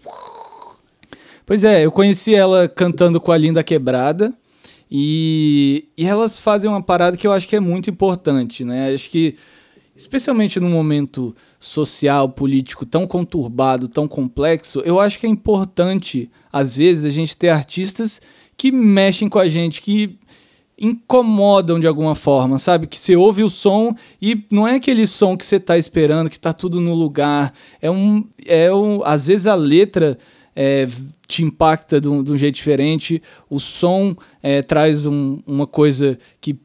Pois 1.46 1.64
é, 1.64 1.86
eu 1.86 1.90
conheci 1.90 2.34
ela 2.34 2.68
cantando 2.68 3.18
com 3.18 3.32
a 3.32 3.38
Linda 3.38 3.64
Quebrada. 3.64 4.30
E, 4.90 5.86
e 5.96 6.04
elas 6.04 6.38
fazem 6.38 6.68
uma 6.68 6.82
parada 6.82 7.16
que 7.16 7.26
eu 7.26 7.32
acho 7.32 7.48
que 7.48 7.56
é 7.56 7.60
muito 7.60 7.88
importante, 7.88 8.62
né? 8.62 8.92
Acho 8.94 9.08
que, 9.08 9.36
especialmente 10.02 10.60
num 10.60 10.70
momento 10.70 11.34
social, 11.58 12.28
político 12.28 12.84
tão 12.84 13.06
conturbado, 13.06 13.88
tão 13.88 14.06
complexo, 14.06 14.80
eu 14.84 15.00
acho 15.00 15.18
que 15.18 15.26
é 15.26 15.28
importante, 15.28 16.30
às 16.52 16.76
vezes, 16.76 17.04
a 17.04 17.10
gente 17.10 17.36
ter 17.36 17.48
artistas 17.48 18.20
que 18.56 18.70
mexem 18.70 19.28
com 19.28 19.38
a 19.38 19.48
gente, 19.48 19.80
que 19.80 20.18
incomodam 20.78 21.78
de 21.78 21.86
alguma 21.86 22.14
forma, 22.14 22.58
sabe? 22.58 22.86
Que 22.86 22.98
você 22.98 23.14
ouve 23.14 23.42
o 23.44 23.50
som 23.50 23.94
e 24.20 24.44
não 24.50 24.66
é 24.66 24.74
aquele 24.76 25.06
som 25.06 25.36
que 25.36 25.46
você 25.46 25.60
tá 25.60 25.78
esperando, 25.78 26.28
que 26.30 26.38
tá 26.40 26.52
tudo 26.52 26.80
no 26.80 26.94
lugar. 26.94 27.52
É 27.80 27.90
um. 27.90 28.24
É 28.44 28.72
um 28.74 29.00
às 29.04 29.26
vezes 29.26 29.46
a 29.46 29.54
letra 29.54 30.18
é, 30.56 30.88
te 31.28 31.44
impacta 31.44 32.00
de 32.00 32.08
um, 32.08 32.22
de 32.22 32.32
um 32.32 32.36
jeito 32.36 32.56
diferente, 32.56 33.22
o 33.48 33.60
som 33.60 34.14
é, 34.42 34.60
traz 34.62 35.06
um- 35.06 35.40
uma 35.46 35.66
coisa 35.66 36.18
que 36.40 36.56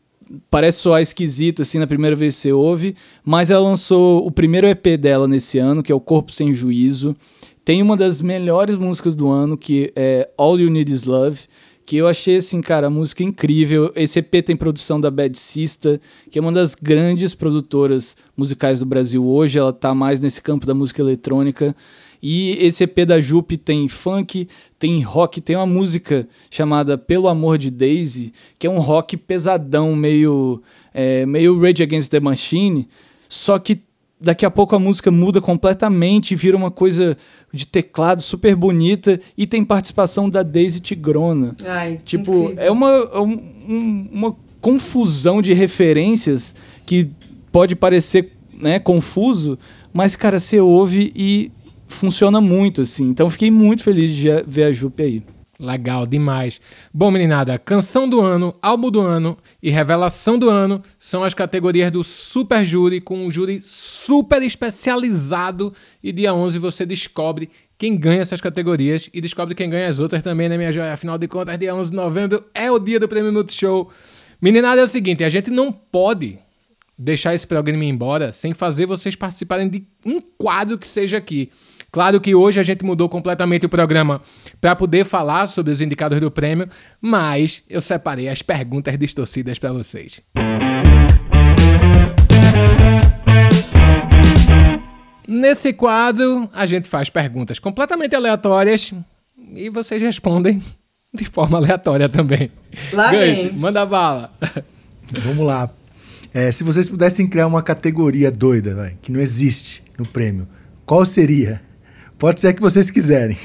parece 0.49 0.79
soar 0.79 1.01
esquisita 1.01 1.61
assim 1.61 1.79
na 1.79 1.87
primeira 1.87 2.15
vez 2.15 2.35
que 2.35 2.41
você 2.41 2.51
ouve, 2.51 2.95
mas 3.23 3.49
ela 3.49 3.61
lançou 3.61 4.25
o 4.25 4.31
primeiro 4.31 4.67
EP 4.67 4.97
dela 4.99 5.27
nesse 5.27 5.57
ano, 5.57 5.83
que 5.83 5.91
é 5.91 5.95
o 5.95 5.99
Corpo 5.99 6.31
Sem 6.31 6.53
Juízo. 6.53 7.15
Tem 7.63 7.81
uma 7.81 7.97
das 7.97 8.21
melhores 8.21 8.75
músicas 8.75 9.13
do 9.13 9.27
ano, 9.27 9.57
que 9.57 9.91
é 9.95 10.29
All 10.37 10.59
You 10.59 10.69
Need 10.69 10.91
Is 10.91 11.03
Love, 11.03 11.41
que 11.85 11.95
eu 11.95 12.07
achei 12.07 12.37
assim, 12.37 12.59
cara, 12.59 12.87
a 12.87 12.89
música 12.89 13.23
incrível. 13.23 13.91
Esse 13.95 14.19
EP 14.19 14.43
tem 14.45 14.57
produção 14.57 14.99
da 14.99 15.09
Bad 15.09 15.37
Sista, 15.37 16.01
que 16.29 16.37
é 16.37 16.41
uma 16.41 16.51
das 16.51 16.75
grandes 16.75 17.33
produtoras 17.33 18.15
musicais 18.35 18.79
do 18.79 18.85
Brasil 18.85 19.25
hoje. 19.25 19.57
Ela 19.57 19.71
tá 19.71 19.95
mais 19.95 20.19
nesse 20.19 20.41
campo 20.41 20.65
da 20.65 20.73
música 20.73 21.01
eletrônica. 21.01 21.73
E 22.21 22.51
esse 22.59 22.83
EP 22.83 23.05
da 23.05 23.19
Jupe 23.21 23.57
tem 23.57 23.87
funk, 23.87 24.47
tem 24.79 25.01
rock, 25.01 25.39
tem 25.41 25.55
uma 25.55 25.65
música 25.65 26.27
chamada 26.49 26.97
Pelo 26.97 27.27
Amor 27.27 27.57
de 27.57 27.69
Daisy, 27.71 28.33
que 28.57 28.65
é 28.65 28.69
um 28.69 28.79
rock 28.79 29.15
pesadão, 29.17 29.95
meio, 29.95 30.61
é, 30.93 31.25
meio 31.25 31.59
Rage 31.59 31.83
Against 31.83 32.09
the 32.09 32.19
Machine, 32.19 32.87
só 33.29 33.59
que 33.59 33.81
daqui 34.19 34.45
a 34.45 34.49
pouco 34.49 34.75
a 34.75 34.79
música 34.79 35.11
muda 35.11 35.39
completamente 35.39 36.31
e 36.31 36.35
vira 36.35 36.57
uma 36.57 36.71
coisa 36.71 37.15
de 37.53 37.67
teclado 37.67 38.19
super 38.21 38.55
bonita 38.55 39.19
e 39.37 39.45
tem 39.45 39.63
participação 39.63 40.27
da 40.27 40.41
Daisy 40.41 40.79
Tigrona. 40.79 41.55
Ai, 41.65 41.99
Tipo, 42.03 42.31
incrível. 42.45 42.63
é 42.63 42.71
uma, 42.71 42.89
é 42.89 43.19
um- 43.19 44.09
uma 44.11 44.35
confusão 44.59 45.39
de 45.41 45.53
referências 45.53 46.55
que 46.85 47.09
pode 47.51 47.75
parecer 47.75 48.31
né, 48.59 48.79
confuso, 48.79 49.57
mas, 49.93 50.15
cara, 50.15 50.39
você 50.39 50.59
ouve 50.59 51.11
e 51.15 51.51
funciona 51.87 52.39
muito, 52.41 52.81
assim. 52.81 53.09
Então, 53.09 53.29
fiquei 53.29 53.51
muito 53.51 53.83
feliz 53.83 54.09
de 54.09 54.27
ver 54.45 54.63
a 54.63 54.71
Jupe 54.71 55.03
aí. 55.03 55.23
Legal 55.59 56.05
demais. 56.05 56.61
Bom, 56.93 57.09
meninada, 57.09 57.57
canção 57.57 58.07
do 58.07 58.21
ano, 58.21 58.53
álbum 58.61 58.91
do 58.91 59.01
ano 59.01 59.35
e 59.61 59.71
revelação 59.71 60.37
do 60.37 60.49
ano 60.49 60.83
são 60.99 61.23
as 61.23 61.33
categorias 61.33 61.91
do 61.91 62.03
Super 62.03 62.63
Júri, 62.63 63.01
com 63.01 63.25
um 63.25 63.31
júri 63.31 63.59
super 63.59 64.43
especializado. 64.43 65.73
E 66.03 66.11
dia 66.11 66.31
11 66.31 66.59
você 66.59 66.85
descobre 66.85 67.49
quem 67.75 67.97
ganha 67.97 68.21
essas 68.21 68.39
categorias 68.39 69.09
e 69.11 69.19
descobre 69.19 69.55
quem 69.55 69.67
ganha 69.67 69.87
as 69.87 69.99
outras 69.99 70.21
também, 70.21 70.47
né, 70.47 70.57
minha 70.57 70.71
joia? 70.71 70.93
Afinal 70.93 71.17
de 71.17 71.27
contas, 71.27 71.57
dia 71.57 71.73
11 71.73 71.89
de 71.89 71.95
novembro 71.95 72.43
é 72.53 72.69
o 72.69 72.77
dia 72.77 72.99
do 72.99 73.07
Prêmio 73.07 73.33
Multishow. 73.33 73.89
Meninada, 74.39 74.81
é 74.81 74.83
o 74.83 74.87
seguinte, 74.87 75.23
a 75.23 75.29
gente 75.29 75.49
não 75.49 75.71
pode 75.71 76.37
deixar 76.95 77.33
esse 77.33 77.47
programa 77.47 77.83
ir 77.83 77.89
embora 77.89 78.31
sem 78.31 78.53
fazer 78.53 78.85
vocês 78.85 79.15
participarem 79.15 79.67
de 79.67 79.83
um 80.05 80.21
quadro 80.21 80.77
que 80.77 80.87
seja 80.87 81.17
aqui. 81.17 81.51
Claro 81.97 82.21
que 82.21 82.35
hoje 82.35 82.59
a 82.59 82.63
gente 82.63 82.85
mudou 82.85 83.09
completamente 83.09 83.65
o 83.65 83.69
programa 83.69 84.21
para 84.61 84.75
poder 84.75 85.03
falar 85.03 85.47
sobre 85.47 85.71
os 85.71 85.81
indicados 85.81 86.19
do 86.19 86.29
prêmio, 86.29 86.69
mas 87.01 87.63
eu 87.67 87.81
separei 87.81 88.29
as 88.29 88.43
perguntas 88.43 88.95
distorcidas 88.99 89.57
para 89.57 89.73
vocês. 89.73 90.21
Nesse 95.27 95.73
quadro, 95.73 96.47
a 96.53 96.67
gente 96.67 96.87
faz 96.87 97.09
perguntas 97.09 97.57
completamente 97.57 98.15
aleatórias 98.15 98.93
e 99.55 99.67
vocês 99.71 99.99
respondem 99.99 100.61
de 101.11 101.25
forma 101.25 101.57
aleatória 101.57 102.07
também. 102.07 102.51
Lá 102.93 103.09
Gancho, 103.09 103.41
vem. 103.41 103.53
manda 103.53 103.83
bala. 103.87 104.31
Vamos 105.23 105.43
lá. 105.43 105.67
É, 106.31 106.51
se 106.51 106.63
vocês 106.63 106.87
pudessem 106.87 107.27
criar 107.27 107.47
uma 107.47 107.63
categoria 107.63 108.31
doida, 108.31 108.75
vai, 108.75 108.95
que 109.01 109.11
não 109.11 109.19
existe 109.19 109.83
no 109.97 110.05
prêmio, 110.05 110.47
qual 110.85 111.03
seria? 111.03 111.65
Pode 112.17 112.41
ser 112.41 112.47
a 112.47 112.53
que 112.53 112.61
vocês 112.61 112.89
quiserem. 112.89 113.37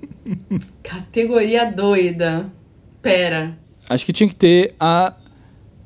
Categoria 0.82 1.70
doida. 1.70 2.46
Pera. 3.00 3.56
Acho 3.88 4.04
que 4.04 4.12
tinha 4.12 4.28
que 4.28 4.34
ter 4.34 4.74
a, 4.78 5.14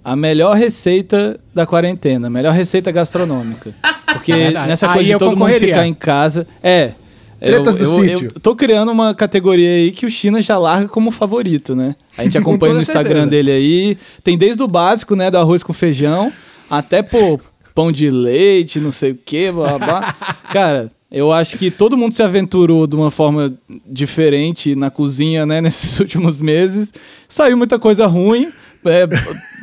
a 0.05 0.17
melhor 0.17 0.57
receita 0.57 1.39
da 1.55 1.67
quarentena, 1.67 2.29
a 2.29 2.31
melhor 2.31 2.53
receita 2.53 2.91
gastronômica. 2.91 3.75
Porque 4.13 4.33
Verdade. 4.33 4.69
nessa 4.69 4.89
Aí 4.89 4.95
coisa 4.95 5.11
eu 5.11 5.19
de 5.19 5.25
todo 5.25 5.37
mundo 5.37 5.53
ficar 5.55 5.87
em 5.87 5.95
casa. 5.95 6.47
É. 6.63 6.93
Tretas 7.41 7.77
do 7.77 7.85
eu, 7.85 7.91
sítio. 7.91 8.31
Eu 8.35 8.41
tô 8.41 8.57
criando 8.57 8.91
uma 8.91 9.15
categoria 9.15 9.69
aí 9.69 9.93
que 9.93 10.05
o 10.05 10.11
China 10.11 10.43
já 10.43 10.59
larga 10.59 10.89
como 10.89 11.13
favorito, 11.13 11.77
né? 11.77 11.95
A 12.17 12.25
gente 12.25 12.37
acompanha 12.39 12.75
no 12.75 12.81
Instagram 12.81 13.23
certeza. 13.23 13.31
dele 13.31 13.51
aí. 13.53 13.99
Tem 14.25 14.37
desde 14.37 14.61
o 14.61 14.67
básico, 14.67 15.15
né? 15.15 15.31
Do 15.31 15.39
arroz 15.39 15.63
com 15.63 15.73
feijão, 15.73 16.33
até, 16.69 17.01
pô, 17.01 17.39
pão 17.75 17.93
de 17.93 18.11
leite, 18.11 18.81
não 18.81 18.91
sei 18.91 19.13
o 19.13 19.19
quê, 19.25 19.53
blá, 19.53 19.79
blá, 19.79 19.87
blá. 20.01 20.15
Cara, 20.51 20.91
Eu 21.11 21.33
acho 21.33 21.57
que 21.57 21.71
todo 21.71 21.97
mundo 21.97 22.13
se 22.13 22.23
aventurou 22.23 22.87
de 22.87 22.95
uma 22.95 23.11
forma 23.11 23.59
diferente 23.87 24.75
na 24.75 24.91
cozinha, 24.91 25.47
né, 25.47 25.61
nesses 25.63 25.99
últimos 25.99 26.41
meses. 26.41 26.93
Saiu 27.27 27.57
muita 27.57 27.79
coisa 27.79 28.07
ruim. 28.07 28.53
É, 28.85 29.07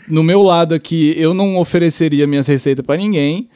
no 0.10 0.24
meu 0.24 0.41
lado 0.41 0.74
aqui, 0.74 1.14
eu 1.18 1.34
não 1.34 1.58
ofereceria 1.58 2.28
minhas 2.28 2.48
receitas 2.48 2.86
para 2.86 2.98
ninguém, 2.98 3.50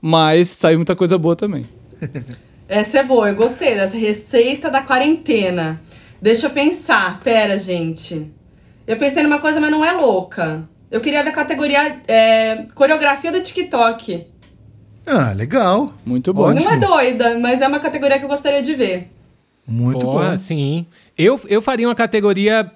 mas 0.00 0.48
saiu 0.48 0.78
muita 0.78 0.96
coisa 0.96 1.16
boa 1.18 1.36
também. 1.36 1.66
Essa 2.66 2.98
é 2.98 3.04
boa, 3.04 3.28
eu 3.28 3.34
gostei 3.34 3.74
dessa 3.74 3.96
receita 3.96 4.70
da 4.70 4.80
quarentena. 4.80 5.80
Deixa 6.20 6.46
eu 6.46 6.50
pensar. 6.50 7.20
Pera, 7.20 7.58
gente. 7.58 8.32
Eu 8.86 8.96
pensei 8.96 9.22
numa 9.22 9.38
coisa, 9.38 9.60
mas 9.60 9.70
não 9.70 9.84
é 9.84 9.92
louca. 9.92 10.66
Eu 10.90 11.00
queria 11.00 11.22
ver 11.22 11.30
a 11.30 11.32
categoria 11.32 12.00
é, 12.08 12.64
coreografia 12.74 13.30
do 13.30 13.42
TikTok. 13.42 14.26
Ah, 15.06 15.32
legal. 15.32 15.92
Muito 16.04 16.32
bom. 16.32 16.42
Ótimo. 16.50 16.64
Não 16.64 16.72
é 16.72 16.76
doida, 16.78 17.38
mas 17.38 17.60
é 17.60 17.66
uma 17.68 17.80
categoria 17.80 18.18
que 18.18 18.24
eu 18.24 18.28
gostaria 18.28 18.62
de 18.62 18.74
ver. 18.74 19.10
Muito 19.66 20.00
Porra, 20.00 20.32
bom. 20.32 20.38
sim. 20.38 20.86
Eu, 21.16 21.40
eu 21.48 21.60
faria 21.62 21.88
uma 21.88 21.94
categoria 21.94 22.70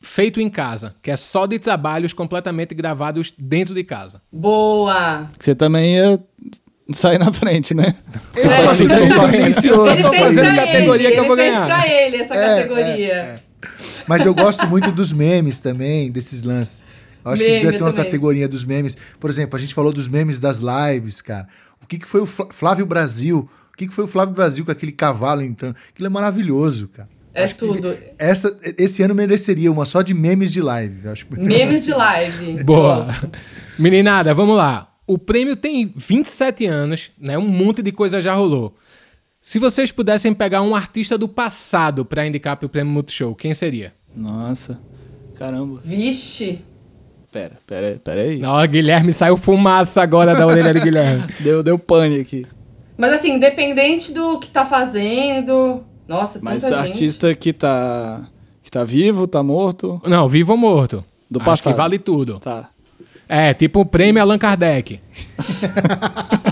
feito 0.00 0.40
em 0.40 0.48
casa, 0.50 0.94
que 1.02 1.10
é 1.10 1.16
só 1.16 1.46
de 1.46 1.58
trabalhos 1.58 2.12
completamente 2.12 2.74
gravados 2.74 3.32
dentro 3.38 3.74
de 3.74 3.82
casa. 3.82 4.20
Boa! 4.30 5.28
Você 5.38 5.54
também 5.54 5.94
ia 5.96 6.20
sair 6.92 7.18
na 7.18 7.32
frente, 7.32 7.74
né? 7.74 7.96
Eu 8.36 8.50
É, 8.50 8.62
tá- 8.62 9.28
tendencioso. 9.30 9.86
Eu 9.86 9.92
Ele 9.92 10.02
fez 10.04 10.16
fazendo 10.18 10.54
pra 10.54 10.66
categoria 10.66 11.06
ele, 11.08 11.14
que 11.14 11.20
eu 11.20 11.26
vou 11.26 11.38
ele 11.38 11.50
ganhar. 11.50 11.66
fez 11.66 11.78
pra 11.82 11.92
ele 12.02 12.16
essa 12.18 12.34
É, 12.34 12.56
categoria. 12.56 13.12
é, 13.14 13.16
é. 13.16 13.40
Mas 14.06 14.24
eu 14.24 14.34
gosto 14.34 14.66
muito 14.68 14.92
dos 14.92 15.12
memes 15.12 15.58
também, 15.58 16.10
desses 16.10 16.42
lances. 16.44 16.84
Eu 17.26 17.32
acho 17.32 17.42
que 17.42 17.48
Meme 17.48 17.60
devia 17.62 17.78
ter 17.78 17.84
uma 17.84 17.90
também. 17.90 18.04
categoria 18.04 18.48
dos 18.48 18.64
memes. 18.64 18.96
Por 19.20 19.28
exemplo, 19.28 19.56
a 19.56 19.60
gente 19.60 19.74
falou 19.74 19.92
dos 19.92 20.08
memes 20.08 20.38
das 20.38 20.60
lives, 20.60 21.20
cara. 21.20 21.46
O 21.82 21.86
que, 21.86 21.98
que 21.98 22.06
foi 22.06 22.20
o 22.22 22.26
Flá- 22.26 22.48
Flávio 22.50 22.86
Brasil? 22.86 23.48
O 23.72 23.76
que, 23.76 23.86
que 23.86 23.92
foi 23.94 24.04
o 24.04 24.08
Flávio 24.08 24.34
Brasil 24.34 24.64
com 24.64 24.70
aquele 24.70 24.92
cavalo 24.92 25.42
entrando? 25.42 25.76
Aquilo 25.90 26.06
é 26.06 26.10
maravilhoso, 26.10 26.88
cara. 26.88 27.08
É 27.34 27.44
Acho 27.44 27.54
que 27.54 27.60
tudo. 27.60 27.94
Essa, 28.18 28.58
esse 28.78 29.02
ano 29.02 29.14
mereceria 29.14 29.70
uma 29.70 29.84
só 29.84 30.00
de 30.00 30.14
memes 30.14 30.50
de 30.50 30.62
live. 30.62 31.06
Acho 31.08 31.26
que... 31.26 31.38
Memes 31.38 31.84
de 31.84 31.90
live. 31.94 32.64
Boa. 32.64 32.96
Gosto. 33.04 33.30
Meninada, 33.78 34.32
vamos 34.32 34.56
lá. 34.56 34.90
O 35.06 35.18
prêmio 35.18 35.54
tem 35.54 35.92
27 35.94 36.64
anos, 36.64 37.10
né? 37.20 37.36
Um 37.36 37.46
monte 37.46 37.82
de 37.82 37.92
coisa 37.92 38.20
já 38.22 38.32
rolou. 38.34 38.74
Se 39.42 39.58
vocês 39.58 39.92
pudessem 39.92 40.32
pegar 40.32 40.62
um 40.62 40.74
artista 40.74 41.18
do 41.18 41.28
passado 41.28 42.04
pra 42.04 42.26
indicar 42.26 42.56
pro 42.56 42.68
prêmio 42.68 42.92
Multishow, 42.92 43.34
quem 43.34 43.52
seria? 43.52 43.92
Nossa, 44.16 44.80
caramba. 45.36 45.80
Vixe. 45.84 46.64
Pera, 47.30 47.52
pera, 47.66 48.00
pera 48.02 48.20
aí. 48.22 48.42
Ó, 48.44 48.66
Guilherme 48.66 49.12
saiu 49.12 49.36
fumaça 49.36 50.00
agora 50.02 50.34
da 50.34 50.46
orelha 50.46 50.72
de 50.72 50.80
Guilherme. 50.80 51.24
Deu, 51.40 51.62
deu 51.62 51.78
pane 51.78 52.20
aqui. 52.20 52.46
Mas 52.96 53.12
assim, 53.14 53.32
independente 53.34 54.12
do 54.12 54.38
que 54.38 54.48
tá 54.48 54.64
fazendo. 54.64 55.84
Nossa, 56.08 56.38
Mas 56.42 56.62
tanta 56.62 56.76
gente. 56.78 56.90
artista 56.92 57.34
que 57.34 57.52
tá, 57.52 58.22
que 58.62 58.70
tá 58.70 58.84
vivo, 58.84 59.26
tá 59.26 59.42
morto, 59.42 60.00
Não, 60.06 60.26
vivo 60.28 60.52
ou 60.52 60.58
morto? 60.58 61.04
Do 61.30 61.38
Acho 61.40 61.44
passado. 61.44 61.72
que 61.72 61.76
vale 61.76 61.98
tudo. 61.98 62.38
tá. 62.38 62.70
É, 63.28 63.52
tipo 63.52 63.80
o 63.80 63.84
prêmio 63.86 64.22
Allan 64.22 64.38
Kardec. 64.38 65.00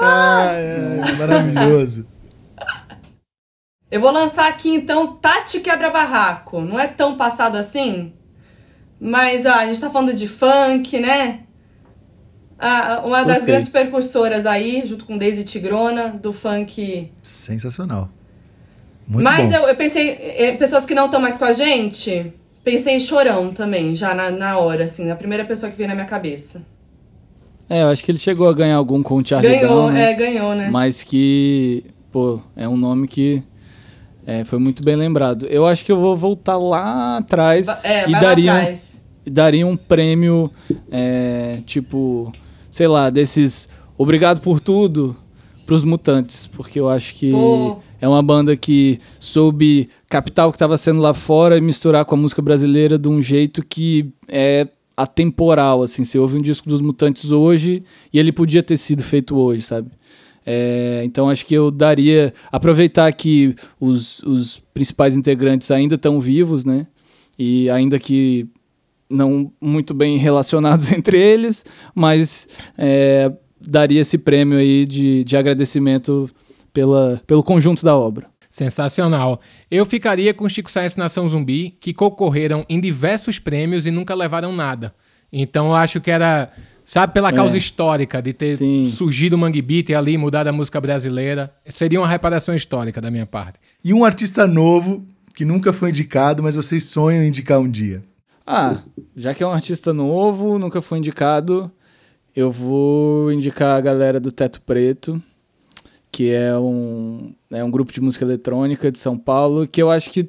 Ai, 0.00 1.00
ai, 1.02 1.12
maravilhoso. 1.16 2.06
Eu 3.94 4.00
vou 4.00 4.10
lançar 4.10 4.48
aqui 4.48 4.70
então 4.70 5.06
Tati 5.06 5.60
Quebra 5.60 5.88
Barraco. 5.88 6.60
Não 6.60 6.80
é 6.80 6.88
tão 6.88 7.16
passado 7.16 7.54
assim, 7.54 8.12
mas 8.98 9.46
ó, 9.46 9.52
a 9.52 9.66
gente 9.66 9.80
tá 9.80 9.88
falando 9.88 10.12
de 10.12 10.26
funk, 10.26 10.98
né? 10.98 11.42
Ah, 12.58 13.02
uma 13.04 13.18
das 13.18 13.36
Gostei. 13.36 13.46
grandes 13.46 13.68
percursoras 13.68 14.46
aí, 14.46 14.82
junto 14.84 15.04
com 15.04 15.16
Daisy 15.16 15.44
Tigrona, 15.44 16.08
do 16.08 16.32
funk. 16.32 17.12
Sensacional. 17.22 18.08
Muito 19.06 19.22
mas 19.22 19.48
bom. 19.48 19.58
eu, 19.58 19.68
eu 19.68 19.76
pensei, 19.76 20.10
eh, 20.38 20.56
pessoas 20.58 20.84
que 20.84 20.92
não 20.92 21.04
estão 21.04 21.20
mais 21.20 21.36
com 21.36 21.44
a 21.44 21.52
gente, 21.52 22.32
pensei 22.64 22.96
em 22.96 23.00
Chorão 23.00 23.54
também, 23.54 23.94
já 23.94 24.12
na, 24.12 24.28
na 24.28 24.58
hora, 24.58 24.86
assim, 24.86 25.08
a 25.08 25.14
primeira 25.14 25.44
pessoa 25.44 25.70
que 25.70 25.78
veio 25.78 25.88
na 25.88 25.94
minha 25.94 26.08
cabeça. 26.08 26.66
É, 27.70 27.82
eu 27.82 27.90
acho 27.90 28.02
que 28.02 28.10
ele 28.10 28.18
chegou 28.18 28.48
a 28.48 28.52
ganhar 28.52 28.74
algum 28.74 29.04
com 29.04 29.18
o 29.18 29.24
Charlie 29.24 29.60
Ganhou, 29.60 29.92
né? 29.92 30.10
é, 30.10 30.14
ganhou, 30.14 30.52
né? 30.52 30.68
Mas 30.68 31.04
que, 31.04 31.84
pô, 32.10 32.40
é 32.56 32.68
um 32.68 32.76
nome 32.76 33.06
que 33.06 33.40
é, 34.26 34.44
foi 34.44 34.58
muito 34.58 34.82
bem 34.82 34.96
lembrado. 34.96 35.46
Eu 35.46 35.66
acho 35.66 35.84
que 35.84 35.92
eu 35.92 35.98
vou 36.00 36.16
voltar 36.16 36.56
lá 36.56 37.18
atrás 37.18 37.66
É, 37.82 38.08
e 38.08 38.12
daria, 38.12 38.52
um- 38.52 38.56
atrás. 38.56 39.02
e 39.26 39.30
daria 39.30 39.66
um 39.66 39.76
prêmio, 39.76 40.50
é, 40.90 41.58
tipo, 41.66 42.32
sei 42.70 42.86
lá, 42.88 43.10
desses 43.10 43.68
obrigado 43.98 44.40
por 44.40 44.60
tudo 44.60 45.16
pros 45.66 45.84
Mutantes, 45.84 46.46
porque 46.46 46.78
eu 46.78 46.88
acho 46.90 47.14
que 47.14 47.30
Pô. 47.30 47.78
é 48.00 48.06
uma 48.08 48.22
banda 48.22 48.54
que 48.56 49.00
soube 49.18 49.88
captar 50.10 50.46
o 50.46 50.50
que 50.52 50.56
estava 50.56 50.76
sendo 50.76 51.00
lá 51.00 51.14
fora 51.14 51.56
e 51.56 51.60
misturar 51.60 52.04
com 52.04 52.14
a 52.14 52.18
música 52.18 52.42
brasileira 52.42 52.98
de 52.98 53.08
um 53.08 53.22
jeito 53.22 53.64
que 53.64 54.12
é 54.28 54.68
atemporal, 54.96 55.82
assim. 55.82 56.04
Você 56.04 56.18
ouve 56.18 56.36
um 56.36 56.40
disco 56.42 56.68
dos 56.68 56.80
Mutantes 56.80 57.32
hoje 57.32 57.82
e 58.12 58.18
ele 58.18 58.30
podia 58.30 58.62
ter 58.62 58.76
sido 58.76 59.02
feito 59.02 59.36
hoje, 59.36 59.62
sabe? 59.62 59.88
É, 60.46 61.02
então 61.04 61.28
acho 61.28 61.46
que 61.46 61.54
eu 61.54 61.70
daria. 61.70 62.32
Aproveitar 62.52 63.10
que 63.12 63.54
os, 63.80 64.22
os 64.22 64.62
principais 64.72 65.16
integrantes 65.16 65.70
ainda 65.70 65.94
estão 65.94 66.20
vivos, 66.20 66.64
né? 66.64 66.86
E 67.38 67.68
ainda 67.70 67.98
que 67.98 68.48
não 69.08 69.52
muito 69.60 69.94
bem 69.94 70.16
relacionados 70.16 70.90
entre 70.92 71.18
eles, 71.18 71.64
mas 71.94 72.48
é, 72.76 73.32
daria 73.60 74.00
esse 74.00 74.18
prêmio 74.18 74.58
aí 74.58 74.86
de, 74.86 75.24
de 75.24 75.36
agradecimento 75.36 76.30
pela, 76.72 77.22
pelo 77.26 77.42
conjunto 77.42 77.84
da 77.84 77.96
obra. 77.96 78.26
Sensacional. 78.50 79.40
Eu 79.68 79.84
ficaria 79.84 80.32
com 80.32 80.48
Chico 80.48 80.70
Science 80.70 80.96
Nação 80.96 81.26
Zumbi, 81.26 81.76
que 81.80 81.92
concorreram 81.92 82.64
em 82.68 82.80
diversos 82.80 83.38
prêmios 83.38 83.84
e 83.84 83.90
nunca 83.90 84.14
levaram 84.14 84.54
nada. 84.54 84.94
Então 85.32 85.66
eu 85.66 85.74
acho 85.74 86.00
que 86.00 86.10
era, 86.10 86.52
sabe, 86.84 87.12
pela 87.14 87.32
causa 87.32 87.56
É. 87.56 87.58
histórica 87.58 88.20
de 88.20 88.32
ter 88.32 88.56
Sim. 88.56 88.84
surgido 88.84 89.34
o 89.36 89.38
Mangue 89.38 89.62
Beat 89.62 89.88
e 89.88 89.94
ali 89.94 90.16
mudado 90.18 90.48
a 90.48 90.52
música 90.52 90.80
brasileira. 90.80 91.52
Seria 91.66 92.00
uma 92.00 92.08
reparação 92.08 92.54
histórica 92.54 93.00
da 93.00 93.10
minha 93.10 93.26
parte. 93.26 93.58
E 93.84 93.92
um 93.94 94.04
artista 94.04 94.46
novo 94.46 95.06
que 95.34 95.44
nunca 95.44 95.72
foi 95.72 95.90
indicado, 95.90 96.42
mas 96.42 96.54
vocês 96.54 96.84
sonham 96.84 97.22
em 97.24 97.28
indicar 97.28 97.58
um 97.60 97.68
dia. 97.68 98.04
Ah, 98.46 98.82
já 99.16 99.32
que 99.34 99.42
é 99.42 99.46
um 99.46 99.52
artista 99.52 99.92
novo, 99.92 100.58
nunca 100.58 100.82
foi 100.82 100.98
indicado, 100.98 101.70
eu 102.36 102.52
vou 102.52 103.32
indicar 103.32 103.76
a 103.76 103.80
galera 103.80 104.20
do 104.20 104.30
Teto 104.30 104.60
Preto, 104.60 105.20
que 106.12 106.30
é 106.30 106.56
um, 106.56 107.32
é 107.50 107.64
um 107.64 107.70
grupo 107.70 107.92
de 107.92 108.00
música 108.00 108.24
eletrônica 108.24 108.92
de 108.92 108.98
São 108.98 109.16
Paulo, 109.18 109.66
que 109.66 109.82
eu 109.82 109.90
acho 109.90 110.10
que 110.10 110.28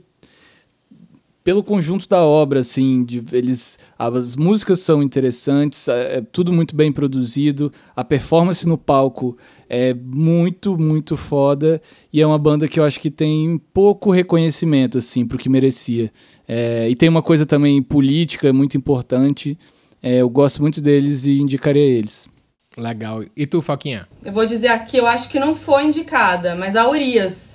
pelo 1.45 1.63
conjunto 1.63 2.09
da 2.09 2.23
obra, 2.23 2.61
assim, 2.61 3.03
de, 3.05 3.23
eles, 3.31 3.77
as 3.99 4.35
músicas 4.35 4.79
são 4.79 5.03
interessantes, 5.03 5.87
é, 5.87 6.17
é 6.17 6.21
tudo 6.21 6.51
muito 6.51 6.75
bem 6.75 6.91
produzido, 6.91 7.71
a 7.95 8.03
performance 8.03 8.67
no 8.67 8.79
palco 8.79 9.37
é 9.69 9.93
muito, 9.93 10.75
muito 10.75 11.15
foda, 11.15 11.79
e 12.11 12.19
é 12.19 12.25
uma 12.25 12.39
banda 12.39 12.67
que 12.67 12.79
eu 12.79 12.83
acho 12.83 12.99
que 12.99 13.11
tem 13.11 13.61
pouco 13.71 14.09
reconhecimento, 14.09 14.97
assim, 14.97 15.23
pro 15.23 15.37
que 15.37 15.47
merecia. 15.47 16.11
É, 16.47 16.89
e 16.89 16.95
tem 16.95 17.07
uma 17.07 17.21
coisa 17.21 17.45
também 17.45 17.79
política 17.79 18.51
muito 18.51 18.75
importante, 18.75 19.55
é, 20.01 20.15
eu 20.21 20.29
gosto 20.31 20.63
muito 20.63 20.81
deles 20.81 21.27
e 21.27 21.39
indicaria 21.39 21.79
eles. 21.79 22.27
Legal. 22.75 23.23
E 23.37 23.45
tu, 23.45 23.61
Foquinha? 23.61 24.07
Eu 24.23 24.33
vou 24.33 24.47
dizer 24.47 24.69
aqui, 24.69 24.97
eu 24.97 25.05
acho 25.05 25.29
que 25.29 25.39
não 25.39 25.53
foi 25.53 25.83
indicada, 25.83 26.55
mas 26.55 26.75
a 26.75 26.89
Urias. 26.89 27.54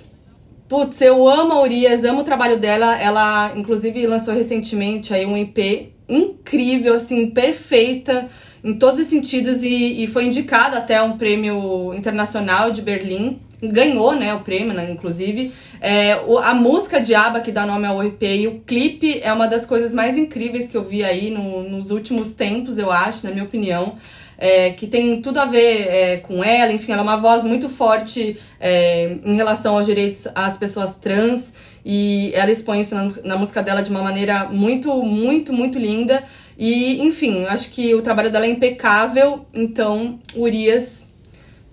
Putz, 0.71 1.01
eu 1.01 1.27
amo 1.27 1.51
a 1.51 1.61
Urias, 1.63 2.05
amo 2.05 2.21
o 2.21 2.23
trabalho 2.23 2.57
dela. 2.57 2.97
Ela, 2.97 3.51
inclusive, 3.57 4.07
lançou 4.07 4.33
recentemente 4.33 5.13
aí 5.13 5.25
um 5.25 5.35
EP 5.35 5.91
incrível, 6.07 6.93
assim, 6.93 7.29
perfeita 7.29 8.29
em 8.63 8.75
todos 8.75 9.01
os 9.01 9.07
sentidos 9.07 9.63
e, 9.63 10.01
e 10.01 10.07
foi 10.07 10.23
indicada 10.27 10.77
até 10.77 11.01
um 11.01 11.17
prêmio 11.17 11.93
internacional 11.93 12.71
de 12.71 12.81
Berlim. 12.81 13.41
Ganhou, 13.61 14.15
né, 14.15 14.33
o 14.33 14.39
prêmio, 14.39 14.73
né, 14.73 14.89
inclusive. 14.89 15.51
É, 15.81 16.15
o- 16.25 16.37
a 16.37 16.53
música 16.53 17.01
de 17.01 17.13
ABBA 17.13 17.41
que 17.41 17.51
dá 17.51 17.65
nome 17.65 17.85
ao 17.85 18.01
EP 18.01 18.23
e 18.23 18.47
o 18.47 18.61
clipe 18.61 19.19
é 19.21 19.33
uma 19.33 19.47
das 19.49 19.65
coisas 19.65 19.93
mais 19.93 20.15
incríveis 20.15 20.69
que 20.69 20.77
eu 20.77 20.85
vi 20.85 21.03
aí 21.03 21.29
no- 21.29 21.63
nos 21.69 21.91
últimos 21.91 22.31
tempos, 22.31 22.77
eu 22.77 22.89
acho, 22.89 23.25
na 23.25 23.31
minha 23.33 23.43
opinião 23.43 23.97
é, 24.41 24.71
que 24.71 24.87
tem 24.87 25.21
tudo 25.21 25.39
a 25.39 25.45
ver 25.45 25.87
é, 25.87 26.17
com 26.17 26.43
ela, 26.43 26.73
enfim, 26.73 26.91
ela 26.91 27.01
é 27.01 27.03
uma 27.03 27.17
voz 27.17 27.43
muito 27.43 27.69
forte 27.69 28.39
é, 28.59 29.17
em 29.23 29.35
relação 29.35 29.77
aos 29.77 29.85
direitos 29.85 30.27
às 30.33 30.57
pessoas 30.57 30.95
trans 30.95 31.53
e 31.85 32.31
ela 32.33 32.49
expõe 32.49 32.81
isso 32.81 32.95
na, 32.95 33.11
na 33.23 33.37
música 33.37 33.61
dela 33.61 33.83
de 33.83 33.91
uma 33.91 34.01
maneira 34.01 34.45
muito, 34.45 34.91
muito, 35.03 35.53
muito 35.53 35.77
linda. 35.77 36.23
E, 36.57 36.99
enfim, 37.03 37.45
acho 37.45 37.69
que 37.69 37.93
o 37.93 38.01
trabalho 38.01 38.31
dela 38.31 38.45
é 38.47 38.49
impecável, 38.49 39.45
então 39.53 40.19
Urias 40.35 41.05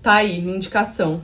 tá 0.03 0.16
aí, 0.16 0.43
minha 0.43 0.57
indicação. 0.57 1.23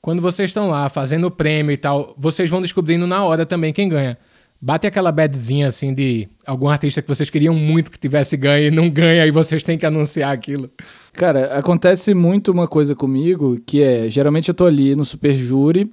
Quando 0.00 0.22
vocês 0.22 0.50
estão 0.50 0.70
lá 0.70 0.88
fazendo 0.88 1.26
o 1.26 1.30
prêmio 1.32 1.72
e 1.72 1.76
tal, 1.76 2.14
vocês 2.16 2.48
vão 2.48 2.62
descobrindo 2.62 3.08
na 3.08 3.24
hora 3.24 3.44
também 3.44 3.72
quem 3.72 3.88
ganha. 3.88 4.16
Bate 4.64 4.86
aquela 4.86 5.10
badzinha 5.10 5.66
assim 5.66 5.92
de 5.92 6.28
algum 6.46 6.68
artista 6.68 7.02
que 7.02 7.08
vocês 7.08 7.28
queriam 7.28 7.52
muito 7.52 7.90
que 7.90 7.98
tivesse 7.98 8.36
ganho 8.36 8.68
e 8.68 8.70
não 8.70 8.88
ganha 8.88 9.26
e 9.26 9.30
vocês 9.32 9.60
têm 9.60 9.76
que 9.76 9.84
anunciar 9.84 10.32
aquilo. 10.32 10.70
Cara, 11.14 11.58
acontece 11.58 12.14
muito 12.14 12.52
uma 12.52 12.68
coisa 12.68 12.94
comigo 12.94 13.60
que 13.66 13.82
é, 13.82 14.08
geralmente 14.08 14.50
eu 14.50 14.54
tô 14.54 14.64
ali 14.64 14.94
no 14.94 15.04
super 15.04 15.36
júri, 15.36 15.92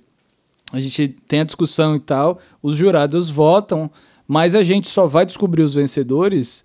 a 0.72 0.80
gente 0.80 1.07
tem 1.28 1.39
a 1.39 1.45
discussão 1.45 1.95
e 1.95 1.99
tal, 1.99 2.38
os 2.61 2.78
jurados 2.78 3.28
votam, 3.28 3.89
mas 4.28 4.53
a 4.53 4.61
gente 4.61 4.88
só 4.88 5.07
vai 5.07 5.26
descobrir 5.26 5.63
os 5.63 5.74
vencedores 5.74 6.63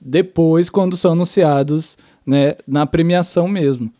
depois 0.00 0.70
quando 0.70 0.96
são 0.96 1.12
anunciados, 1.12 1.98
né, 2.24 2.56
na 2.66 2.86
premiação 2.86 3.46
mesmo. 3.46 3.92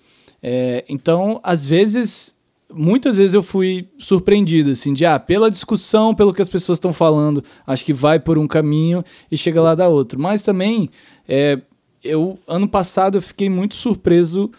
É, 0.42 0.82
então, 0.88 1.40
às 1.42 1.66
vezes 1.66 2.33
muitas 2.74 3.16
vezes 3.16 3.34
eu 3.34 3.42
fui 3.42 3.88
surpreendido, 3.98 4.70
assim, 4.70 4.92
de, 4.92 5.06
ah, 5.06 5.18
pela 5.18 5.50
discussão, 5.50 6.14
pelo 6.14 6.34
que 6.34 6.42
as 6.42 6.48
pessoas 6.48 6.76
estão 6.76 6.92
falando, 6.92 7.42
acho 7.66 7.84
que 7.84 7.92
vai 7.92 8.18
por 8.18 8.36
um 8.36 8.46
caminho 8.46 9.04
e 9.30 9.36
chega 9.36 9.62
lá 9.62 9.74
da 9.74 9.88
outro. 9.88 10.20
Mas 10.20 10.42
também, 10.42 10.90
é, 11.28 11.60
eu, 12.02 12.38
ano 12.46 12.68
passado, 12.68 13.16
eu 13.16 13.22
fiquei 13.22 13.48
muito 13.48 13.74
surpreso 13.74 14.50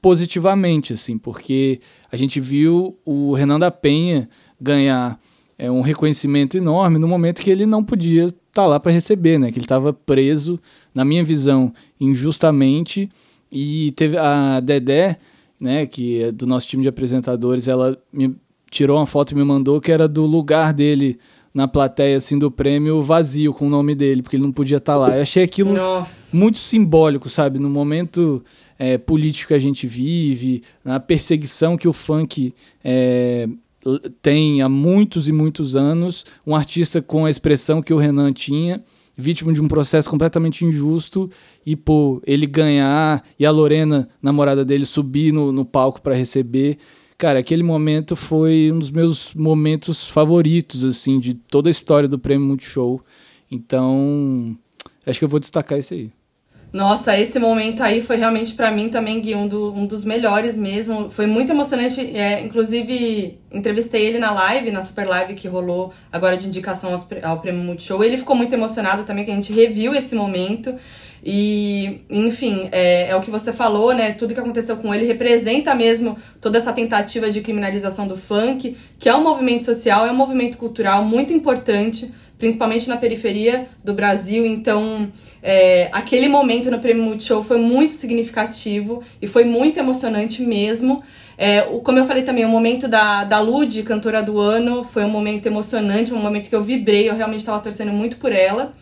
positivamente, 0.00 0.92
assim, 0.92 1.16
porque 1.16 1.80
a 2.10 2.16
gente 2.16 2.40
viu 2.40 2.98
o 3.04 3.32
Renan 3.34 3.58
da 3.58 3.70
Penha 3.70 4.28
ganhar 4.60 5.18
é, 5.58 5.70
um 5.70 5.80
reconhecimento 5.80 6.56
enorme 6.56 6.98
no 6.98 7.08
momento 7.08 7.40
que 7.40 7.50
ele 7.50 7.66
não 7.66 7.84
podia 7.84 8.24
estar 8.24 8.36
tá 8.52 8.66
lá 8.66 8.80
para 8.80 8.92
receber, 8.92 9.38
né? 9.38 9.50
Que 9.50 9.58
ele 9.58 9.64
estava 9.64 9.92
preso, 9.92 10.60
na 10.94 11.04
minha 11.04 11.24
visão, 11.24 11.72
injustamente, 12.00 13.08
e 13.50 13.92
teve 13.92 14.16
a 14.18 14.60
Dedé 14.60 15.18
né, 15.62 15.86
que 15.86 16.24
é 16.24 16.32
do 16.32 16.44
nosso 16.44 16.66
time 16.66 16.82
de 16.82 16.88
apresentadores, 16.88 17.68
ela 17.68 17.96
me 18.12 18.34
tirou 18.68 18.98
uma 18.98 19.06
foto 19.06 19.30
e 19.30 19.36
me 19.36 19.44
mandou 19.44 19.80
que 19.80 19.92
era 19.92 20.08
do 20.08 20.26
lugar 20.26 20.72
dele 20.72 21.20
na 21.54 21.68
plateia 21.68 22.16
assim 22.16 22.36
do 22.36 22.50
prêmio 22.50 23.00
vazio 23.00 23.54
com 23.54 23.68
o 23.68 23.70
nome 23.70 23.94
dele, 23.94 24.22
porque 24.22 24.34
ele 24.34 24.42
não 24.42 24.50
podia 24.50 24.78
estar 24.78 24.94
tá 24.94 24.98
lá. 24.98 25.16
Eu 25.16 25.22
achei 25.22 25.44
aquilo 25.44 25.72
Nossa. 25.72 26.36
muito 26.36 26.58
simbólico, 26.58 27.28
sabe, 27.28 27.60
no 27.60 27.70
momento 27.70 28.42
é, 28.76 28.98
político 28.98 29.48
que 29.48 29.54
a 29.54 29.58
gente 29.58 29.86
vive, 29.86 30.64
na 30.84 30.98
perseguição 30.98 31.76
que 31.76 31.86
o 31.86 31.92
funk 31.92 32.52
é, 32.82 33.48
tem 34.20 34.62
há 34.62 34.68
muitos 34.68 35.28
e 35.28 35.32
muitos 35.32 35.76
anos, 35.76 36.26
um 36.44 36.56
artista 36.56 37.00
com 37.00 37.24
a 37.24 37.30
expressão 37.30 37.80
que 37.80 37.94
o 37.94 37.98
Renan 37.98 38.32
tinha 38.32 38.82
vítima 39.16 39.52
de 39.52 39.60
um 39.60 39.68
processo 39.68 40.08
completamente 40.08 40.64
injusto 40.64 41.30
e, 41.64 41.76
pô, 41.76 42.20
ele 42.26 42.46
ganhar 42.46 43.22
e 43.38 43.44
a 43.44 43.50
Lorena, 43.50 44.08
namorada 44.20 44.64
dele, 44.64 44.86
subir 44.86 45.32
no, 45.32 45.52
no 45.52 45.64
palco 45.64 46.00
para 46.00 46.14
receber. 46.14 46.78
Cara, 47.18 47.38
aquele 47.38 47.62
momento 47.62 48.16
foi 48.16 48.70
um 48.72 48.78
dos 48.78 48.90
meus 48.90 49.34
momentos 49.34 50.08
favoritos, 50.08 50.82
assim, 50.84 51.20
de 51.20 51.34
toda 51.34 51.68
a 51.68 51.70
história 51.70 52.08
do 52.08 52.18
Prêmio 52.18 52.46
Multishow. 52.46 53.00
Então, 53.50 54.56
acho 55.06 55.18
que 55.18 55.24
eu 55.24 55.28
vou 55.28 55.38
destacar 55.38 55.78
isso 55.78 55.94
aí. 55.94 56.10
Nossa, 56.72 57.18
esse 57.18 57.38
momento 57.38 57.82
aí 57.82 58.00
foi 58.00 58.16
realmente 58.16 58.54
para 58.54 58.70
mim 58.70 58.88
também, 58.88 59.20
Gui, 59.20 59.34
um, 59.34 59.46
do, 59.46 59.74
um, 59.74 59.84
dos 59.84 60.06
melhores 60.06 60.56
mesmo. 60.56 61.10
Foi 61.10 61.26
muito 61.26 61.50
emocionante. 61.50 62.00
É, 62.16 62.40
inclusive, 62.40 63.38
entrevistei 63.52 64.06
ele 64.06 64.18
na 64.18 64.30
live, 64.30 64.70
na 64.70 64.80
super 64.80 65.06
live 65.06 65.34
que 65.34 65.46
rolou 65.46 65.92
agora 66.10 66.34
de 66.34 66.48
indicação 66.48 66.92
aos, 66.92 67.06
ao 67.22 67.40
Prêmio 67.40 67.62
Multishow. 67.62 68.02
Ele 68.02 68.16
ficou 68.16 68.34
muito 68.34 68.54
emocionado 68.54 69.04
também, 69.04 69.26
que 69.26 69.30
a 69.30 69.34
gente 69.34 69.52
reviu 69.52 69.94
esse 69.94 70.14
momento. 70.14 70.74
E, 71.22 72.00
enfim, 72.08 72.70
é, 72.72 73.10
é, 73.10 73.16
o 73.16 73.20
que 73.20 73.30
você 73.30 73.52
falou, 73.52 73.94
né? 73.94 74.12
Tudo 74.12 74.32
que 74.32 74.40
aconteceu 74.40 74.78
com 74.78 74.94
ele 74.94 75.04
representa 75.04 75.74
mesmo 75.74 76.16
toda 76.40 76.56
essa 76.56 76.72
tentativa 76.72 77.30
de 77.30 77.42
criminalização 77.42 78.08
do 78.08 78.16
funk, 78.16 78.78
que 78.98 79.10
é 79.10 79.14
um 79.14 79.22
movimento 79.22 79.66
social, 79.66 80.06
é 80.06 80.10
um 80.10 80.16
movimento 80.16 80.56
cultural 80.56 81.04
muito 81.04 81.34
importante 81.34 82.10
principalmente 82.42 82.88
na 82.88 82.96
periferia 82.96 83.68
do 83.84 83.94
Brasil. 83.94 84.44
Então, 84.44 85.08
é, 85.40 85.88
aquele 85.92 86.26
momento 86.26 86.72
no 86.72 86.80
Prêmio 86.80 87.04
Multishow 87.04 87.44
foi 87.44 87.56
muito 87.56 87.94
significativo 87.94 89.00
e 89.22 89.28
foi 89.28 89.44
muito 89.44 89.78
emocionante 89.78 90.42
mesmo. 90.42 91.04
É, 91.38 91.62
o, 91.70 91.78
como 91.78 92.00
eu 92.00 92.04
falei 92.04 92.24
também, 92.24 92.44
o 92.44 92.48
momento 92.48 92.88
da, 92.88 93.22
da 93.22 93.38
Lud, 93.38 93.84
cantora 93.84 94.20
do 94.20 94.40
ano, 94.40 94.82
foi 94.82 95.04
um 95.04 95.08
momento 95.08 95.46
emocionante, 95.46 96.12
um 96.12 96.16
momento 96.16 96.48
que 96.48 96.56
eu 96.56 96.64
vibrei, 96.64 97.08
eu 97.08 97.14
realmente 97.14 97.38
estava 97.38 97.60
torcendo 97.60 97.92
muito 97.92 98.16
por 98.16 98.32
ela. 98.32 98.74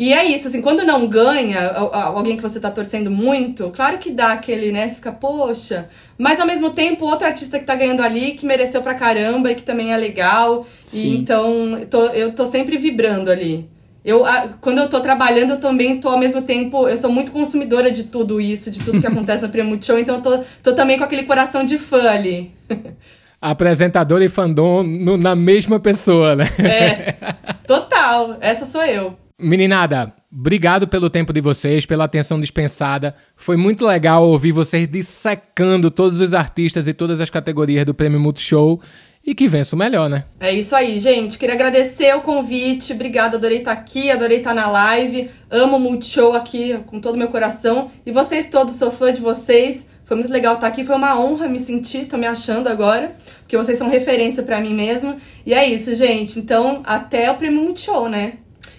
E 0.00 0.14
é 0.14 0.24
isso, 0.24 0.48
assim, 0.48 0.62
quando 0.62 0.82
não 0.82 1.06
ganha 1.06 1.72
alguém 1.92 2.34
que 2.34 2.42
você 2.42 2.58
tá 2.58 2.70
torcendo 2.70 3.10
muito, 3.10 3.68
claro 3.68 3.98
que 3.98 4.10
dá 4.10 4.32
aquele, 4.32 4.72
né? 4.72 4.88
Você 4.88 4.94
fica, 4.94 5.12
poxa. 5.12 5.90
Mas 6.16 6.40
ao 6.40 6.46
mesmo 6.46 6.70
tempo, 6.70 7.04
outro 7.04 7.26
artista 7.26 7.58
que 7.58 7.66
tá 7.66 7.74
ganhando 7.74 8.02
ali, 8.02 8.30
que 8.30 8.46
mereceu 8.46 8.80
pra 8.80 8.94
caramba 8.94 9.52
e 9.52 9.54
que 9.54 9.62
também 9.62 9.92
é 9.92 9.98
legal. 9.98 10.66
Sim. 10.86 11.02
E 11.02 11.16
então, 11.18 11.78
eu 11.78 11.86
tô, 11.86 12.06
eu 12.06 12.32
tô 12.32 12.46
sempre 12.46 12.78
vibrando 12.78 13.30
ali. 13.30 13.68
Eu, 14.02 14.24
quando 14.62 14.78
eu 14.78 14.88
tô 14.88 15.00
trabalhando, 15.00 15.50
eu 15.50 15.60
também 15.60 16.00
tô 16.00 16.08
ao 16.08 16.18
mesmo 16.18 16.40
tempo. 16.40 16.88
Eu 16.88 16.96
sou 16.96 17.12
muito 17.12 17.30
consumidora 17.30 17.90
de 17.90 18.04
tudo 18.04 18.40
isso, 18.40 18.70
de 18.70 18.80
tudo 18.80 19.02
que 19.02 19.06
acontece 19.06 19.42
no 19.42 19.50
Prêmio 19.50 19.78
Show, 19.82 19.98
então 19.98 20.14
eu 20.14 20.22
tô, 20.22 20.38
tô 20.62 20.72
também 20.72 20.96
com 20.96 21.04
aquele 21.04 21.24
coração 21.24 21.62
de 21.62 21.76
fã 21.76 22.08
ali. 22.08 22.50
Apresentador 23.38 24.22
e 24.22 24.30
fandom 24.30 24.82
no, 24.82 25.18
na 25.18 25.36
mesma 25.36 25.78
pessoa, 25.78 26.34
né? 26.34 26.44
É, 26.58 27.14
total. 27.68 28.38
Essa 28.40 28.64
sou 28.64 28.82
eu. 28.82 29.14
Meninada, 29.40 30.12
obrigado 30.30 30.86
pelo 30.86 31.08
tempo 31.08 31.32
de 31.32 31.40
vocês, 31.40 31.86
pela 31.86 32.04
atenção 32.04 32.38
dispensada. 32.38 33.14
Foi 33.34 33.56
muito 33.56 33.86
legal 33.86 34.26
ouvir 34.26 34.52
vocês 34.52 34.86
dissecando 34.86 35.90
todos 35.90 36.20
os 36.20 36.34
artistas 36.34 36.86
e 36.86 36.94
todas 36.94 37.20
as 37.20 37.30
categorias 37.30 37.84
do 37.84 37.94
Prêmio 37.94 38.20
Multishow. 38.20 38.80
E 39.24 39.34
que 39.34 39.46
vença 39.46 39.76
o 39.76 39.78
melhor, 39.78 40.08
né? 40.08 40.24
É 40.40 40.52
isso 40.52 40.74
aí, 40.74 40.98
gente. 40.98 41.38
Queria 41.38 41.54
agradecer 41.54 42.14
o 42.16 42.22
convite. 42.22 42.92
Obrigada, 42.92 43.36
adorei 43.36 43.58
estar 43.58 43.72
aqui, 43.72 44.10
adorei 44.10 44.38
estar 44.38 44.54
na 44.54 44.66
live. 44.66 45.30
Amo 45.50 45.76
o 45.76 45.80
Multishow 45.80 46.34
aqui 46.34 46.78
com 46.86 47.00
todo 47.00 47.14
o 47.16 47.18
meu 47.18 47.28
coração. 47.28 47.90
E 48.06 48.10
vocês 48.10 48.46
todos, 48.46 48.76
sou 48.76 48.90
fã 48.90 49.12
de 49.12 49.20
vocês. 49.20 49.86
Foi 50.06 50.16
muito 50.16 50.32
legal 50.32 50.54
estar 50.54 50.66
aqui, 50.66 50.84
foi 50.84 50.96
uma 50.96 51.20
honra 51.20 51.46
me 51.46 51.58
sentir, 51.58 52.06
tô 52.06 52.16
me 52.16 52.26
achando 52.26 52.66
agora, 52.68 53.14
porque 53.42 53.56
vocês 53.56 53.78
são 53.78 53.88
referência 53.88 54.42
para 54.42 54.60
mim 54.60 54.74
mesmo. 54.74 55.16
E 55.46 55.54
é 55.54 55.68
isso, 55.68 55.94
gente. 55.94 56.36
Então, 56.36 56.82
até 56.84 57.30
o 57.30 57.36
Prêmio 57.36 57.62
Multishow, 57.62 58.08
né? 58.08 58.32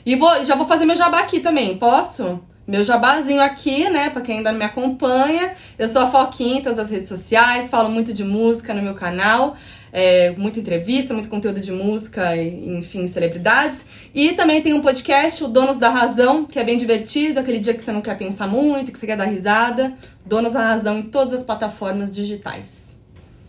E 0.06 0.16
vou, 0.16 0.44
já 0.46 0.56
vou 0.56 0.68
fazer 0.68 0.86
meu 0.86 0.96
jabá 0.96 1.20
aqui 1.20 1.40
também, 1.40 1.78
posso? 1.78 2.42
Meu 2.68 2.84
jabazinho 2.84 3.42
aqui, 3.42 3.90
né, 3.90 4.10
pra 4.10 4.22
quem 4.22 4.38
ainda 4.38 4.52
não 4.52 4.60
me 4.60 4.66
acompanha. 4.66 5.54
Eu 5.78 5.90
sou 5.90 6.04
a 6.04 6.08
Foquinha 6.10 6.60
em 6.60 6.62
todas 6.62 6.80
as 6.80 6.90
redes 6.90 7.10
sociais, 7.10 7.70
falo 7.70 7.90
muito 7.90 8.14
de 8.14 8.24
música 8.24 8.74
no 8.74 8.82
meu 8.82 8.94
canal. 8.94 9.58
É, 9.94 10.32
muita 10.38 10.60
entrevista, 10.60 11.14
muito 11.14 11.28
conteúdo 11.28 11.60
de 11.60 11.72
música, 11.72 12.38
enfim, 12.38 13.06
celebridades. 13.08 13.84
E 14.16 14.32
também 14.34 14.62
tem 14.62 14.74
um 14.74 14.82
podcast, 14.82 15.44
o 15.44 15.50
Donos 15.50 15.78
da 15.78 15.90
Razão, 15.90 16.46
que 16.46 16.58
é 16.58 16.64
bem 16.64 16.78
divertido, 16.78 17.40
aquele 17.42 17.60
dia 17.60 17.74
que 17.74 17.84
você 17.84 17.92
não 17.92 18.00
quer 18.00 18.18
pensar 18.18 18.48
muito, 18.48 18.92
que 18.92 18.98
você 18.98 19.06
quer 19.06 19.18
dar 19.18 19.26
risada. 19.26 19.94
Donos 20.26 20.54
da 20.54 20.62
Razão 20.62 21.00
em 21.00 21.04
todas 21.04 21.34
as 21.34 21.44
plataformas 21.44 22.16
digitais. 22.16 22.81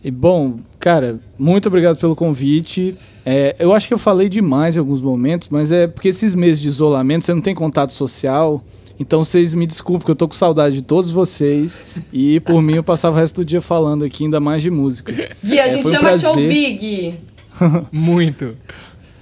E 0.03 0.11
bom, 0.11 0.59
cara, 0.79 1.19
muito 1.39 1.67
obrigado 1.67 1.97
pelo 1.97 2.15
convite. 2.15 2.95
É, 3.25 3.55
eu 3.57 3.73
acho 3.73 3.87
que 3.87 3.93
eu 3.93 3.97
falei 3.97 4.27
demais 4.27 4.75
em 4.75 4.79
alguns 4.79 5.01
momentos, 5.01 5.47
mas 5.49 5.71
é 5.71 5.87
porque 5.87 6.09
esses 6.09 6.35
meses 6.35 6.59
de 6.59 6.67
isolamento 6.67 7.23
você 7.23 7.33
não 7.33 7.41
tem 7.41 7.55
contato 7.55 7.93
social. 7.93 8.61
Então 8.99 9.23
vocês 9.23 9.53
me 9.53 9.65
desculpem, 9.65 10.05
que 10.05 10.11
eu 10.11 10.15
tô 10.15 10.27
com 10.27 10.33
saudade 10.33 10.75
de 10.75 10.81
todos 10.81 11.09
vocês. 11.09 11.85
E 12.11 12.41
por 12.41 12.61
mim 12.61 12.75
eu 12.75 12.83
passava 12.83 13.15
o 13.15 13.19
resto 13.19 13.37
do 13.37 13.45
dia 13.45 13.61
falando 13.61 14.03
aqui 14.03 14.25
ainda 14.25 14.41
mais 14.41 14.61
de 14.61 14.69
música. 14.69 15.13
Gui, 15.43 15.59
a 15.59 15.67
é, 15.67 15.69
gente 15.69 15.87
um 15.87 15.89
ama 15.91 15.99
prazer. 15.99 16.19
te 16.19 16.25
ouvir, 16.25 16.77
Gui. 16.77 17.13
Muito. 17.91 18.57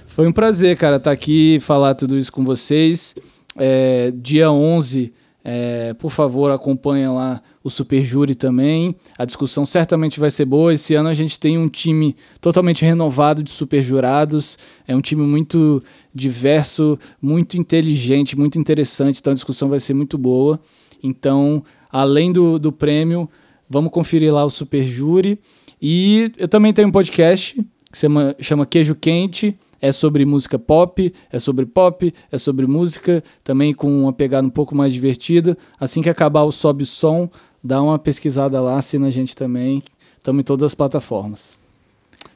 Foi 0.08 0.26
um 0.26 0.32
prazer, 0.32 0.76
cara, 0.76 0.96
estar 0.96 1.10
tá 1.10 1.14
aqui 1.14 1.58
falar 1.60 1.94
tudo 1.94 2.18
isso 2.18 2.32
com 2.32 2.44
vocês. 2.44 3.14
É, 3.56 4.12
dia 4.16 4.50
11 4.50 5.12
é, 5.44 5.92
por 5.94 6.10
favor, 6.10 6.50
acompanha 6.50 7.10
lá 7.10 7.42
o 7.64 7.70
Super 7.70 8.04
Júri 8.04 8.34
também. 8.34 8.94
A 9.18 9.24
discussão 9.24 9.66
certamente 9.66 10.20
vai 10.20 10.30
ser 10.30 10.44
boa. 10.44 10.72
Esse 10.72 10.94
ano 10.94 11.08
a 11.08 11.14
gente 11.14 11.38
tem 11.38 11.58
um 11.58 11.68
time 11.68 12.16
totalmente 12.40 12.84
renovado 12.84 13.42
de 13.42 13.50
super 13.50 13.82
jurados. 13.82 14.56
É 14.86 14.94
um 14.94 15.00
time 15.00 15.22
muito 15.22 15.82
diverso, 16.14 16.98
muito 17.20 17.56
inteligente, 17.56 18.38
muito 18.38 18.58
interessante. 18.58 19.18
Então 19.20 19.32
a 19.32 19.34
discussão 19.34 19.68
vai 19.68 19.80
ser 19.80 19.94
muito 19.94 20.16
boa. 20.16 20.60
Então, 21.02 21.64
além 21.90 22.32
do, 22.32 22.58
do 22.58 22.70
prêmio, 22.70 23.28
vamos 23.68 23.90
conferir 23.90 24.32
lá 24.32 24.44
o 24.44 24.50
Super 24.50 24.84
Júri. 24.84 25.40
E 25.80 26.30
eu 26.38 26.46
também 26.46 26.72
tenho 26.72 26.88
um 26.88 26.92
podcast 26.92 27.54
que 27.90 27.98
se 27.98 28.02
chama, 28.02 28.36
chama 28.40 28.66
Queijo 28.66 28.94
Quente 28.94 29.56
é 29.82 29.90
sobre 29.90 30.24
música 30.24 30.60
pop, 30.60 31.12
é 31.30 31.38
sobre 31.40 31.66
pop, 31.66 32.14
é 32.30 32.38
sobre 32.38 32.68
música, 32.68 33.22
também 33.42 33.74
com 33.74 34.02
uma 34.02 34.12
pegada 34.12 34.46
um 34.46 34.50
pouco 34.50 34.76
mais 34.76 34.92
divertida. 34.92 35.58
Assim 35.78 36.00
que 36.00 36.08
acabar 36.08 36.44
o 36.44 36.52
Sobe 36.52 36.84
o 36.84 36.86
Som, 36.86 37.28
dá 37.62 37.82
uma 37.82 37.98
pesquisada 37.98 38.60
lá, 38.60 38.78
assina 38.78 39.08
a 39.08 39.10
gente 39.10 39.34
também. 39.34 39.82
Estamos 40.16 40.40
em 40.40 40.44
todas 40.44 40.66
as 40.66 40.74
plataformas. 40.74 41.60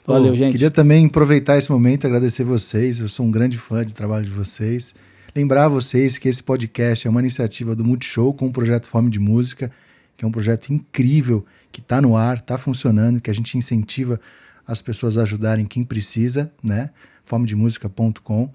Valeu, 0.04 0.32
oh, 0.32 0.36
gente. 0.36 0.52
Queria 0.52 0.72
também 0.72 1.06
aproveitar 1.06 1.56
esse 1.56 1.70
momento 1.70 2.04
agradecer 2.04 2.42
vocês. 2.42 2.98
Eu 2.98 3.08
sou 3.08 3.24
um 3.24 3.30
grande 3.30 3.56
fã 3.56 3.84
de 3.84 3.94
trabalho 3.94 4.24
de 4.24 4.32
vocês. 4.32 4.92
Lembrar 5.34 5.68
vocês 5.68 6.18
que 6.18 6.28
esse 6.28 6.42
podcast 6.42 7.06
é 7.06 7.10
uma 7.10 7.20
iniciativa 7.20 7.76
do 7.76 7.84
Multishow 7.84 8.34
com 8.34 8.46
o 8.46 8.52
projeto 8.52 8.88
Fome 8.88 9.08
de 9.08 9.20
Música, 9.20 9.70
que 10.16 10.24
é 10.24 10.28
um 10.28 10.32
projeto 10.32 10.70
incrível, 10.70 11.44
que 11.70 11.80
está 11.80 12.00
no 12.00 12.16
ar, 12.16 12.38
está 12.38 12.58
funcionando, 12.58 13.20
que 13.20 13.30
a 13.30 13.34
gente 13.34 13.56
incentiva 13.56 14.18
as 14.66 14.82
pessoas 14.82 15.16
a 15.16 15.22
ajudarem 15.22 15.64
quem 15.64 15.84
precisa, 15.84 16.50
né? 16.62 16.90
fomedemusica.com. 17.26 18.50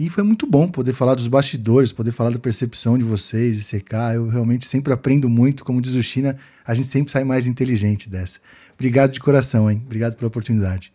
E 0.00 0.08
foi 0.08 0.24
muito 0.24 0.46
bom 0.46 0.66
poder 0.66 0.94
falar 0.94 1.14
dos 1.14 1.28
bastidores, 1.28 1.92
poder 1.92 2.12
falar 2.12 2.30
da 2.30 2.38
percepção 2.38 2.96
de 2.96 3.04
vocês 3.04 3.58
e 3.58 3.62
secar. 3.62 4.14
Eu 4.14 4.26
realmente 4.26 4.66
sempre 4.66 4.92
aprendo 4.92 5.28
muito. 5.28 5.64
Como 5.64 5.80
diz 5.80 5.94
o 5.94 6.02
China, 6.02 6.36
a 6.66 6.74
gente 6.74 6.88
sempre 6.88 7.12
sai 7.12 7.24
mais 7.24 7.46
inteligente 7.46 8.08
dessa. 8.08 8.40
Obrigado 8.74 9.12
de 9.12 9.20
coração, 9.20 9.70
hein? 9.70 9.82
Obrigado 9.84 10.16
pela 10.16 10.28
oportunidade. 10.28 10.92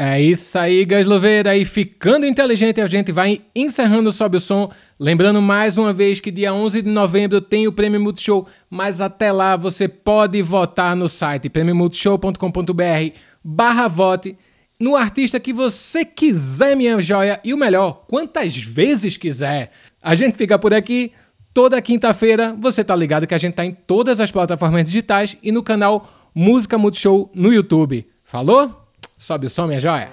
É 0.00 0.20
isso 0.20 0.56
aí, 0.56 0.84
Gasloveira. 0.84 1.56
E 1.56 1.64
ficando 1.64 2.24
inteligente, 2.24 2.80
a 2.80 2.86
gente 2.86 3.10
vai 3.10 3.42
encerrando 3.54 4.12
Sobe 4.12 4.36
o 4.36 4.40
Som. 4.40 4.70
Lembrando 4.98 5.42
mais 5.42 5.76
uma 5.76 5.92
vez 5.92 6.20
que 6.20 6.30
dia 6.30 6.54
11 6.54 6.82
de 6.82 6.88
novembro 6.88 7.40
tem 7.40 7.66
o 7.66 7.72
Prêmio 7.72 8.00
Multishow, 8.00 8.46
mas 8.70 9.00
até 9.00 9.32
lá 9.32 9.56
você 9.56 9.88
pode 9.88 10.40
votar 10.40 10.94
no 10.94 11.08
site 11.08 11.48
prêmiomultishow.com.br 11.48 13.18
barra 13.42 13.88
vote 13.88 14.36
no 14.80 14.96
artista 14.96 15.40
que 15.40 15.52
você 15.52 16.04
quiser, 16.04 16.76
minha 16.76 17.00
joia. 17.00 17.40
E 17.44 17.52
o 17.52 17.58
melhor, 17.58 18.04
quantas 18.06 18.56
vezes 18.56 19.16
quiser. 19.16 19.70
A 20.02 20.14
gente 20.14 20.36
fica 20.36 20.58
por 20.58 20.72
aqui. 20.72 21.12
Toda 21.52 21.82
quinta-feira, 21.82 22.54
você 22.56 22.84
tá 22.84 22.94
ligado 22.94 23.26
que 23.26 23.34
a 23.34 23.38
gente 23.38 23.54
tá 23.54 23.64
em 23.64 23.72
todas 23.72 24.20
as 24.20 24.30
plataformas 24.30 24.84
digitais 24.84 25.36
e 25.42 25.50
no 25.50 25.62
canal 25.62 26.30
Música 26.32 26.78
Multishow 26.78 27.32
no 27.34 27.52
YouTube. 27.52 28.06
Falou? 28.22 28.86
Sobe 29.16 29.46
o 29.46 29.50
som, 29.50 29.66
minha 29.66 29.80
joia! 29.80 30.08